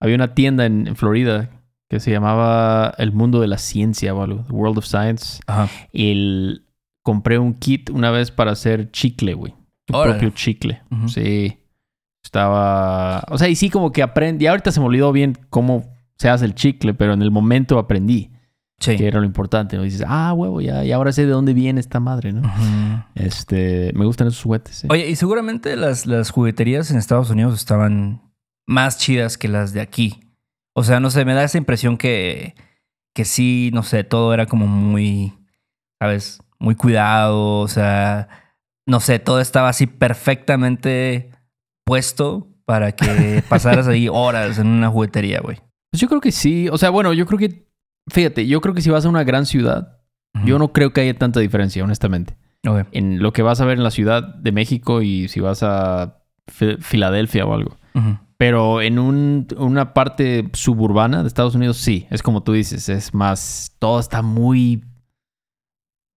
Había 0.00 0.16
una 0.16 0.34
tienda 0.34 0.66
en, 0.66 0.88
en 0.88 0.96
Florida 0.96 1.50
que 1.88 2.00
se 2.00 2.10
llamaba 2.10 2.94
El 2.98 3.12
Mundo 3.12 3.40
de 3.40 3.46
la 3.48 3.58
Ciencia 3.58 4.14
o 4.14 4.22
algo. 4.22 4.44
The 4.46 4.52
World 4.52 4.78
of 4.78 4.86
Science. 4.86 5.40
Ajá. 5.46 5.68
Y 5.92 6.10
el- 6.12 6.62
compré 7.02 7.38
un 7.38 7.54
kit 7.54 7.90
una 7.90 8.10
vez 8.10 8.30
para 8.32 8.50
hacer 8.52 8.90
chicle, 8.90 9.34
güey. 9.34 9.54
Tu 9.86 9.96
Órale. 9.96 10.14
propio 10.18 10.30
chicle. 10.30 10.82
Sí. 11.06 11.58
Estaba. 12.24 13.22
O 13.28 13.38
sea, 13.38 13.48
y 13.48 13.54
sí, 13.54 13.70
como 13.70 13.92
que 13.92 14.02
aprendí. 14.02 14.44
Y 14.44 14.48
ahorita 14.48 14.72
se 14.72 14.80
me 14.80 14.86
olvidó 14.86 15.12
bien 15.12 15.38
cómo 15.48 15.84
se 16.18 16.28
hace 16.28 16.44
el 16.44 16.54
chicle, 16.56 16.94
pero 16.94 17.12
en 17.12 17.22
el 17.22 17.30
momento 17.30 17.78
aprendí. 17.78 18.32
Sí. 18.80 18.96
Que 18.96 19.06
era 19.06 19.20
lo 19.20 19.24
importante. 19.26 19.76
¿no? 19.76 19.84
dices, 19.84 20.04
ah, 20.06 20.32
huevo, 20.34 20.60
ya, 20.60 20.84
y 20.84 20.92
ahora 20.92 21.12
sé 21.12 21.24
de 21.24 21.30
dónde 21.32 21.54
viene 21.54 21.78
esta 21.80 22.00
madre, 22.00 22.32
¿no? 22.32 22.42
Este. 23.14 23.92
Me 23.94 24.04
gustan 24.04 24.26
esos 24.26 24.42
juguetes. 24.42 24.84
Oye, 24.88 25.08
y 25.08 25.14
seguramente 25.16 25.76
las, 25.76 26.06
las 26.06 26.30
jugueterías 26.30 26.90
en 26.90 26.98
Estados 26.98 27.30
Unidos 27.30 27.54
estaban 27.54 28.22
más 28.66 28.98
chidas 28.98 29.38
que 29.38 29.46
las 29.48 29.72
de 29.72 29.80
aquí. 29.80 30.20
O 30.78 30.84
sea, 30.84 31.00
no 31.00 31.10
sé, 31.10 31.24
me 31.24 31.32
da 31.34 31.42
esa 31.44 31.56
impresión 31.58 31.96
que, 31.96 32.54
que 33.14 33.24
sí, 33.24 33.70
no 33.72 33.82
sé, 33.82 34.04
todo 34.04 34.34
era 34.34 34.44
como 34.46 34.66
muy, 34.66 35.32
¿sabes? 35.98 36.40
Muy 36.58 36.74
cuidado, 36.74 37.60
o 37.60 37.68
sea, 37.68 38.28
no 38.86 39.00
sé, 39.00 39.18
todo 39.18 39.40
estaba 39.40 39.68
así 39.70 39.86
perfectamente 39.86 41.30
puesto 41.84 42.48
para 42.64 42.92
que 42.92 43.42
pasaras 43.48 43.88
ahí 43.88 44.08
horas 44.10 44.58
en 44.58 44.66
una 44.66 44.88
juguetería, 44.90 45.40
güey. 45.40 45.58
Pues 45.90 46.00
yo 46.00 46.08
creo 46.08 46.20
que 46.20 46.32
sí. 46.32 46.68
O 46.70 46.78
sea, 46.78 46.90
bueno, 46.90 47.12
yo 47.12 47.26
creo 47.26 47.38
que. 47.38 47.66
Fíjate, 48.08 48.46
yo 48.46 48.60
creo 48.60 48.74
que 48.74 48.82
si 48.82 48.90
vas 48.90 49.04
a 49.04 49.08
una 49.08 49.24
gran 49.24 49.46
ciudad, 49.46 49.98
yo 50.44 50.58
no 50.58 50.72
creo 50.72 50.92
que 50.92 51.00
haya 51.00 51.14
tanta 51.14 51.40
diferencia, 51.40 51.82
honestamente. 51.82 52.36
Ok. 52.68 52.86
En 52.92 53.22
lo 53.22 53.32
que 53.32 53.40
vas 53.42 53.60
a 53.60 53.64
ver 53.64 53.78
en 53.78 53.84
la 53.84 53.90
Ciudad 53.90 54.22
de 54.22 54.52
México 54.52 55.00
y 55.00 55.28
si 55.28 55.40
vas 55.40 55.62
a 55.62 56.18
Fi- 56.46 56.76
Filadelfia 56.80 57.46
o 57.46 57.54
algo. 57.54 57.76
Pero 58.38 58.82
en 58.82 58.98
un- 58.98 59.46
una 59.56 59.94
parte 59.94 60.48
suburbana 60.52 61.22
de 61.22 61.28
Estados 61.28 61.54
Unidos, 61.54 61.78
sí. 61.78 62.06
Es 62.10 62.22
como 62.22 62.42
tú 62.42 62.52
dices, 62.52 62.88
es 62.88 63.14
más. 63.14 63.74
Todo 63.78 63.98
está 64.00 64.20
muy 64.22 64.82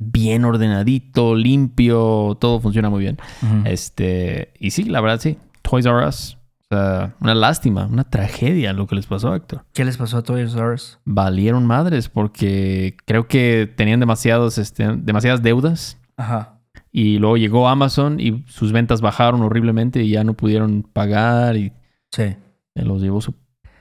bien 0.02 0.46
ordenadito, 0.46 1.36
limpio, 1.36 2.38
todo 2.40 2.60
funciona 2.60 2.90
muy 2.90 3.02
bien. 3.02 3.18
Este. 3.66 4.54
Y 4.60 4.72
sí, 4.72 4.84
la 4.86 5.02
verdad, 5.02 5.20
sí. 5.20 5.38
Toys 5.62 5.86
R 5.86 6.08
Us. 6.08 6.38
O 6.72 6.76
sea, 6.76 7.16
una 7.20 7.34
lástima, 7.34 7.88
una 7.88 8.04
tragedia 8.04 8.74
lo 8.74 8.86
que 8.86 8.96
les 8.96 9.08
pasó, 9.08 9.34
Héctor. 9.34 9.66
¿Qué 9.74 9.84
les 9.86 9.98
pasó 9.98 10.18
a 10.18 10.24
Toys 10.24 10.54
R 10.54 10.74
Us? 10.74 11.00
Valieron 11.06 11.66
madres 11.66 12.10
porque 12.10 12.96
creo 13.06 13.28
que 13.28 13.72
tenían 13.76 14.00
demasiados, 14.00 14.58
este, 14.58 14.88
demasiadas 14.98 15.42
deudas. 15.42 15.98
Ajá. 16.16 16.60
Y 16.92 17.18
luego 17.18 17.38
llegó 17.38 17.68
Amazon 17.70 18.20
y 18.20 18.44
sus 18.48 18.72
ventas 18.72 19.02
bajaron 19.02 19.42
horriblemente 19.42 20.04
y 20.04 20.10
ya 20.12 20.24
no 20.24 20.34
pudieron 20.34 20.84
pagar 20.84 21.56
y 21.56 21.72
Sí. 22.12 22.36
se 22.76 22.84
los 22.84 23.02
llevó 23.02 23.22
su 23.22 23.34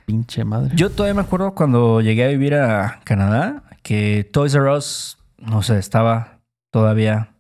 pinche 0.07 0.45
madre. 0.45 0.75
Yo 0.77 0.91
todavía 0.91 1.15
me 1.15 1.21
acuerdo 1.23 1.55
cuando 1.55 2.01
llegué 2.01 2.25
a 2.25 2.29
vivir 2.29 2.55
a 2.55 3.01
Canadá 3.05 3.65
que 3.83 4.29
Toys 4.33 4.55
R 4.55 4.71
Us, 4.75 5.19
no 5.39 5.63
sé, 5.63 5.79
estaba 5.79 6.41
todavía 6.71 7.35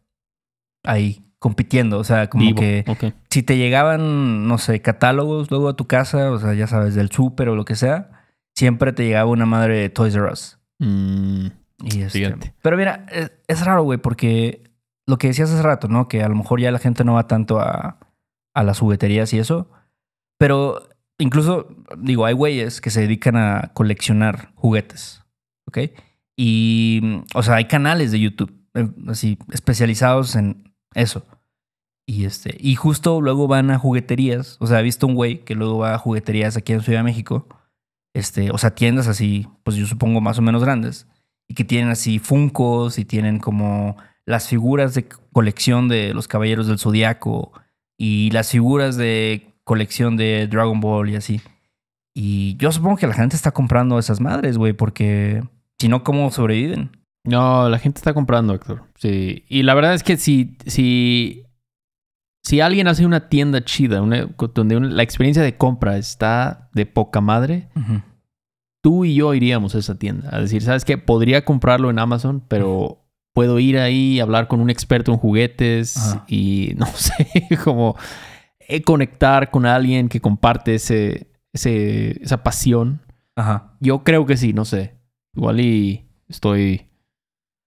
ahí 0.84 1.24
compitiendo. 1.38 1.98
O 1.98 2.04
sea, 2.04 2.28
como 2.30 2.44
Vivo. 2.44 2.60
que 2.60 2.84
si 3.30 3.42
te 3.42 3.56
llegaban, 3.56 4.46
no 4.48 4.58
sé, 4.58 4.80
catálogos 4.82 5.50
luego 5.50 5.68
a 5.68 5.76
tu 5.76 5.86
casa, 5.86 6.30
o 6.30 6.38
sea, 6.38 6.54
ya 6.54 6.66
sabes, 6.66 6.94
del 6.94 7.10
súper 7.10 7.48
o 7.48 7.56
lo 7.56 7.64
que 7.64 7.74
sea, 7.76 8.26
siempre 8.56 8.92
te 8.92 9.04
llegaba 9.04 9.30
una 9.30 9.46
madre 9.46 9.78
de 9.78 9.88
Toys 9.90 10.14
R 10.14 10.30
Us. 10.32 10.58
Mm, 10.78 11.46
Y 11.84 12.02
este. 12.02 12.52
Pero 12.62 12.76
mira, 12.76 13.06
es, 13.10 13.32
es 13.46 13.64
raro, 13.64 13.82
güey, 13.82 13.98
porque 13.98 14.70
lo 15.06 15.16
que 15.18 15.28
decías 15.28 15.50
hace 15.50 15.62
rato, 15.62 15.88
¿no? 15.88 16.08
Que 16.08 16.22
a 16.22 16.28
lo 16.28 16.34
mejor 16.34 16.60
ya 16.60 16.70
la 16.70 16.78
gente 16.78 17.04
no 17.04 17.14
va 17.14 17.26
tanto 17.26 17.60
a, 17.60 17.98
a 18.54 18.62
las 18.62 18.78
jugueterías 18.78 19.32
y 19.32 19.38
eso. 19.38 19.70
Pero 20.38 20.88
incluso, 21.18 21.68
digo, 21.98 22.24
hay 22.24 22.34
güeyes 22.34 22.80
que 22.80 22.90
se 22.90 23.02
dedican 23.02 23.36
a 23.36 23.72
coleccionar 23.74 24.52
juguetes, 24.54 25.22
¿ok? 25.66 25.78
Y, 26.36 27.00
mm, 27.02 27.18
o 27.34 27.42
sea, 27.42 27.56
hay 27.56 27.66
canales 27.66 28.12
de 28.12 28.20
YouTube, 28.20 28.54
eh, 28.74 28.88
así, 29.08 29.38
especializados 29.52 30.36
en 30.36 30.72
eso. 30.94 31.26
Y 32.06 32.24
este, 32.24 32.56
y 32.58 32.74
justo 32.76 33.20
luego 33.20 33.48
van 33.48 33.70
a 33.70 33.78
jugueterías. 33.78 34.56
O 34.60 34.66
sea, 34.66 34.80
he 34.80 34.82
visto 34.82 35.06
un 35.06 35.14
güey 35.14 35.44
que 35.44 35.54
luego 35.54 35.78
va 35.78 35.94
a 35.94 35.98
jugueterías 35.98 36.56
aquí 36.56 36.72
en 36.72 36.80
Ciudad 36.80 37.00
de 37.00 37.04
México. 37.04 37.46
Este, 38.14 38.50
o 38.50 38.56
sea, 38.56 38.74
tiendas 38.74 39.08
así, 39.08 39.46
pues 39.62 39.76
yo 39.76 39.86
supongo 39.86 40.20
más 40.20 40.38
o 40.38 40.42
menos 40.42 40.62
grandes. 40.64 41.06
Y 41.48 41.54
que 41.54 41.64
tienen 41.64 41.90
así 41.90 42.18
funcos 42.18 42.98
y 42.98 43.04
tienen 43.04 43.40
como 43.40 43.96
las 44.24 44.48
figuras 44.48 44.94
de 44.94 45.08
colección 45.32 45.88
de 45.88 46.14
los 46.14 46.28
Caballeros 46.28 46.66
del 46.66 46.78
Zodiaco 46.78 47.52
y 47.98 48.30
las 48.30 48.50
figuras 48.50 48.96
de 48.96 49.47
colección 49.68 50.16
de 50.16 50.48
Dragon 50.48 50.80
Ball 50.80 51.10
y 51.10 51.14
así. 51.16 51.40
Y 52.14 52.56
yo 52.56 52.72
supongo 52.72 52.96
que 52.96 53.06
la 53.06 53.14
gente 53.14 53.36
está 53.36 53.52
comprando 53.52 53.98
esas 54.00 54.20
madres, 54.20 54.58
güey, 54.58 54.72
porque 54.72 55.44
si 55.78 55.86
no, 55.88 56.02
¿cómo 56.02 56.32
sobreviven? 56.32 56.90
No, 57.24 57.68
la 57.68 57.78
gente 57.78 57.98
está 57.98 58.12
comprando, 58.14 58.54
Héctor. 58.54 58.82
Sí. 58.96 59.44
Y 59.48 59.62
la 59.62 59.74
verdad 59.74 59.94
es 59.94 60.02
que 60.02 60.16
si, 60.16 60.56
si, 60.66 61.44
si 62.42 62.60
alguien 62.60 62.88
hace 62.88 63.04
una 63.06 63.28
tienda 63.28 63.64
chida, 63.64 64.02
una- 64.02 64.28
donde 64.54 64.76
una- 64.76 64.88
la 64.88 65.02
experiencia 65.04 65.42
de 65.42 65.56
compra 65.56 65.96
está 65.98 66.70
de 66.72 66.86
poca 66.86 67.20
madre, 67.20 67.68
tú 68.82 69.04
y 69.04 69.14
yo 69.14 69.34
iríamos 69.34 69.74
a 69.74 69.78
esa 69.78 69.98
tienda. 69.98 70.30
A 70.34 70.40
decir, 70.40 70.62
¿sabes 70.62 70.84
qué? 70.84 70.96
Podría 70.98 71.44
comprarlo 71.44 71.90
en 71.90 71.98
Amazon, 71.98 72.42
pero 72.48 73.04
puedo 73.34 73.58
ir 73.60 73.78
ahí, 73.78 74.18
hablar 74.18 74.48
con 74.48 74.60
un 74.60 74.70
experto 74.70 75.12
en 75.12 75.18
juguetes 75.18 76.16
y 76.26 76.72
no 76.76 76.86
sé, 76.86 77.28
como 77.62 77.94
conectar 78.84 79.50
con 79.50 79.66
alguien 79.66 80.08
que 80.08 80.20
comparte 80.20 80.74
ese, 80.76 81.30
ese, 81.52 82.22
esa 82.22 82.42
pasión. 82.42 83.00
Ajá. 83.36 83.74
Yo 83.80 84.04
creo 84.04 84.26
que 84.26 84.36
sí, 84.36 84.52
no 84.52 84.64
sé. 84.64 84.94
Igual 85.34 85.60
y 85.60 86.08
estoy... 86.28 86.86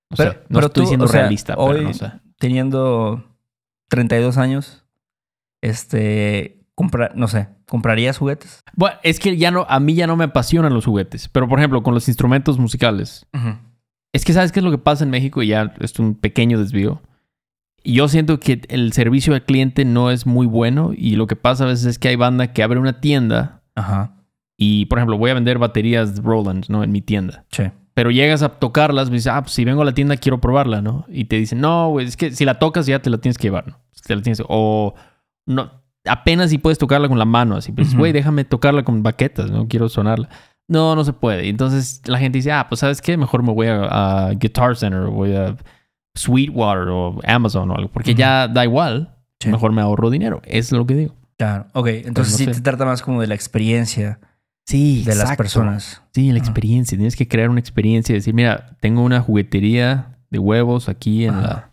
No 0.09 0.17
Pero- 0.17 0.31
sé, 0.33 0.37
no 0.49 0.55
pero 0.55 0.67
estoy 0.67 0.83
tú, 0.83 0.87
siendo 0.87 1.05
o 1.05 1.07
sea, 1.07 1.21
realista, 1.21 1.53
hoy- 1.57 1.71
pero 1.77 1.83
no 1.87 1.93
sé. 1.93 2.11
Teniendo 2.37 3.23
32 3.89 4.37
años, 4.37 4.83
este, 5.61 6.59
comprar, 6.75 7.15
no 7.15 7.27
sé, 7.27 7.49
¿comprarías 7.67 8.17
juguetes? 8.17 8.61
Bueno, 8.75 8.97
es 9.03 9.19
que 9.19 9.37
ya 9.37 9.51
no, 9.51 9.65
a 9.69 9.79
mí 9.79 9.93
ya 9.93 10.07
no 10.07 10.15
me 10.15 10.25
apasionan 10.25 10.73
los 10.73 10.85
juguetes, 10.85 11.29
pero 11.29 11.47
por 11.47 11.59
ejemplo, 11.59 11.83
con 11.83 11.93
los 11.93 12.07
instrumentos 12.07 12.57
musicales, 12.57 13.25
Es 14.13 14.25
que 14.25 14.33
sabes 14.33 14.51
qué 14.51 14.59
es 14.59 14.63
lo 14.65 14.71
que 14.71 14.77
pasa 14.77 15.03
en 15.05 15.09
México 15.09 15.41
y 15.41 15.47
ya 15.47 15.73
es 15.79 15.97
un 15.99 16.15
pequeño 16.15 16.59
desvío. 16.59 17.01
Yo 17.83 18.07
siento 18.07 18.39
que 18.39 18.61
el 18.69 18.93
servicio 18.93 19.33
al 19.33 19.43
cliente 19.43 19.85
no 19.85 20.11
es 20.11 20.25
muy 20.25 20.45
bueno 20.45 20.91
y 20.95 21.15
lo 21.15 21.27
que 21.27 21.35
pasa 21.35 21.63
a 21.63 21.67
veces 21.67 21.85
es 21.85 21.99
que 21.99 22.09
hay 22.09 22.15
banda 22.15 22.53
que 22.53 22.63
abre 22.63 22.79
una 22.79 23.01
tienda 23.01 23.63
Ajá. 23.75 24.15
y, 24.57 24.85
por 24.85 24.99
ejemplo, 24.99 25.17
voy 25.17 25.31
a 25.31 25.35
vender 25.35 25.57
baterías 25.57 26.21
Roland, 26.21 26.65
¿no? 26.69 26.83
En 26.83 26.91
mi 26.91 27.01
tienda. 27.01 27.45
Sí. 27.51 27.63
Pero 27.93 28.11
llegas 28.11 28.43
a 28.43 28.49
tocarlas, 28.49 29.09
me 29.09 29.15
dices, 29.15 29.31
ah, 29.33 29.41
pues 29.41 29.53
si 29.53 29.65
vengo 29.65 29.81
a 29.81 29.85
la 29.85 29.93
tienda 29.93 30.15
quiero 30.17 30.39
probarla, 30.39 30.81
¿no? 30.81 31.05
Y 31.09 31.25
te 31.25 31.35
dicen, 31.37 31.59
no, 31.59 31.89
güey, 31.89 32.05
es 32.05 32.15
que 32.15 32.31
si 32.31 32.45
la 32.45 32.59
tocas 32.59 32.85
ya 32.85 33.01
te 33.01 33.09
la 33.09 33.17
tienes 33.17 33.37
que 33.37 33.47
llevar, 33.47 33.67
¿no? 33.67 33.79
Te 34.05 34.15
la 34.15 34.21
tienes 34.21 34.41
o 34.47 34.93
no, 35.45 35.71
apenas 36.05 36.49
si 36.49 36.57
puedes 36.57 36.77
tocarla 36.77 37.07
con 37.07 37.19
la 37.19 37.25
mano, 37.25 37.57
así, 37.57 37.71
pues, 37.71 37.95
güey, 37.95 38.11
déjame 38.11 38.45
tocarla 38.45 38.83
con 38.83 39.03
baquetas, 39.03 39.51
no 39.51 39.67
quiero 39.67 39.89
sonarla. 39.89 40.29
No, 40.67 40.95
no 40.95 41.03
se 41.03 41.11
puede. 41.11 41.49
Entonces 41.49 42.01
la 42.05 42.17
gente 42.17 42.37
dice, 42.37 42.51
ah, 42.51 42.67
pues 42.69 42.79
sabes 42.79 43.01
qué, 43.01 43.17
mejor 43.17 43.43
me 43.43 43.51
voy 43.51 43.67
a, 43.67 44.27
a 44.27 44.33
Guitar 44.35 44.77
Center 44.77 45.07
voy 45.07 45.35
a 45.35 45.57
Sweetwater 46.15 46.89
o 46.89 47.19
Amazon 47.25 47.71
o 47.71 47.75
algo, 47.75 47.89
porque 47.91 48.15
ya 48.15 48.47
da 48.47 48.63
igual, 48.65 49.15
Sí. 49.39 49.49
mejor 49.49 49.71
me 49.71 49.81
ahorro 49.81 50.09
dinero. 50.09 50.41
Es 50.45 50.71
lo 50.71 50.85
que 50.85 50.93
digo. 50.95 51.15
Claro. 51.37 51.65
Ok, 51.73 51.87
entonces 51.87 52.33
no 52.33 52.37
sí 52.37 52.45
sé. 52.45 52.53
se 52.53 52.61
trata 52.61 52.85
más 52.85 53.01
como 53.01 53.21
de 53.21 53.27
la 53.27 53.33
experiencia 53.35 54.19
Sí, 54.67 55.03
de 55.03 55.15
las 55.15 55.35
personas. 55.35 56.03
Sí, 56.13 56.31
la 56.31 56.37
experiencia. 56.37 56.95
Tienes 56.97 57.15
que 57.15 57.27
crear 57.27 57.49
una 57.49 57.59
experiencia. 57.59 58.13
Decir, 58.13 58.33
mira, 58.35 58.77
tengo 58.79 59.01
una 59.03 59.19
juguetería 59.21 60.19
de 60.29 60.37
huevos 60.39 60.87
aquí 60.87 61.25
en 61.25 61.41
la, 61.41 61.71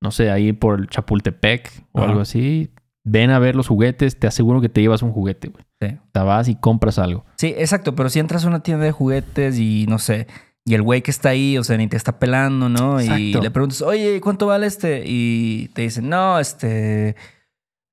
no 0.00 0.12
sé, 0.12 0.30
ahí 0.30 0.52
por 0.52 0.78
el 0.78 0.86
Chapultepec 0.88 1.84
o 1.92 2.00
algo 2.02 2.20
así. 2.20 2.70
Ven 3.04 3.30
a 3.30 3.40
ver 3.40 3.56
los 3.56 3.66
juguetes. 3.66 4.18
Te 4.18 4.28
aseguro 4.28 4.60
que 4.60 4.68
te 4.68 4.80
llevas 4.80 5.02
un 5.02 5.10
juguete, 5.12 5.48
güey. 5.48 5.64
Sí. 5.80 5.98
Te 6.12 6.20
vas 6.20 6.48
y 6.48 6.54
compras 6.54 6.98
algo. 7.00 7.24
Sí, 7.36 7.48
exacto, 7.58 7.96
pero 7.96 8.08
si 8.08 8.20
entras 8.20 8.44
a 8.44 8.48
una 8.48 8.60
tienda 8.60 8.84
de 8.84 8.92
juguetes 8.92 9.58
y 9.58 9.86
no 9.88 9.98
sé, 9.98 10.28
y 10.64 10.74
el 10.74 10.82
güey 10.82 11.02
que 11.02 11.10
está 11.10 11.30
ahí, 11.30 11.58
o 11.58 11.64
sea, 11.64 11.76
ni 11.76 11.88
te 11.88 11.96
está 11.96 12.18
pelando, 12.18 12.68
¿no? 12.68 13.00
Y 13.00 13.34
le 13.34 13.50
preguntas, 13.50 13.82
oye, 13.82 14.20
¿cuánto 14.20 14.46
vale 14.46 14.66
este? 14.66 15.02
Y 15.06 15.68
te 15.74 15.82
dicen, 15.82 16.08
no, 16.08 16.38
este. 16.38 17.16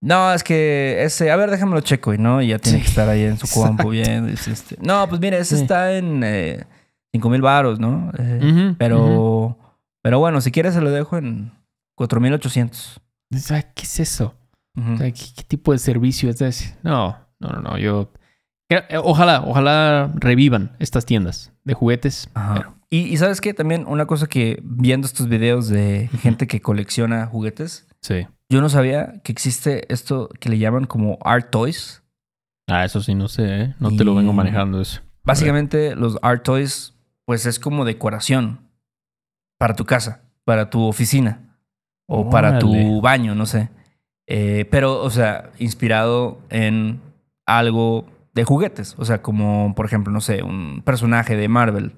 No, 0.01 0.33
es 0.33 0.43
que 0.43 1.03
ese, 1.03 1.29
a 1.29 1.35
ver, 1.35 1.49
déjamelo 1.51 1.81
checo, 1.81 2.13
y 2.13 2.17
no, 2.17 2.41
y 2.41 2.47
ya 2.49 2.59
tiene 2.59 2.77
Sí, 2.77 2.83
que 2.85 2.89
estar 2.89 3.09
ahí 3.09 3.23
en 3.23 3.37
su 3.37 3.47
compu 3.53 3.89
bien. 3.89 4.29
este, 4.29 4.77
no, 4.81 5.07
pues 5.09 5.19
mire, 5.19 5.37
ese 5.39 5.57
Sí. 5.57 5.63
está 5.63 5.97
en 5.97 6.21
eh, 6.23 6.63
5 7.11 7.29
mil 7.29 7.41
baros, 7.41 7.79
¿no? 7.79 8.09
Eh, 8.17 8.75
pero, 8.77 9.57
pero 10.01 10.19
bueno, 10.19 10.39
si 10.39 10.51
quieres 10.51 10.73
se 10.73 10.79
lo 10.81 10.89
dejo 10.91 11.17
en 11.17 11.51
4800. 11.95 13.01
Dices, 13.29 13.51
"Ay, 13.51 13.63
¿Qué 13.75 13.83
es 13.83 13.99
eso? 13.99 14.35
Ujú. 14.77 14.93
O 14.93 14.97
sea, 14.97 15.11
¿qué, 15.11 15.23
qué 15.35 15.43
tipo 15.43 15.71
de 15.73 15.79
servicio 15.79 16.29
es 16.29 16.39
ese? 16.41 16.77
No, 16.83 17.17
no, 17.39 17.49
no, 17.49 17.61
no. 17.61 17.77
Yo... 17.77 18.11
Eh, 18.69 18.97
Ojalá, 19.03 19.41
ojalá 19.45 20.11
revivan 20.15 20.75
estas 20.79 21.05
tiendas 21.05 21.51
de 21.63 21.73
juguetes. 21.73 22.29
Ajá. 22.33 22.73
Y, 22.91 22.99
y 23.01 23.17
sabes 23.17 23.41
qué, 23.41 23.53
también 23.53 23.85
una 23.87 24.05
cosa 24.05 24.27
que 24.27 24.59
viendo 24.63 25.05
estos 25.05 25.27
videos 25.27 25.67
de 25.69 26.09
gente 26.21 26.47
que 26.47 26.61
colecciona 26.61 27.25
juguetes, 27.27 27.87
sí. 28.01 28.25
Yo 28.51 28.61
no 28.61 28.69
sabía 28.69 29.21
que 29.23 29.31
existe 29.31 29.91
esto 29.93 30.27
que 30.39 30.49
le 30.49 30.57
llaman 30.57 30.85
como 30.85 31.19
art 31.23 31.51
toys. 31.51 32.01
Ah, 32.67 32.83
eso 32.83 32.99
sí, 32.99 33.13
no 33.13 33.27
sé, 33.27 33.61
¿eh? 33.61 33.75
No 33.79 33.95
te 33.95 34.03
lo 34.03 34.15
vengo 34.15 34.33
manejando 34.33 34.81
eso. 34.81 35.01
Básicamente 35.23 35.95
los 35.95 36.17
art 36.23 36.43
toys 36.43 36.95
pues 37.25 37.45
es 37.45 37.59
como 37.59 37.85
decoración 37.85 38.59
para 39.59 39.75
tu 39.75 39.85
casa, 39.85 40.21
para 40.45 40.71
tu 40.71 40.81
oficina 40.81 41.59
o 42.07 42.31
para 42.31 42.57
tu 42.57 43.01
baño, 43.01 43.35
no 43.35 43.45
sé. 43.45 43.69
Eh, 44.25 44.67
pero, 44.71 44.99
o 45.03 45.09
sea, 45.11 45.51
inspirado 45.59 46.41
en 46.49 47.01
algo 47.45 48.07
de 48.39 48.45
juguetes. 48.45 48.95
O 48.97 49.05
sea, 49.05 49.21
como, 49.21 49.73
por 49.75 49.85
ejemplo, 49.85 50.11
no 50.11 50.21
sé, 50.21 50.41
un 50.43 50.81
personaje 50.83 51.35
de 51.35 51.47
Marvel. 51.47 51.93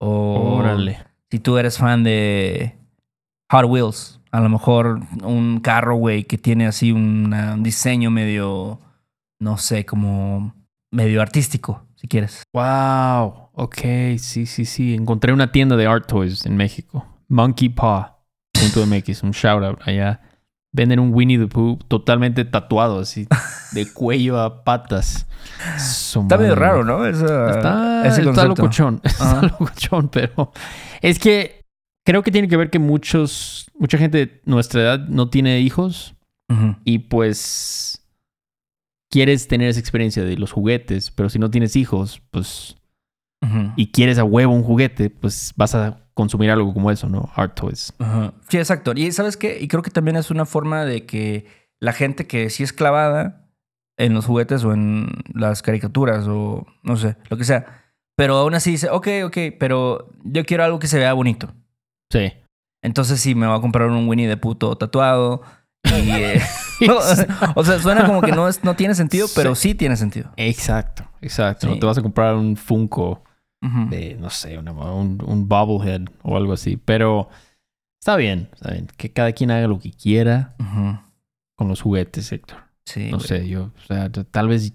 O 0.00 0.58
Órale. 0.58 0.98
si 1.30 1.38
tú 1.40 1.58
eres 1.58 1.78
fan 1.78 2.04
de 2.04 2.76
Hot 3.50 3.64
Wheels, 3.66 4.20
a 4.30 4.40
lo 4.40 4.48
mejor 4.48 5.00
un 5.24 5.60
carro, 5.60 5.96
güey, 5.96 6.24
que 6.24 6.38
tiene 6.38 6.66
así 6.66 6.92
una- 6.92 7.54
un 7.54 7.62
diseño 7.62 8.10
medio, 8.10 8.78
no 9.40 9.56
sé, 9.56 9.84
como 9.86 10.54
medio 10.92 11.20
artístico, 11.22 11.84
si 11.96 12.06
quieres. 12.08 12.42
Wow. 12.52 13.48
Ok, 13.54 13.78
sí, 14.18 14.46
sí, 14.46 14.64
sí. 14.64 14.94
Encontré 14.94 15.32
una 15.32 15.50
tienda 15.50 15.76
de 15.76 15.86
art 15.86 16.06
toys 16.06 16.46
en 16.46 16.56
México. 16.56 17.04
Monkeypaw.mx, 17.28 19.22
un 19.22 19.30
shout 19.32 19.64
out 19.64 19.80
allá. 19.84 20.20
Venden 20.78 21.00
un 21.00 21.12
Winnie 21.12 21.38
the 21.38 21.48
Pooh 21.48 21.76
totalmente 21.88 22.44
tatuado, 22.44 23.00
así, 23.00 23.26
de 23.72 23.86
cuello 23.92 24.38
a 24.40 24.62
patas. 24.62 25.26
Está 26.22 26.38
medio 26.38 26.54
raro, 26.54 26.84
¿no? 26.84 27.04
Esa- 27.04 27.50
Está, 27.50 28.06
ese 28.06 28.20
está 28.22 28.44
locochón. 28.44 29.00
Está 29.04 29.42
locochón, 29.42 30.08
pero 30.08 30.52
es 31.02 31.18
que 31.18 31.64
creo 32.06 32.22
que 32.22 32.30
tiene 32.30 32.46
que 32.46 32.56
ver 32.56 32.70
que 32.70 32.78
muchos, 32.78 33.66
mucha 33.76 33.98
gente 33.98 34.18
de 34.18 34.40
nuestra 34.44 34.80
edad 34.82 35.00
no 35.08 35.28
tiene 35.30 35.58
hijos 35.60 36.14
y 36.84 37.00
pues 37.00 38.06
quieres 39.10 39.48
tener 39.48 39.68
esa 39.68 39.80
experiencia 39.80 40.22
de 40.24 40.36
los 40.36 40.52
juguetes, 40.52 41.10
pero 41.10 41.28
si 41.28 41.40
no 41.40 41.50
tienes 41.50 41.74
hijos, 41.74 42.22
pues 42.30 42.76
y 43.76 43.90
quieres 43.90 44.18
a 44.18 44.24
huevo 44.24 44.52
un 44.54 44.62
juguete, 44.62 45.10
pues 45.10 45.52
vas 45.56 45.74
a 45.74 46.07
consumir 46.18 46.50
algo 46.50 46.74
como 46.74 46.90
eso, 46.90 47.08
¿no? 47.08 47.30
Art 47.36 47.54
toys. 47.54 47.92
Ajá. 48.00 48.34
Sí, 48.48 48.58
exacto. 48.58 48.92
Y 48.96 49.12
sabes 49.12 49.36
qué? 49.36 49.56
Y 49.60 49.68
creo 49.68 49.84
que 49.84 49.92
también 49.92 50.16
es 50.16 50.32
una 50.32 50.46
forma 50.46 50.84
de 50.84 51.06
que 51.06 51.46
la 51.80 51.92
gente 51.92 52.26
que 52.26 52.50
sí 52.50 52.64
es 52.64 52.72
clavada 52.72 53.48
en 53.96 54.14
los 54.14 54.26
juguetes 54.26 54.64
o 54.64 54.72
en 54.72 55.06
las 55.32 55.62
caricaturas 55.62 56.26
o 56.26 56.66
no 56.82 56.96
sé, 56.96 57.16
lo 57.30 57.36
que 57.36 57.44
sea. 57.44 57.84
Pero 58.16 58.36
aún 58.36 58.54
así 58.54 58.72
dice, 58.72 58.90
ok, 58.90 59.06
ok, 59.26 59.36
pero 59.60 60.10
yo 60.24 60.44
quiero 60.44 60.64
algo 60.64 60.80
que 60.80 60.88
se 60.88 60.98
vea 60.98 61.12
bonito. 61.12 61.54
Sí. 62.12 62.32
Entonces 62.82 63.20
sí 63.20 63.36
me 63.36 63.46
voy 63.46 63.56
a 63.56 63.60
comprar 63.60 63.88
un 63.88 64.08
Winnie 64.08 64.26
de 64.26 64.36
puto 64.36 64.76
tatuado. 64.76 65.42
Y, 65.84 65.90
eh, 66.10 66.42
no, 66.88 66.96
o 67.54 67.64
sea, 67.64 67.78
suena 67.78 68.04
como 68.06 68.22
que 68.22 68.32
no, 68.32 68.48
es, 68.48 68.64
no 68.64 68.74
tiene 68.74 68.96
sentido, 68.96 69.28
pero 69.36 69.54
sí 69.54 69.76
tiene 69.76 69.96
sentido. 69.96 70.32
Exacto, 70.36 71.04
exacto. 71.20 71.72
Sí. 71.72 71.78
Te 71.78 71.86
vas 71.86 71.98
a 71.98 72.02
comprar 72.02 72.34
un 72.34 72.56
Funko 72.56 73.22
De, 73.60 74.16
no 74.18 74.30
sé, 74.30 74.56
una- 74.58 74.72
un, 74.72 75.22
un 75.26 75.48
bobblehead 75.48 76.02
o 76.22 76.36
algo 76.36 76.52
así. 76.52 76.76
Pero 76.76 77.28
está 78.00 78.16
bien, 78.16 78.48
está 78.54 78.70
bien. 78.72 78.86
Que 78.96 79.12
cada 79.12 79.32
quien 79.32 79.50
haga 79.50 79.66
lo 79.66 79.78
que 79.80 79.90
quiera 79.90 80.54
con 81.56 81.68
los 81.68 81.80
juguetes, 81.82 82.30
Héctor. 82.32 82.58
Sí. 82.84 83.10
No 83.10 83.18
güey. 83.18 83.28
sé, 83.28 83.48
yo, 83.48 83.64
o 83.76 83.86
sea, 83.86 84.10
tal 84.10 84.48
vez 84.48 84.72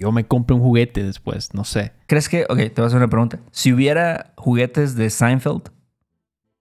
yo 0.00 0.10
me 0.12 0.26
compre 0.26 0.54
un 0.56 0.62
juguete 0.62 1.02
después, 1.02 1.52
no 1.54 1.64
sé. 1.64 1.92
¿Crees 2.06 2.28
que, 2.28 2.44
ok, 2.48 2.56
te 2.56 2.72
voy 2.76 2.84
a 2.84 2.86
hacer 2.86 2.96
una 2.98 3.08
pregunta. 3.08 3.40
Si 3.50 3.72
hubiera 3.72 4.32
juguetes 4.36 4.94
de 4.96 5.10
Seinfeld, 5.10 5.70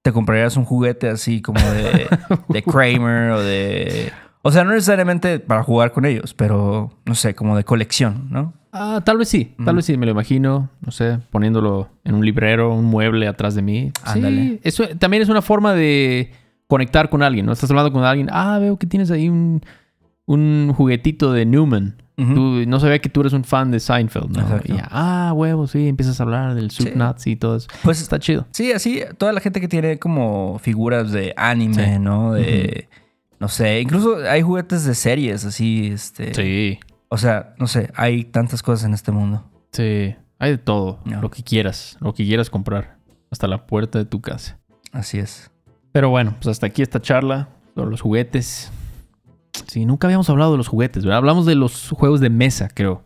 ¿te 0.04 0.12
comprarías 0.12 0.58
un 0.58 0.66
juguete 0.66 1.10
así 1.10 1.42
como 1.42 1.60
de, 1.62 2.08
de 2.50 2.64
Kramer 2.64 3.32
o 3.32 3.42
de... 3.42 4.12
O 4.42 4.52
sea, 4.52 4.64
no 4.64 4.72
necesariamente 4.72 5.40
para 5.40 5.64
jugar 5.64 5.92
con 5.92 6.06
ellos, 6.06 6.34
pero 6.34 6.92
no 7.06 7.16
sé, 7.16 7.36
como 7.36 7.56
de 7.58 7.64
colección, 7.64 8.28
¿no? 8.32 8.54
Ah, 8.80 9.02
tal 9.04 9.18
vez 9.18 9.30
sí, 9.30 9.54
tal 9.64 9.74
Mm. 9.74 9.78
vez 9.78 9.86
sí, 9.86 9.98
me 9.98 10.06
lo 10.06 10.12
imagino, 10.12 10.70
no 10.82 10.92
sé, 10.92 11.20
poniéndolo 11.32 11.90
en 12.04 12.16
un 12.16 12.26
librero, 12.26 12.74
un 12.74 12.86
mueble 12.86 13.28
atrás 13.28 13.56
de 13.56 13.62
mí. 13.62 13.92
Ándale. 14.04 14.42
Sí, 14.42 14.60
eso 14.64 14.88
también 15.00 15.24
es 15.24 15.30
una 15.30 15.42
forma 15.42 15.74
de 15.74 16.32
conectar 16.68 17.10
con 17.10 17.24
alguien, 17.24 17.46
¿no? 17.46 17.52
Estás 17.54 17.70
hablando 17.70 17.92
con 17.92 18.04
alguien, 18.04 18.28
ah, 18.32 18.58
veo 18.60 18.78
que 18.78 18.88
tienes 18.88 19.10
ahí 19.12 19.30
un, 19.30 19.62
un 20.26 20.74
juguetito 20.76 21.32
de 21.34 21.46
Newman. 21.46 22.02
Tú- 22.18 22.64
no 22.66 22.80
sabía 22.80 22.98
que 23.00 23.10
tú 23.10 23.22
eres 23.22 23.34
un 23.34 23.44
fan 23.44 23.70
de 23.70 23.80
Seinfeld, 23.80 24.32
¿no? 24.36 24.42
Exacto. 24.42 24.74
Y 24.74 24.78
ah, 24.90 25.32
huevo, 25.36 25.68
sí, 25.68 25.88
empiezas 25.88 26.20
a 26.20 26.24
hablar 26.24 26.56
del 26.56 26.72
Sí. 26.72 26.82
Soup 26.82 26.96
Nazi 26.96 27.32
y 27.34 27.36
todo 27.36 27.58
eso. 27.58 27.68
Pues 27.84 28.02
Está 28.02 28.18
chido. 28.18 28.48
Sí, 28.50 28.72
así, 28.72 29.02
toda 29.20 29.32
la 29.34 29.40
gente 29.40 29.62
que 29.62 29.68
tiene 29.68 30.00
como 30.00 30.58
figuras 30.60 31.12
de 31.12 31.36
anime, 31.38 31.94
Sí. 31.94 32.00
¿no? 32.00 32.34
De, 32.34 32.90
no 33.40 33.48
sé, 33.50 33.82
incluso 33.82 34.16
hay 34.28 34.42
juguetes 34.42 34.84
de 34.86 34.96
series, 34.96 35.46
así, 35.46 35.92
este... 35.94 36.34
Sí, 36.34 36.80
O 37.10 37.18
sea, 37.18 37.54
no 37.58 37.68
sé, 37.68 37.92
hay 37.96 38.24
tantas 38.26 38.62
cosas 38.64 38.86
en 38.86 38.94
este 38.94 39.12
mundo. 39.12 39.44
sí, 39.72 40.16
hay 40.40 40.52
de 40.52 40.58
todo, 40.58 41.00
No. 41.06 41.22
lo 41.22 41.32
que 41.32 41.42
quieras, 41.44 41.98
lo 42.00 42.14
que 42.14 42.24
quieras 42.26 42.50
comprar, 42.50 42.98
hasta 43.32 43.48
la 43.48 43.66
puerta 43.66 43.98
de 43.98 44.06
tu 44.06 44.22
casa. 44.22 44.60
Así 44.92 45.18
es. 45.18 45.50
Pero 45.92 46.10
bueno, 46.10 46.36
pues 46.36 46.48
hasta 46.48 46.68
aquí 46.68 46.82
esta 46.84 47.02
charla 47.02 47.50
sobre 47.74 47.90
los 47.92 48.02
juguetes. 48.02 48.72
Sí, 49.68 49.86
nunca 49.86 50.06
habíamos 50.08 50.30
hablado 50.30 50.52
de 50.52 50.58
los 50.58 50.68
juguetes, 50.68 51.04
¿verdad? 51.04 51.18
Hablamos 51.18 51.46
de 51.48 51.56
los 51.56 51.90
juegos 51.90 52.20
de 52.20 52.30
mesa, 52.30 52.70
creo. 52.74 53.04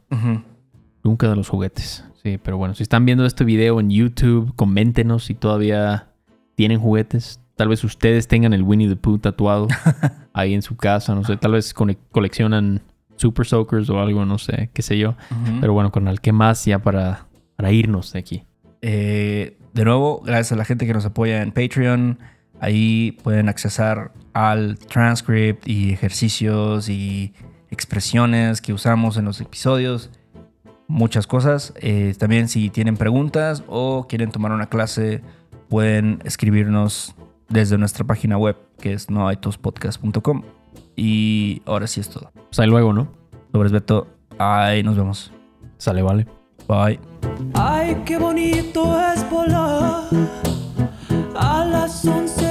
Nunca 1.04 1.30
de 1.30 1.36
los 1.36 1.47
juguetes. 1.47 2.04
Sí, 2.22 2.38
pero 2.38 2.58
bueno, 2.58 2.76
si 2.76 2.84
están 2.84 3.06
viendo 3.06 3.26
este 3.26 3.43
video 3.45 3.80
en 3.80 3.89
YouTube, 3.89 4.54
coméntenos 4.56 5.24
si 5.26 5.34
todavía 5.34 6.10
tienen 6.56 6.80
juguetes. 6.80 7.39
Tal 7.56 7.70
vez 7.70 7.84
ustedes 7.84 8.28
tengan 8.28 8.54
el 8.54 8.64
Winnie 8.64 8.89
the 8.89 8.95
Pooh 8.95 9.18
tatuado 9.20 9.68
ahí 10.34 10.54
en 10.54 10.62
su 10.62 10.76
casa, 10.76 11.16
no 11.16 11.24
sé. 11.24 11.38
Tal 11.38 11.54
vez 11.54 11.74
coleccionan 11.74 12.82
Super 13.22 13.46
Soakers 13.46 13.90
o 13.92 14.00
algo, 14.00 14.26
no 14.26 14.40
sé, 14.40 14.72
qué 14.74 14.82
sé 14.82 14.98
yo. 14.98 15.16
Pero 15.60 15.74
bueno, 15.74 15.92
carnal, 15.92 16.20
¿qué 16.20 16.32
más 16.32 16.66
ya 16.66 16.80
para, 16.80 17.28
para 17.56 17.72
irnos 17.72 18.14
de 18.14 18.20
aquí? 18.20 18.44
Eh, 18.82 19.58
de 19.74 19.86
nuevo, 19.86 20.22
gracias 20.26 20.54
a 20.54 20.56
la 20.56 20.66
gente 20.66 20.88
que 20.88 20.94
nos 20.94 21.06
apoya 21.06 21.44
en 21.44 21.52
Patreon. 21.52 22.18
Ahí 22.60 23.18
pueden 23.24 23.48
accesar 23.48 24.12
al 24.34 24.80
transcript 24.80 25.68
y 25.68 25.94
ejercicios 25.94 26.90
y 26.90 27.34
expresiones 27.70 28.60
que 28.60 28.74
usamos 28.74 29.18
en 29.18 29.26
los 29.26 29.40
episodios. 29.40 30.10
Muchas 30.88 31.28
cosas. 31.28 31.74
Eh, 31.78 32.16
también 32.18 32.50
si 32.50 32.72
tienen 32.72 32.98
preguntas 32.98 33.64
o 33.68 34.08
quieren 34.10 34.32
tomar 34.32 34.52
una 34.52 34.68
clase, 34.68 35.22
pueden 35.70 36.20
escribirnos 36.26 37.16
desde 37.50 37.78
nuestra 37.78 38.04
página 38.04 38.38
web, 38.38 38.58
que 38.80 38.94
es 38.94 39.12
noaitospodcast.com. 39.12 40.61
Y 40.96 41.62
ahora 41.66 41.88
sí 41.88 42.00
es 42.00 42.10
todo. 42.10 42.32
Pues 42.34 42.60
ahí 42.60 42.68
luego, 42.68 42.94
¿no? 42.94 43.08
Sobre 43.52 43.70
Beto, 43.70 44.08
ahí 44.38 44.84
nos 44.84 44.96
vemos. 44.96 45.32
Sale, 45.78 46.02
vale. 46.02 46.28
Bye. 46.68 47.00
Ay, 47.54 48.02
qué 48.06 48.18
bonito 48.18 49.00
es 49.00 49.30
volar 49.30 50.04
a 51.36 51.66
las 51.66 52.06
11 52.06 52.51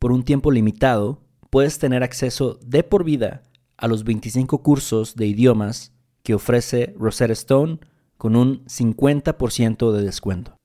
Por 0.00 0.12
un 0.12 0.22
tiempo 0.22 0.50
limitado, 0.50 1.20
puedes 1.50 1.78
tener 1.78 2.02
acceso 2.02 2.58
de 2.64 2.82
por 2.82 3.04
vida 3.04 3.42
a 3.76 3.86
los 3.86 4.02
25 4.02 4.62
cursos 4.62 5.14
de 5.14 5.26
idiomas 5.26 5.92
que 6.22 6.32
ofrece 6.32 6.94
Rosetta 6.98 7.34
Stone 7.34 7.80
con 8.16 8.34
un 8.34 8.64
50% 8.64 9.92
de 9.92 10.02
descuento. 10.02 10.56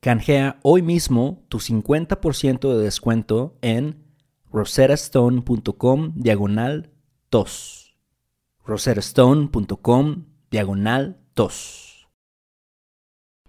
Canjea 0.00 0.58
hoy 0.64 0.82
mismo 0.82 1.44
tu 1.48 1.60
50% 1.60 2.76
de 2.76 2.82
descuento 2.82 3.56
en 3.62 4.02
rosettastone.com 4.50 6.12
diagonal 6.16 6.90
tos. 7.30 7.96
rosettastone.com 8.66 10.24
diagonal 10.50 11.20
tos. 11.34 11.91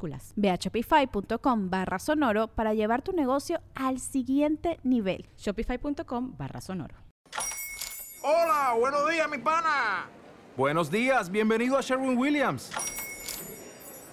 minúsculas. 0.00 0.32
Ve 0.36 0.50
a 0.50 0.56
shopify.com 0.56 1.70
barra 1.70 1.98
sonoro 1.98 2.48
para 2.48 2.74
llevar 2.74 3.02
tu 3.02 3.12
negocio 3.12 3.60
al 3.74 3.98
siguiente 3.98 4.78
nivel. 4.82 5.26
Shopify.com 5.36 6.36
barra 6.36 6.60
sonoro. 6.60 6.94
Hola, 8.22 8.74
buenos 8.78 9.08
días, 9.10 9.30
mi 9.30 9.38
pana. 9.38 10.06
Buenos 10.56 10.90
días, 10.90 11.30
bienvenido 11.30 11.78
a 11.78 11.80
Sherwin 11.80 12.18
Williams. 12.18 12.70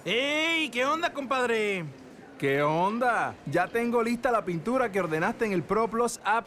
¡Ey! 0.04 0.70
¿Qué 0.70 0.86
onda, 0.86 1.12
compadre? 1.12 1.84
¿Qué 2.38 2.62
onda? 2.62 3.34
Ya 3.46 3.66
tengo 3.66 4.02
lista 4.02 4.30
la 4.30 4.44
pintura 4.44 4.90
que 4.90 5.00
ordenaste 5.00 5.44
en 5.44 5.52
el 5.52 5.62
ProPlus 5.62 6.20
app. 6.24 6.46